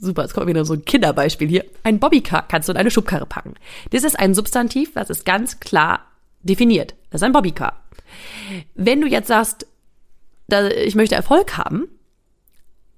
super, 0.00 0.22
jetzt 0.22 0.34
kommt 0.34 0.48
wieder 0.48 0.64
so 0.64 0.74
ein 0.74 0.84
Kinderbeispiel 0.84 1.48
hier, 1.48 1.64
ein 1.84 2.00
Bobbycar 2.00 2.46
kannst 2.48 2.68
du 2.68 2.72
in 2.72 2.78
eine 2.78 2.90
Schubkarre 2.90 3.26
packen. 3.26 3.54
Das 3.90 4.04
ist 4.04 4.18
ein 4.18 4.34
Substantiv, 4.34 4.92
das 4.94 5.10
ist 5.10 5.24
ganz 5.24 5.60
klar 5.60 6.00
definiert. 6.42 6.94
Das 7.10 7.20
ist 7.20 7.24
ein 7.24 7.32
Bobbycar. 7.32 7.80
Wenn 8.74 9.00
du 9.00 9.06
jetzt 9.06 9.28
sagst, 9.28 9.66
ich 10.84 10.96
möchte 10.96 11.14
Erfolg 11.14 11.56
haben, 11.56 11.88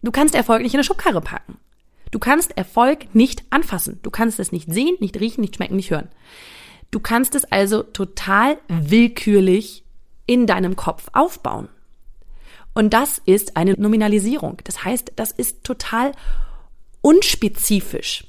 Du 0.02 0.10
kannst 0.10 0.34
Erfolg 0.34 0.62
nicht 0.62 0.74
in 0.74 0.78
eine 0.78 0.84
Schubkarre 0.84 1.20
packen. 1.20 1.58
Du 2.10 2.18
kannst 2.18 2.56
Erfolg 2.56 3.14
nicht 3.14 3.44
anfassen. 3.50 4.00
Du 4.02 4.10
kannst 4.10 4.38
es 4.38 4.52
nicht 4.52 4.70
sehen, 4.70 4.96
nicht 5.00 5.18
riechen, 5.18 5.40
nicht 5.40 5.56
schmecken, 5.56 5.76
nicht 5.76 5.90
hören. 5.90 6.10
Du 6.90 7.00
kannst 7.00 7.34
es 7.34 7.44
also 7.44 7.82
total 7.82 8.58
willkürlich 8.68 9.84
in 10.26 10.46
deinem 10.46 10.76
Kopf 10.76 11.08
aufbauen. 11.12 11.68
Und 12.74 12.92
das 12.92 13.18
ist 13.24 13.56
eine 13.56 13.72
Nominalisierung. 13.72 14.58
Das 14.64 14.84
heißt, 14.84 15.12
das 15.16 15.30
ist 15.30 15.64
total 15.64 16.12
unspezifisch. 17.00 18.24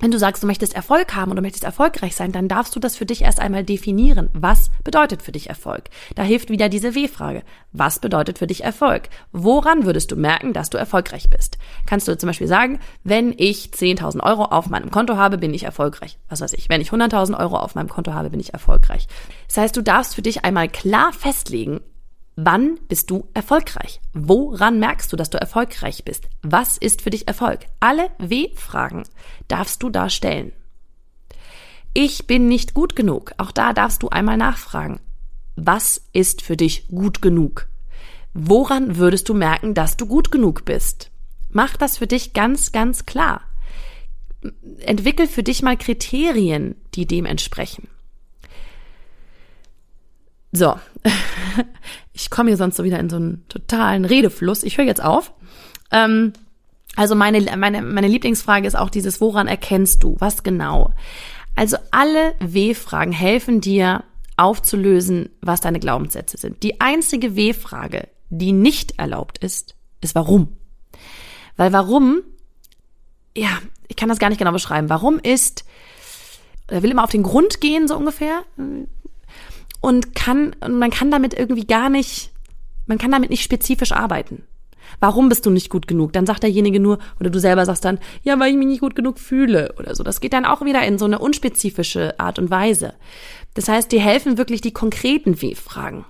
Wenn 0.00 0.10
du 0.10 0.18
sagst, 0.18 0.42
du 0.42 0.46
möchtest 0.46 0.74
Erfolg 0.74 1.14
haben 1.14 1.38
du 1.38 1.42
möchtest 1.42 1.64
erfolgreich 1.64 2.14
sein, 2.16 2.32
dann 2.32 2.48
darfst 2.48 2.74
du 2.74 2.80
das 2.80 2.96
für 2.96 3.06
dich 3.06 3.22
erst 3.22 3.40
einmal 3.40 3.64
definieren. 3.64 4.28
Was 4.32 4.70
bedeutet 4.84 5.22
für 5.22 5.32
dich 5.32 5.48
Erfolg? 5.48 5.84
Da 6.14 6.22
hilft 6.22 6.50
wieder 6.50 6.68
diese 6.68 6.94
W-Frage. 6.94 7.42
Was 7.72 8.00
bedeutet 8.00 8.38
für 8.38 8.46
dich 8.46 8.64
Erfolg? 8.64 9.08
Woran 9.32 9.84
würdest 9.84 10.10
du 10.10 10.16
merken, 10.16 10.52
dass 10.52 10.70
du 10.70 10.78
erfolgreich 10.78 11.30
bist? 11.30 11.58
Kannst 11.86 12.08
du 12.08 12.16
zum 12.16 12.28
Beispiel 12.28 12.48
sagen, 12.48 12.80
wenn 13.04 13.34
ich 13.36 13.70
10.000 13.70 14.22
Euro 14.22 14.44
auf 14.44 14.68
meinem 14.68 14.90
Konto 14.90 15.16
habe, 15.16 15.38
bin 15.38 15.54
ich 15.54 15.64
erfolgreich. 15.64 16.18
Was 16.28 16.40
weiß 16.40 16.54
ich, 16.54 16.68
wenn 16.68 16.80
ich 16.80 16.90
100.000 16.90 17.38
Euro 17.38 17.58
auf 17.58 17.74
meinem 17.74 17.88
Konto 17.88 18.12
habe, 18.12 18.30
bin 18.30 18.40
ich 18.40 18.52
erfolgreich. 18.52 19.06
Das 19.46 19.58
heißt, 19.58 19.76
du 19.76 19.82
darfst 19.82 20.14
für 20.14 20.22
dich 20.22 20.44
einmal 20.44 20.68
klar 20.68 21.12
festlegen, 21.12 21.80
Wann 22.40 22.78
bist 22.86 23.10
du 23.10 23.26
erfolgreich? 23.34 24.00
Woran 24.12 24.78
merkst 24.78 25.12
du, 25.12 25.16
dass 25.16 25.28
du 25.28 25.40
erfolgreich 25.40 26.04
bist? 26.04 26.28
Was 26.40 26.78
ist 26.78 27.02
für 27.02 27.10
dich 27.10 27.26
Erfolg? 27.26 27.66
Alle 27.80 28.10
W-Fragen 28.18 29.02
darfst 29.48 29.82
du 29.82 29.90
da 29.90 30.08
stellen. 30.08 30.52
Ich 31.94 32.28
bin 32.28 32.46
nicht 32.46 32.74
gut 32.74 32.94
genug. 32.94 33.32
Auch 33.38 33.50
da 33.50 33.72
darfst 33.72 34.04
du 34.04 34.10
einmal 34.10 34.36
nachfragen. 34.36 35.00
Was 35.56 36.00
ist 36.12 36.42
für 36.42 36.56
dich 36.56 36.86
gut 36.86 37.22
genug? 37.22 37.66
Woran 38.34 38.98
würdest 38.98 39.28
du 39.28 39.34
merken, 39.34 39.74
dass 39.74 39.96
du 39.96 40.06
gut 40.06 40.30
genug 40.30 40.64
bist? 40.64 41.10
Mach 41.50 41.76
das 41.76 41.98
für 41.98 42.06
dich 42.06 42.34
ganz, 42.34 42.70
ganz 42.70 43.04
klar. 43.04 43.40
Entwickel 44.78 45.26
für 45.26 45.42
dich 45.42 45.62
mal 45.62 45.76
Kriterien, 45.76 46.76
die 46.94 47.04
dem 47.04 47.26
entsprechen. 47.26 47.88
So, 50.52 50.76
ich 52.12 52.30
komme 52.30 52.50
hier 52.50 52.56
sonst 52.56 52.76
so 52.76 52.84
wieder 52.84 52.98
in 52.98 53.10
so 53.10 53.16
einen 53.16 53.44
totalen 53.48 54.04
Redefluss. 54.04 54.62
Ich 54.62 54.78
höre 54.78 54.86
jetzt 54.86 55.02
auf. 55.02 55.32
Ähm, 55.90 56.32
also 56.96 57.14
meine, 57.14 57.56
meine, 57.56 57.82
meine 57.82 58.08
Lieblingsfrage 58.08 58.66
ist 58.66 58.76
auch 58.76 58.90
dieses, 58.90 59.20
woran 59.20 59.46
erkennst 59.46 60.02
du? 60.02 60.16
Was 60.18 60.42
genau? 60.42 60.92
Also 61.54 61.76
alle 61.90 62.34
W-Fragen 62.40 63.12
helfen 63.12 63.60
dir 63.60 64.04
aufzulösen, 64.36 65.30
was 65.40 65.60
deine 65.60 65.80
Glaubenssätze 65.80 66.38
sind. 66.38 66.62
Die 66.62 66.80
einzige 66.80 67.36
W-Frage, 67.36 68.08
die 68.30 68.52
nicht 68.52 68.98
erlaubt 68.98 69.38
ist, 69.38 69.74
ist 70.00 70.14
warum. 70.14 70.56
Weil 71.56 71.72
warum? 71.72 72.22
Ja, 73.36 73.58
ich 73.88 73.96
kann 73.96 74.08
das 74.08 74.18
gar 74.18 74.28
nicht 74.28 74.38
genau 74.38 74.52
beschreiben. 74.52 74.88
Warum 74.88 75.18
ist, 75.18 75.64
er 76.68 76.82
will 76.82 76.90
immer 76.90 77.04
auf 77.04 77.10
den 77.10 77.24
Grund 77.24 77.60
gehen, 77.60 77.88
so 77.88 77.96
ungefähr. 77.96 78.44
Und 79.80 80.14
kann, 80.14 80.56
und 80.60 80.78
man 80.78 80.90
kann 80.90 81.10
damit 81.10 81.34
irgendwie 81.34 81.66
gar 81.66 81.88
nicht, 81.88 82.32
man 82.86 82.98
kann 82.98 83.12
damit 83.12 83.30
nicht 83.30 83.42
spezifisch 83.42 83.92
arbeiten. 83.92 84.44
Warum 85.00 85.28
bist 85.28 85.46
du 85.46 85.50
nicht 85.50 85.70
gut 85.70 85.86
genug? 85.86 86.12
Dann 86.12 86.26
sagt 86.26 86.42
derjenige 86.42 86.80
nur, 86.80 86.98
oder 87.20 87.30
du 87.30 87.38
selber 87.38 87.64
sagst 87.64 87.84
dann, 87.84 87.98
ja, 88.22 88.38
weil 88.38 88.50
ich 88.50 88.56
mich 88.56 88.66
nicht 88.66 88.80
gut 88.80 88.94
genug 88.94 89.18
fühle 89.18 89.74
oder 89.78 89.94
so. 89.94 90.02
Das 90.02 90.20
geht 90.20 90.32
dann 90.32 90.46
auch 90.46 90.62
wieder 90.64 90.82
in 90.82 90.98
so 90.98 91.04
eine 91.04 91.18
unspezifische 91.18 92.18
Art 92.18 92.38
und 92.38 92.50
Weise. 92.50 92.94
Das 93.54 93.68
heißt, 93.68 93.92
dir 93.92 94.00
helfen 94.00 94.38
wirklich 94.38 94.60
die 94.60 94.72
konkreten 94.72 95.40
W-Fragen. 95.40 96.04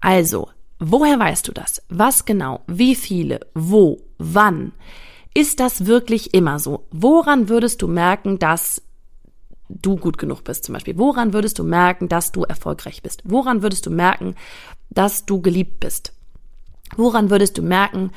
Also, 0.00 0.48
woher 0.78 1.18
weißt 1.18 1.46
du 1.48 1.52
das? 1.52 1.82
Was 1.88 2.24
genau? 2.24 2.62
Wie 2.66 2.94
viele? 2.94 3.40
Wo? 3.54 4.00
Wann? 4.18 4.72
Ist 5.34 5.60
das 5.60 5.86
wirklich 5.86 6.34
immer 6.34 6.58
so? 6.58 6.86
Woran 6.90 7.48
würdest 7.48 7.82
du 7.82 7.88
merken, 7.88 8.38
dass 8.38 8.82
du 9.68 9.96
gut 9.96 10.18
genug 10.18 10.44
bist 10.44 10.64
zum 10.64 10.74
Beispiel? 10.74 10.98
Woran 10.98 11.32
würdest 11.32 11.58
du 11.58 11.64
merken, 11.64 12.08
dass 12.08 12.32
du 12.32 12.44
erfolgreich 12.44 13.02
bist? 13.02 13.22
Woran 13.24 13.62
würdest 13.62 13.86
du 13.86 13.90
merken, 13.90 14.34
dass 14.90 15.26
du 15.26 15.40
geliebt 15.40 15.80
bist? 15.80 16.12
Woran 16.96 17.30
würdest 17.30 17.58
du 17.58 17.62
merken, 17.62 18.10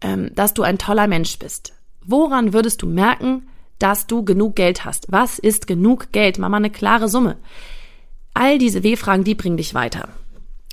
ähm, 0.00 0.30
dass 0.34 0.54
du 0.54 0.62
ein 0.62 0.78
toller 0.78 1.06
Mensch 1.06 1.38
bist? 1.38 1.72
Woran 2.04 2.52
würdest 2.52 2.82
du 2.82 2.86
merken, 2.86 3.48
dass 3.78 4.06
du 4.06 4.24
genug 4.24 4.56
Geld 4.56 4.84
hast? 4.84 5.06
Was 5.10 5.38
ist 5.38 5.66
genug 5.66 6.12
Geld? 6.12 6.38
Mach 6.38 6.48
mal 6.48 6.58
eine 6.58 6.70
klare 6.70 7.08
Summe. 7.08 7.36
All 8.34 8.58
diese 8.58 8.82
W-Fragen, 8.82 9.24
die 9.24 9.34
bringen 9.34 9.56
dich 9.56 9.74
weiter. 9.74 10.08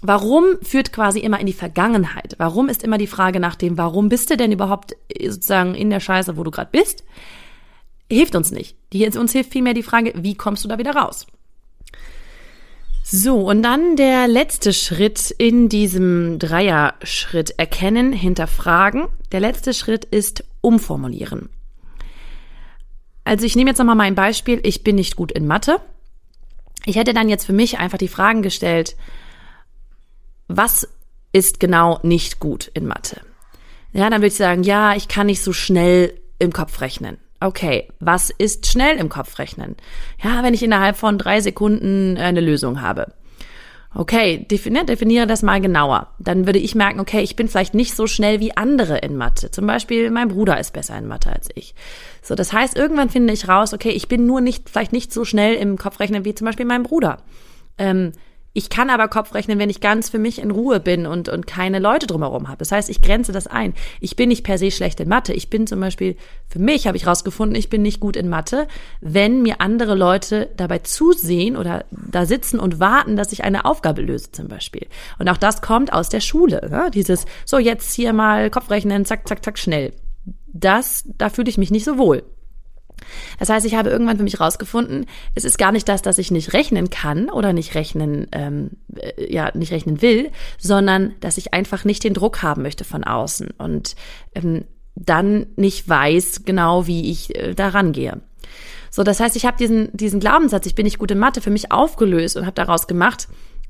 Warum 0.01 0.45
führt 0.61 0.93
quasi 0.93 1.19
immer 1.19 1.39
in 1.39 1.45
die 1.45 1.53
Vergangenheit? 1.53 2.35
Warum 2.37 2.69
ist 2.69 2.83
immer 2.83 2.97
die 2.97 3.07
Frage 3.07 3.39
nach 3.39 3.55
dem, 3.55 3.77
warum 3.77 4.07
bist 4.07 4.29
du 4.29 4.37
denn 4.37 4.51
überhaupt 4.51 4.95
äh, 5.09 5.29
sozusagen 5.29 5.75
in 5.75 5.89
der 5.89 5.99
Scheiße, 5.99 6.37
wo 6.37 6.43
du 6.43 6.51
gerade 6.51 6.69
bist? 6.71 7.03
Hilft 8.11 8.35
uns 8.35 8.51
nicht. 8.51 8.75
Die, 8.91 9.05
uns 9.05 9.31
hilft 9.31 9.51
vielmehr 9.51 9.73
die 9.73 9.83
Frage, 9.83 10.13
wie 10.15 10.35
kommst 10.35 10.63
du 10.63 10.67
da 10.67 10.77
wieder 10.77 10.95
raus? 10.95 11.27
So, 13.03 13.49
und 13.49 13.63
dann 13.63 13.95
der 13.95 14.27
letzte 14.27 14.71
Schritt 14.71 15.31
in 15.31 15.67
diesem 15.67 16.37
Dreier-Schritt. 16.37 17.55
Erkennen, 17.57 18.13
hinterfragen. 18.13 19.07
Der 19.31 19.39
letzte 19.39 19.73
Schritt 19.73 20.05
ist 20.05 20.43
umformulieren. 20.61 21.49
Also 23.23 23.45
ich 23.45 23.55
nehme 23.55 23.71
jetzt 23.71 23.79
nochmal 23.79 23.95
mein 23.95 24.15
Beispiel. 24.15 24.59
Ich 24.63 24.83
bin 24.83 24.95
nicht 24.95 25.15
gut 25.15 25.31
in 25.31 25.47
Mathe. 25.47 25.79
Ich 26.85 26.95
hätte 26.95 27.13
dann 27.13 27.29
jetzt 27.29 27.45
für 27.45 27.53
mich 27.53 27.79
einfach 27.79 27.97
die 27.97 28.07
Fragen 28.07 28.41
gestellt, 28.41 28.95
was 30.47 30.87
ist 31.31 31.59
genau 31.59 31.99
nicht 32.03 32.39
gut 32.39 32.71
in 32.73 32.87
Mathe? 32.87 33.21
Ja, 33.91 34.09
dann 34.09 34.21
würde 34.21 34.27
ich 34.27 34.35
sagen, 34.35 34.63
ja, 34.63 34.95
ich 34.95 35.07
kann 35.07 35.27
nicht 35.27 35.43
so 35.43 35.53
schnell 35.53 36.19
im 36.39 36.53
Kopf 36.53 36.81
rechnen. 36.81 37.17
Okay, 37.41 37.87
was 37.99 38.31
ist 38.31 38.67
schnell 38.67 38.97
im 38.97 39.09
Kopf 39.09 39.39
rechnen? 39.39 39.77
Ja, 40.21 40.43
wenn 40.43 40.53
ich 40.53 40.63
innerhalb 40.63 40.97
von 40.97 41.17
drei 41.17 41.39
Sekunden 41.39 42.17
eine 42.17 42.41
Lösung 42.41 42.81
habe. 42.81 43.13
Okay, 43.95 44.45
definiere, 44.51 44.85
definiere 44.85 45.25
das 45.25 45.41
mal 45.41 45.61
genauer. 45.61 46.13
Dann 46.19 46.45
würde 46.45 46.59
ich 46.59 46.75
merken, 46.75 46.99
okay, 46.99 47.21
ich 47.21 47.35
bin 47.35 47.47
vielleicht 47.47 47.73
nicht 47.73 47.95
so 47.95 48.05
schnell 48.05 48.39
wie 48.39 48.55
andere 48.55 48.99
in 48.99 49.15
Mathe. 49.15 49.49
Zum 49.49 49.65
Beispiel, 49.65 50.11
mein 50.11 50.27
Bruder 50.27 50.59
ist 50.59 50.73
besser 50.73 50.97
in 50.97 51.07
Mathe 51.07 51.31
als 51.31 51.49
ich. 51.55 51.73
So, 52.21 52.35
das 52.35 52.53
heißt, 52.53 52.77
irgendwann 52.77 53.09
finde 53.09 53.33
ich 53.33 53.47
raus, 53.47 53.73
okay, 53.73 53.89
ich 53.89 54.07
bin 54.07 54.27
nur 54.27 54.41
nicht, 54.41 54.69
vielleicht 54.69 54.93
nicht 54.93 55.11
so 55.11 55.25
schnell 55.25 55.55
im 55.55 55.77
Kopfrechnen 55.77 56.23
wie 56.23 56.35
zum 56.35 56.45
Beispiel 56.45 56.65
mein 56.65 56.83
Bruder. 56.83 57.17
Ähm, 57.79 58.11
ich 58.53 58.69
kann 58.69 58.89
aber 58.89 59.07
Kopf 59.07 59.33
rechnen, 59.35 59.59
wenn 59.59 59.69
ich 59.69 59.79
ganz 59.79 60.09
für 60.09 60.17
mich 60.17 60.39
in 60.39 60.49
Ruhe 60.49 60.79
bin 60.79 61.05
und, 61.05 61.29
und 61.29 61.45
keine 61.45 61.79
Leute 61.79 62.07
drumherum 62.07 62.47
habe. 62.47 62.57
Das 62.57 62.71
heißt, 62.71 62.89
ich 62.89 63.01
grenze 63.01 63.31
das 63.31 63.45
ein. 63.45 63.73
Ich 64.01 64.15
bin 64.15 64.29
nicht 64.29 64.43
per 64.43 64.57
se 64.57 64.71
schlecht 64.71 64.99
in 64.99 65.07
Mathe. 65.07 65.33
Ich 65.33 65.49
bin 65.49 65.67
zum 65.67 65.79
Beispiel, 65.79 66.15
für 66.47 66.59
mich 66.59 66.87
habe 66.87 66.97
ich 66.97 67.05
rausgefunden, 67.05 67.55
ich 67.55 67.69
bin 67.69 67.83
nicht 67.83 67.99
gut 67.99 68.15
in 68.15 68.27
Mathe, 68.27 68.67
wenn 69.01 69.43
mir 69.43 69.61
andere 69.61 69.93
Leute 69.93 70.49
dabei 70.57 70.79
zusehen 70.79 71.57
oder 71.57 71.85
da 71.91 72.25
sitzen 72.25 72.59
und 72.59 72.79
warten, 72.79 73.15
dass 73.15 73.31
ich 73.31 73.43
eine 73.43 73.65
Aufgabe 73.65 74.01
löse 74.01 74.31
zum 74.31 74.47
Beispiel. 74.47 74.87
Und 75.19 75.29
auch 75.29 75.37
das 75.37 75.61
kommt 75.61 75.93
aus 75.93 76.09
der 76.09 76.21
Schule. 76.21 76.67
Ne? 76.69 76.89
Dieses, 76.91 77.25
so 77.45 77.59
jetzt 77.59 77.93
hier 77.93 78.13
mal 78.13 78.49
Kopfrechnen, 78.49 79.05
zack, 79.05 79.27
zack, 79.27 79.45
zack, 79.45 79.59
schnell. 79.59 79.93
Das, 80.51 81.03
da 81.17 81.29
fühle 81.29 81.49
ich 81.49 81.59
mich 81.59 81.69
nicht 81.69 81.85
so 81.85 81.99
wohl. 81.99 82.23
Das 83.37 83.49
heißt, 83.49 83.65
ich 83.65 83.75
habe 83.75 83.89
irgendwann 83.89 84.17
für 84.17 84.23
mich 84.23 84.39
rausgefunden, 84.39 85.05
es 85.35 85.45
ist 85.45 85.57
gar 85.57 85.71
nicht 85.71 85.87
das, 85.87 86.01
dass 86.01 86.17
ich 86.17 86.31
nicht 86.31 86.53
rechnen 86.53 86.89
kann 86.89 87.29
oder 87.29 87.53
nicht 87.53 87.75
rechnen, 87.75 88.27
ähm, 88.31 88.71
äh, 88.95 89.31
ja, 89.33 89.51
nicht 89.55 89.71
rechnen 89.71 90.01
will, 90.01 90.31
sondern 90.57 91.13
dass 91.19 91.37
ich 91.37 91.53
einfach 91.53 91.85
nicht 91.85 92.03
den 92.03 92.13
Druck 92.13 92.43
haben 92.43 92.61
möchte 92.61 92.83
von 92.83 93.03
außen 93.03 93.49
und 93.57 93.95
ähm, 94.35 94.65
dann 94.95 95.47
nicht 95.55 95.87
weiß 95.87 96.43
genau, 96.45 96.87
wie 96.87 97.09
ich 97.11 97.35
äh, 97.35 97.53
daran 97.53 97.91
gehe. 97.91 98.21
So, 98.91 99.03
das 99.03 99.19
heißt, 99.19 99.35
ich 99.35 99.45
habe 99.45 99.57
diesen, 99.57 99.89
diesen 99.95 100.19
Glaubenssatz, 100.19 100.65
ich 100.65 100.75
bin 100.75 100.83
nicht 100.85 100.97
gut 100.97 101.11
in 101.11 101.19
Mathe, 101.19 101.41
für 101.41 101.51
mich 101.51 101.71
aufgelöst 101.71 102.37
und 102.37 102.45
habe 102.45 102.55
daraus 102.55 102.87
gemacht, 102.87 103.27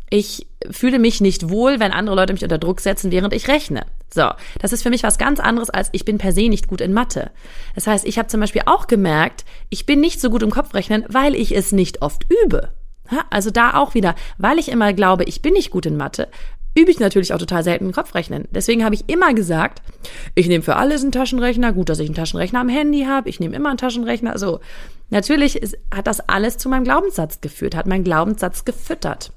ich 0.09 0.47
fühle 0.69 0.99
mich 0.99 1.21
nicht 1.21 1.49
wohl, 1.49 1.79
wenn 1.79 1.91
andere 1.91 2.15
Leute 2.15 2.33
mich 2.33 2.43
unter 2.43 2.57
Druck 2.57 2.81
setzen, 2.81 3.11
während 3.11 3.33
ich 3.33 3.47
rechne. 3.47 3.85
So, 4.13 4.29
das 4.59 4.73
ist 4.73 4.83
für 4.83 4.89
mich 4.89 5.03
was 5.03 5.17
ganz 5.17 5.39
anderes 5.39 5.69
als 5.69 5.89
ich 5.91 6.05
bin 6.05 6.17
per 6.17 6.31
se 6.31 6.49
nicht 6.49 6.67
gut 6.67 6.81
in 6.81 6.93
Mathe. 6.93 7.31
Das 7.75 7.87
heißt, 7.87 8.05
ich 8.05 8.17
habe 8.17 8.27
zum 8.27 8.39
Beispiel 8.39 8.63
auch 8.65 8.87
gemerkt, 8.87 9.45
ich 9.69 9.85
bin 9.85 9.99
nicht 9.99 10.19
so 10.19 10.29
gut 10.29 10.43
im 10.43 10.49
Kopfrechnen, 10.49 11.05
weil 11.09 11.35
ich 11.35 11.55
es 11.55 11.71
nicht 11.71 12.01
oft 12.01 12.25
übe. 12.43 12.73
Also 13.29 13.49
da 13.49 13.75
auch 13.75 13.93
wieder, 13.93 14.15
weil 14.37 14.59
ich 14.59 14.69
immer 14.69 14.93
glaube, 14.93 15.23
ich 15.23 15.41
bin 15.41 15.53
nicht 15.53 15.71
gut 15.71 15.85
in 15.85 15.97
Mathe, 15.97 16.27
übe 16.75 16.91
ich 16.91 16.99
natürlich 16.99 17.33
auch 17.33 17.39
total 17.39 17.63
selten 17.63 17.85
im 17.85 17.91
Kopfrechnen. 17.91 18.47
Deswegen 18.51 18.83
habe 18.83 18.95
ich 18.95 19.09
immer 19.09 19.33
gesagt, 19.33 19.81
ich 20.35 20.47
nehme 20.47 20.63
für 20.63 20.75
alles 20.75 21.01
einen 21.01 21.11
Taschenrechner. 21.11 21.73
Gut, 21.73 21.89
dass 21.89 21.99
ich 21.99 22.07
einen 22.07 22.15
Taschenrechner 22.15 22.59
am 22.59 22.69
Handy 22.69 23.05
habe. 23.05 23.29
Ich 23.29 23.39
nehme 23.39 23.55
immer 23.55 23.69
einen 23.69 23.77
Taschenrechner. 23.77 24.37
So, 24.37 24.59
natürlich 25.09 25.55
ist, 25.57 25.77
hat 25.93 26.07
das 26.07 26.19
alles 26.21 26.57
zu 26.57 26.69
meinem 26.69 26.83
Glaubenssatz 26.83 27.41
geführt, 27.41 27.75
hat 27.75 27.87
meinen 27.87 28.03
Glaubenssatz 28.03 28.65
gefüttert. 28.65 29.33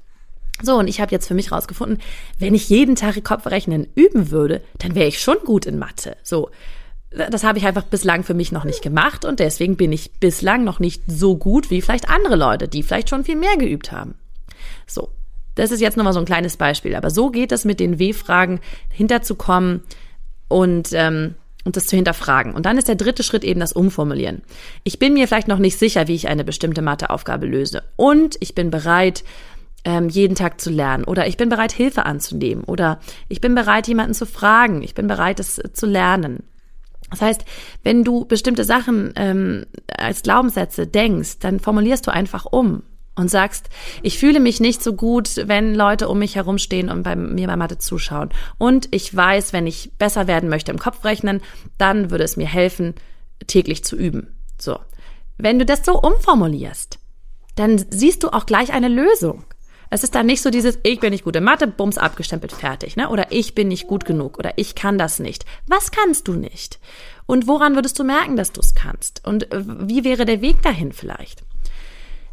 So, 0.61 0.77
und 0.77 0.87
ich 0.87 1.01
habe 1.01 1.11
jetzt 1.11 1.27
für 1.27 1.33
mich 1.33 1.51
rausgefunden, 1.51 1.99
wenn 2.39 2.55
ich 2.55 2.69
jeden 2.69 2.95
Tag 2.95 3.21
Kopfrechnen 3.23 3.87
üben 3.95 4.31
würde, 4.31 4.61
dann 4.77 4.95
wäre 4.95 5.07
ich 5.07 5.19
schon 5.19 5.37
gut 5.45 5.65
in 5.65 5.79
Mathe. 5.79 6.15
So, 6.23 6.51
das 7.09 7.43
habe 7.43 7.57
ich 7.57 7.65
einfach 7.65 7.83
bislang 7.83 8.23
für 8.23 8.33
mich 8.33 8.51
noch 8.51 8.63
nicht 8.63 8.81
gemacht 8.81 9.25
und 9.25 9.39
deswegen 9.39 9.77
bin 9.77 9.91
ich 9.91 10.11
bislang 10.19 10.63
noch 10.63 10.79
nicht 10.79 11.03
so 11.07 11.37
gut 11.37 11.69
wie 11.69 11.81
vielleicht 11.81 12.09
andere 12.09 12.35
Leute, 12.35 12.67
die 12.67 12.83
vielleicht 12.83 13.09
schon 13.09 13.23
viel 13.23 13.35
mehr 13.35 13.57
geübt 13.57 13.91
haben. 13.91 14.15
So, 14.87 15.09
das 15.55 15.71
ist 15.71 15.81
jetzt 15.81 15.97
nochmal 15.97 16.13
so 16.13 16.19
ein 16.19 16.25
kleines 16.25 16.57
Beispiel, 16.57 16.95
aber 16.95 17.09
so 17.09 17.29
geht 17.29 17.51
es 17.51 17.65
mit 17.65 17.79
den 17.79 17.99
W-Fragen 17.99 18.59
hinterzukommen 18.89 19.83
und 20.47 20.89
ähm, 20.93 21.35
und 21.65 21.77
das 21.77 21.87
zu 21.87 21.95
hinterfragen. 21.95 22.53
Und 22.53 22.65
dann 22.65 22.77
ist 22.77 22.89
der 22.89 22.95
dritte 22.95 23.23
Schritt 23.23 23.45
eben 23.45 23.61
das 23.61 23.71
Umformulieren. 23.71 24.41
Ich 24.83 24.99
bin 24.99 25.13
mir 25.13 25.27
vielleicht 25.27 25.47
noch 25.47 25.59
nicht 25.59 25.79
sicher, 25.79 26.09
wie 26.09 26.15
ich 26.15 26.27
eine 26.27 26.43
bestimmte 26.43 26.81
Matheaufgabe 26.81 27.45
löse. 27.45 27.83
Und 27.95 28.35
ich 28.41 28.53
bin 28.53 28.69
bereit, 28.69 29.23
ähm, 29.85 30.09
jeden 30.09 30.35
Tag 30.35 30.61
zu 30.61 30.69
lernen 30.69 31.03
oder 31.03 31.27
ich 31.27 31.37
bin 31.37 31.49
bereit, 31.49 31.71
Hilfe 31.71 32.05
anzunehmen 32.05 32.63
oder 32.63 32.99
ich 33.27 33.41
bin 33.41 33.55
bereit, 33.55 33.87
jemanden 33.87 34.13
zu 34.13 34.25
fragen, 34.25 34.81
ich 34.81 34.95
bin 34.95 35.07
bereit, 35.07 35.39
es 35.39 35.61
zu 35.73 35.85
lernen. 35.85 36.43
Das 37.09 37.21
heißt, 37.21 37.45
wenn 37.83 38.03
du 38.03 38.25
bestimmte 38.25 38.63
Sachen 38.63 39.13
ähm, 39.15 39.65
als 39.87 40.23
Glaubenssätze 40.23 40.87
denkst, 40.87 41.39
dann 41.39 41.59
formulierst 41.59 42.07
du 42.07 42.11
einfach 42.11 42.45
um 42.45 42.83
und 43.15 43.29
sagst, 43.29 43.69
ich 44.01 44.17
fühle 44.17 44.39
mich 44.39 44.59
nicht 44.59 44.81
so 44.81 44.93
gut, 44.93 45.47
wenn 45.47 45.75
Leute 45.75 46.09
um 46.09 46.19
mich 46.19 46.35
herumstehen 46.35 46.89
und 46.89 47.03
bei 47.03 47.15
mir 47.15 47.47
bei 47.47 47.55
Mathe 47.55 47.77
zuschauen. 47.77 48.29
Und 48.57 48.87
ich 48.91 49.15
weiß, 49.15 49.53
wenn 49.53 49.67
ich 49.67 49.91
besser 49.99 50.25
werden 50.25 50.49
möchte 50.49 50.71
im 50.71 50.79
Kopfrechnen, 50.79 51.41
dann 51.77 52.09
würde 52.09 52.23
es 52.23 52.37
mir 52.37 52.47
helfen, 52.47 52.95
täglich 53.45 53.83
zu 53.83 53.95
üben. 53.95 54.35
So. 54.57 54.79
Wenn 55.37 55.59
du 55.59 55.65
das 55.65 55.85
so 55.85 55.99
umformulierst, 55.99 56.97
dann 57.55 57.83
siehst 57.91 58.23
du 58.23 58.29
auch 58.29 58.45
gleich 58.47 58.73
eine 58.73 58.87
Lösung. 58.87 59.43
Es 59.93 60.03
ist 60.03 60.15
dann 60.15 60.25
nicht 60.25 60.41
so 60.41 60.49
dieses, 60.49 60.79
ich 60.81 60.99
bin 60.99 61.11
nicht 61.11 61.23
gut 61.23 61.35
in 61.35 61.43
Mathe, 61.43 61.67
bums, 61.67 61.99
abgestempelt, 61.99 62.51
fertig, 62.51 62.95
ne? 62.95 63.09
Oder 63.09 63.27
ich 63.29 63.53
bin 63.53 63.67
nicht 63.67 63.87
gut 63.87 64.05
genug 64.05 64.39
oder 64.39 64.53
ich 64.55 64.73
kann 64.73 64.97
das 64.97 65.19
nicht. 65.19 65.45
Was 65.67 65.91
kannst 65.91 66.27
du 66.27 66.33
nicht? 66.33 66.79
Und 67.27 67.45
woran 67.45 67.75
würdest 67.75 67.99
du 67.99 68.03
merken, 68.03 68.35
dass 68.35 68.51
du 68.51 68.59
es 68.59 68.73
kannst? 68.73 69.21
Und 69.23 69.51
äh, 69.51 69.63
wie 69.63 70.03
wäre 70.03 70.25
der 70.25 70.41
Weg 70.41 70.63
dahin 70.63 70.93
vielleicht? 70.93 71.43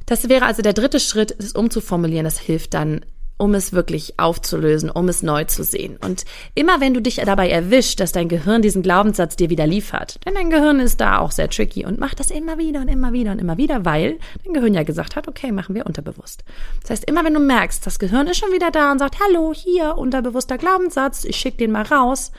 Das 0.07 0.31
wäre 0.31 0.47
also 0.47 0.63
der 0.63 0.73
dritte 0.73 1.01
Schritt, 1.01 1.35
das 1.39 1.53
umzuformulieren. 1.53 2.25
Das 2.25 2.39
hilft 2.39 2.73
dann 2.73 3.05
um 3.41 3.55
es 3.55 3.73
wirklich 3.73 4.19
aufzulösen, 4.19 4.91
um 4.91 5.09
es 5.09 5.23
neu 5.23 5.45
zu 5.45 5.65
sehen. 5.65 5.97
Und 6.05 6.25
immer 6.55 6.81
wenn 6.81 6.93
du 6.93 7.01
dich 7.01 7.17
dabei 7.17 7.49
erwischt, 7.49 7.99
dass 7.99 8.13
dein 8.13 8.29
Gehirn 8.29 8.61
diesen 8.61 8.83
Glaubenssatz 8.83 9.35
dir 9.35 9.49
wieder 9.49 9.67
liefert, 9.67 10.21
denn 10.27 10.35
dein 10.35 10.51
Gehirn 10.51 10.79
ist 10.79 11.01
da 11.01 11.19
auch 11.19 11.31
sehr 11.31 11.49
tricky 11.49 11.87
und 11.87 11.99
macht 11.99 12.21
das 12.21 12.31
immer 12.31 12.59
wieder 12.59 12.81
und 12.81 12.89
immer 12.89 13.15
wieder 13.15 13.33
und 13.33 13.39
immer 13.39 13.57
wieder, 13.57 13.87
weil 13.87 14.19
dein 14.45 14.53
Gehirn 14.53 14.75
ja 14.75 14.83
gesagt 14.83 15.17
hat, 15.17 15.27
okay, 15.27 15.53
machen 15.53 15.75
wir 15.75 15.87
unterbewusst. 15.87 16.45
Das 16.83 16.91
heißt, 16.91 17.05
immer 17.07 17.25
wenn 17.25 17.33
du 17.33 17.41
merkst, 17.41 17.87
das 17.87 17.99
Gehirn 17.99 18.27
ist 18.27 18.37
schon 18.37 18.53
wieder 18.53 18.71
da 18.71 18.93
und 18.93 18.99
sagt, 18.99 19.17
hallo, 19.21 19.55
hier, 19.55 19.97
unterbewusster 19.97 20.59
Glaubenssatz, 20.59 21.25
ich 21.25 21.37
schick 21.37 21.57
den 21.57 21.73
mal 21.73 21.85
raus, 21.85 22.33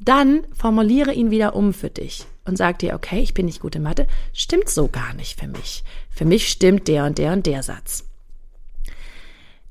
dann 0.00 0.46
formuliere 0.56 1.12
ihn 1.12 1.30
wieder 1.30 1.54
um 1.54 1.74
für 1.74 1.90
dich 1.90 2.24
und 2.46 2.56
sag 2.56 2.78
dir, 2.78 2.94
okay, 2.94 3.20
ich 3.20 3.34
bin 3.34 3.44
nicht 3.44 3.60
gut 3.60 3.76
in 3.76 3.82
Mathe, 3.82 4.06
stimmt 4.32 4.70
so 4.70 4.88
gar 4.88 5.12
nicht 5.12 5.38
für 5.38 5.48
mich. 5.48 5.84
Für 6.08 6.24
mich 6.24 6.48
stimmt 6.48 6.88
der 6.88 7.04
und 7.04 7.18
der 7.18 7.32
und 7.34 7.44
der 7.44 7.62
Satz. 7.62 8.04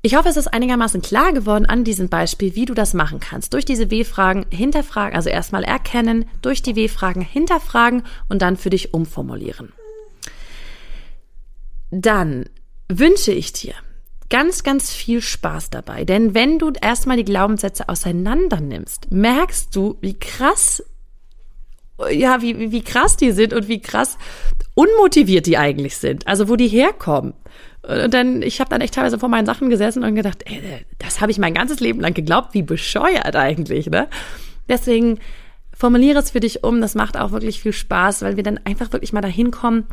Ich 0.06 0.16
hoffe, 0.16 0.28
es 0.28 0.36
ist 0.36 0.48
einigermaßen 0.48 1.00
klar 1.00 1.32
geworden 1.32 1.64
an 1.64 1.82
diesem 1.82 2.10
Beispiel, 2.10 2.54
wie 2.54 2.66
du 2.66 2.74
das 2.74 2.92
machen 2.92 3.20
kannst. 3.20 3.54
Durch 3.54 3.64
diese 3.64 3.90
W-Fragen 3.90 4.44
hinterfragen, 4.50 5.16
also 5.16 5.30
erstmal 5.30 5.64
erkennen, 5.64 6.26
durch 6.42 6.60
die 6.60 6.76
W-Fragen 6.76 7.22
hinterfragen 7.22 8.02
und 8.28 8.42
dann 8.42 8.58
für 8.58 8.68
dich 8.68 8.92
umformulieren. 8.92 9.72
Dann 11.90 12.50
wünsche 12.90 13.32
ich 13.32 13.54
dir 13.54 13.72
ganz, 14.28 14.62
ganz 14.62 14.92
viel 14.92 15.22
Spaß 15.22 15.70
dabei. 15.70 16.04
Denn 16.04 16.34
wenn 16.34 16.58
du 16.58 16.70
erstmal 16.78 17.16
die 17.16 17.24
Glaubenssätze 17.24 17.88
auseinander 17.88 18.60
nimmst, 18.60 19.10
merkst 19.10 19.74
du, 19.74 19.96
wie 20.02 20.18
krass, 20.18 20.84
ja, 22.10 22.42
wie, 22.42 22.70
wie 22.72 22.84
krass 22.84 23.16
die 23.16 23.32
sind 23.32 23.54
und 23.54 23.68
wie 23.68 23.80
krass 23.80 24.18
unmotiviert 24.74 25.46
die 25.46 25.56
eigentlich 25.56 25.96
sind. 25.96 26.26
Also 26.26 26.50
wo 26.50 26.56
die 26.56 26.68
herkommen. 26.68 27.32
Und 27.86 28.14
dann, 28.14 28.42
ich 28.42 28.60
habe 28.60 28.70
dann 28.70 28.80
echt 28.80 28.94
teilweise 28.94 29.18
vor 29.18 29.28
meinen 29.28 29.46
Sachen 29.46 29.70
gesessen 29.70 30.04
und 30.04 30.14
gedacht, 30.14 30.42
ey, 30.46 30.62
das 30.98 31.20
habe 31.20 31.30
ich 31.30 31.38
mein 31.38 31.54
ganzes 31.54 31.80
Leben 31.80 32.00
lang 32.00 32.14
geglaubt, 32.14 32.54
wie 32.54 32.62
bescheuert 32.62 33.36
eigentlich, 33.36 33.86
ne? 33.86 34.08
Deswegen 34.68 35.18
formuliere 35.74 36.18
es 36.18 36.30
für 36.30 36.40
dich 36.40 36.64
um, 36.64 36.80
das 36.80 36.94
macht 36.94 37.18
auch 37.18 37.32
wirklich 37.32 37.60
viel 37.60 37.72
Spaß, 37.72 38.22
weil 38.22 38.36
wir 38.36 38.42
dann 38.42 38.60
einfach 38.64 38.92
wirklich 38.92 39.12
mal 39.12 39.20
dahin 39.20 39.50
kommen, 39.50 39.86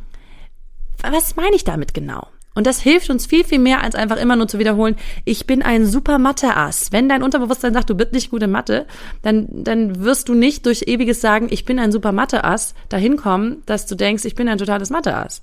was 1.01 1.35
meine 1.35 1.55
ich 1.55 1.63
damit 1.63 1.93
genau? 1.93 2.27
Und 2.53 2.67
das 2.67 2.81
hilft 2.81 3.09
uns 3.09 3.25
viel, 3.25 3.45
viel 3.45 3.59
mehr, 3.59 3.81
als 3.81 3.95
einfach 3.95 4.17
immer 4.17 4.35
nur 4.35 4.47
zu 4.47 4.59
wiederholen, 4.59 4.97
ich 5.23 5.47
bin 5.47 5.61
ein 5.61 5.85
super 5.85 6.19
Mathe-Ass. 6.19 6.91
Wenn 6.91 7.07
dein 7.07 7.23
Unterbewusstsein 7.23 7.73
sagt, 7.73 7.89
du 7.89 7.95
bist 7.95 8.11
nicht 8.11 8.29
gut 8.29 8.43
in 8.43 8.51
Mathe, 8.51 8.87
dann, 9.21 9.47
dann 9.49 10.03
wirst 10.03 10.27
du 10.27 10.33
nicht 10.33 10.65
durch 10.65 10.83
ewiges 10.87 11.21
Sagen, 11.21 11.47
ich 11.49 11.63
bin 11.63 11.79
ein 11.79 11.93
super 11.93 12.11
Mathe-Ass, 12.11 12.75
dahin 12.89 13.15
kommen, 13.15 13.63
dass 13.65 13.85
du 13.85 13.95
denkst, 13.95 14.25
ich 14.25 14.35
bin 14.35 14.49
ein 14.49 14.57
totales 14.57 14.89
Mathe-Ass. 14.89 15.41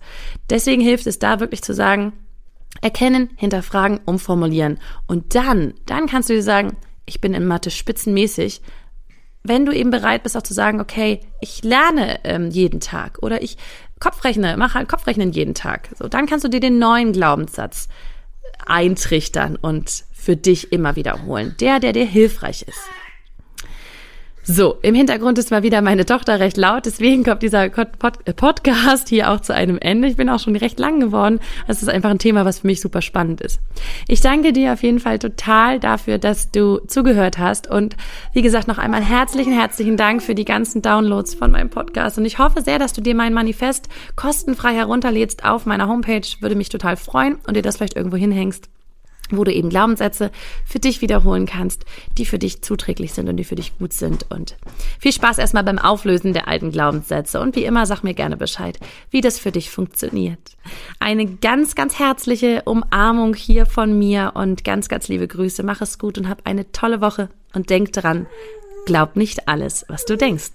Deswegen 0.51 0.83
hilft 0.83 1.07
es 1.07 1.19
da 1.19 1.41
wirklich 1.41 1.63
zu 1.63 1.73
sagen, 1.73 2.13
Erkennen, 2.81 3.31
hinterfragen, 3.37 4.01
umformulieren. 4.05 4.79
Und 5.07 5.35
dann, 5.35 5.75
dann 5.87 6.07
kannst 6.07 6.29
du 6.29 6.35
dir 6.35 6.43
sagen, 6.43 6.77
ich 7.07 7.21
bin 7.21 7.35
in 7.35 7.47
Mathe 7.47 7.71
spitzenmäßig. 7.71 8.61
Wenn 9.43 9.65
du 9.65 9.73
eben 9.73 9.91
bereit 9.91 10.23
bist, 10.23 10.37
auch 10.37 10.43
zu 10.43 10.55
sagen, 10.55 10.81
okay, 10.81 11.21
ich 11.41 11.65
lerne 11.65 12.21
ähm, 12.25 12.51
jeden 12.51 12.81
Tag 12.81 13.19
oder 13.23 13.43
ich 13.43 13.57
Kopfrechne, 13.99 14.57
mache 14.57 14.75
halt 14.75 14.89
Kopfrechnen 14.89 15.33
jeden 15.33 15.55
Tag. 15.55 15.89
So, 15.99 16.09
dann 16.09 16.27
kannst 16.27 16.45
du 16.45 16.49
dir 16.49 16.61
den 16.61 16.79
neuen 16.79 17.13
Glaubenssatz 17.13 17.89
eintrichtern 18.67 19.57
und 19.57 20.05
für 20.13 20.37
dich 20.37 20.73
immer 20.73 20.97
wiederholen. 20.97 21.55
Der, 21.61 21.81
der 21.81 21.93
dir 21.93 22.05
hilfreich 22.05 22.63
ist. 22.63 22.81
So, 24.51 24.79
im 24.81 24.95
Hintergrund 24.95 25.37
ist 25.37 25.51
mal 25.51 25.63
wieder 25.63 25.83
meine 25.83 26.07
Tochter 26.07 26.41
recht 26.41 26.57
laut, 26.57 26.87
deswegen 26.87 27.23
kommt 27.23 27.43
dieser 27.43 27.65
äh, 27.65 28.33
Podcast 28.33 29.11
hier 29.11 29.31
auch 29.31 29.41
zu 29.41 29.53
einem 29.53 29.77
Ende. 29.77 30.09
Ich 30.09 30.17
bin 30.17 30.31
auch 30.31 30.39
schon 30.39 30.57
recht 30.57 30.79
lang 30.79 31.01
geworden. 31.01 31.39
Es 31.67 31.83
ist 31.83 31.91
einfach 31.91 32.09
ein 32.09 32.19
Thema, 32.19 32.47
was 32.47 32.61
für 32.61 32.67
mich 32.67 32.81
super 32.81 33.03
spannend 33.03 33.43
ist. 33.43 33.61
Ich 34.07 34.23
danke 34.23 34.55
dir 34.55 34.73
auf 34.73 34.83
jeden 34.83 35.01
Fall 35.01 35.19
total 35.19 35.81
dafür, 35.81 36.17
dass 36.17 36.51
du 36.51 36.79
zugehört 36.87 37.37
hast 37.37 37.71
und 37.71 37.95
wie 38.33 38.41
gesagt 38.41 38.69
noch 38.69 38.79
einmal 38.79 39.03
herzlichen, 39.03 39.53
herzlichen 39.53 39.99
Dank 39.99 40.23
für 40.23 40.35
die 40.35 40.47
ganzen 40.47 40.81
Downloads 40.81 41.35
von 41.35 41.51
meinem 41.51 41.69
Podcast 41.69 42.17
und 42.17 42.25
ich 42.25 42.39
hoffe 42.39 42.63
sehr, 42.63 42.79
dass 42.79 42.95
du 42.95 43.03
dir 43.03 43.15
mein 43.15 43.35
Manifest 43.35 43.91
kostenfrei 44.17 44.73
herunterlädst 44.73 45.45
auf 45.45 45.67
meiner 45.67 45.89
Homepage. 45.89 46.27
Würde 46.41 46.55
mich 46.55 46.71
total 46.71 46.97
freuen 46.97 47.37
und 47.47 47.55
dir 47.55 47.63
das 47.63 47.77
vielleicht 47.77 47.97
irgendwo 47.97 48.17
hinhängst 48.17 48.71
wo 49.31 49.45
du 49.45 49.53
eben 49.53 49.69
Glaubenssätze 49.69 50.31
für 50.65 50.79
dich 50.79 51.01
wiederholen 51.01 51.47
kannst, 51.47 51.85
die 52.17 52.27
für 52.27 52.39
dich 52.39 52.63
zuträglich 52.63 53.13
sind 53.13 53.29
und 53.29 53.37
die 53.37 53.45
für 53.45 53.55
dich 53.55 53.79
gut 53.79 53.93
sind. 53.93 54.27
Und 54.31 54.57
viel 54.99 55.13
Spaß 55.13 55.39
erstmal 55.39 55.65
beim 55.65 55.79
Auflösen 55.79 56.33
der 56.33 56.49
alten 56.49 56.71
Glaubenssätze. 56.71 57.41
Und 57.41 57.57
wie 57.57 57.65
immer, 57.65 57.87
sag 57.87 58.03
mir 58.03 58.15
gerne 58.15 58.37
Bescheid, 58.37 58.79
wie 59.11 59.21
das 59.21 59.39
für 59.39 59.53
dich 59.53 59.71
funktioniert. 59.71 60.41
Eine 60.99 61.27
ganz, 61.27 61.75
ganz 61.75 61.99
herzliche 61.99 62.63
Umarmung 62.65 63.35
hier 63.35 63.67
von 63.67 63.99
mir 63.99 64.33
und 64.35 64.65
ganz, 64.65 64.89
ganz 64.89 65.09
liebe 65.09 65.29
Grüße. 65.29 65.63
Mach 65.63 65.81
es 65.81 65.99
gut 65.99 66.19
und 66.19 66.29
hab 66.29 66.47
eine 66.47 66.73
tolle 66.73 67.01
Woche. 67.01 67.29
Und 67.55 67.71
denk 67.71 67.93
dran, 67.93 68.27
glaub 68.87 69.17
nicht 69.17 69.49
alles, 69.49 69.85
was 69.89 70.05
du 70.05 70.17
denkst. 70.17 70.53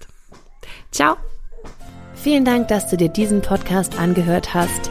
Ciao. 0.90 1.16
Vielen 2.14 2.44
Dank, 2.44 2.68
dass 2.68 2.88
du 2.88 2.96
dir 2.96 3.08
diesen 3.08 3.42
Podcast 3.42 3.98
angehört 3.98 4.54
hast. 4.54 4.90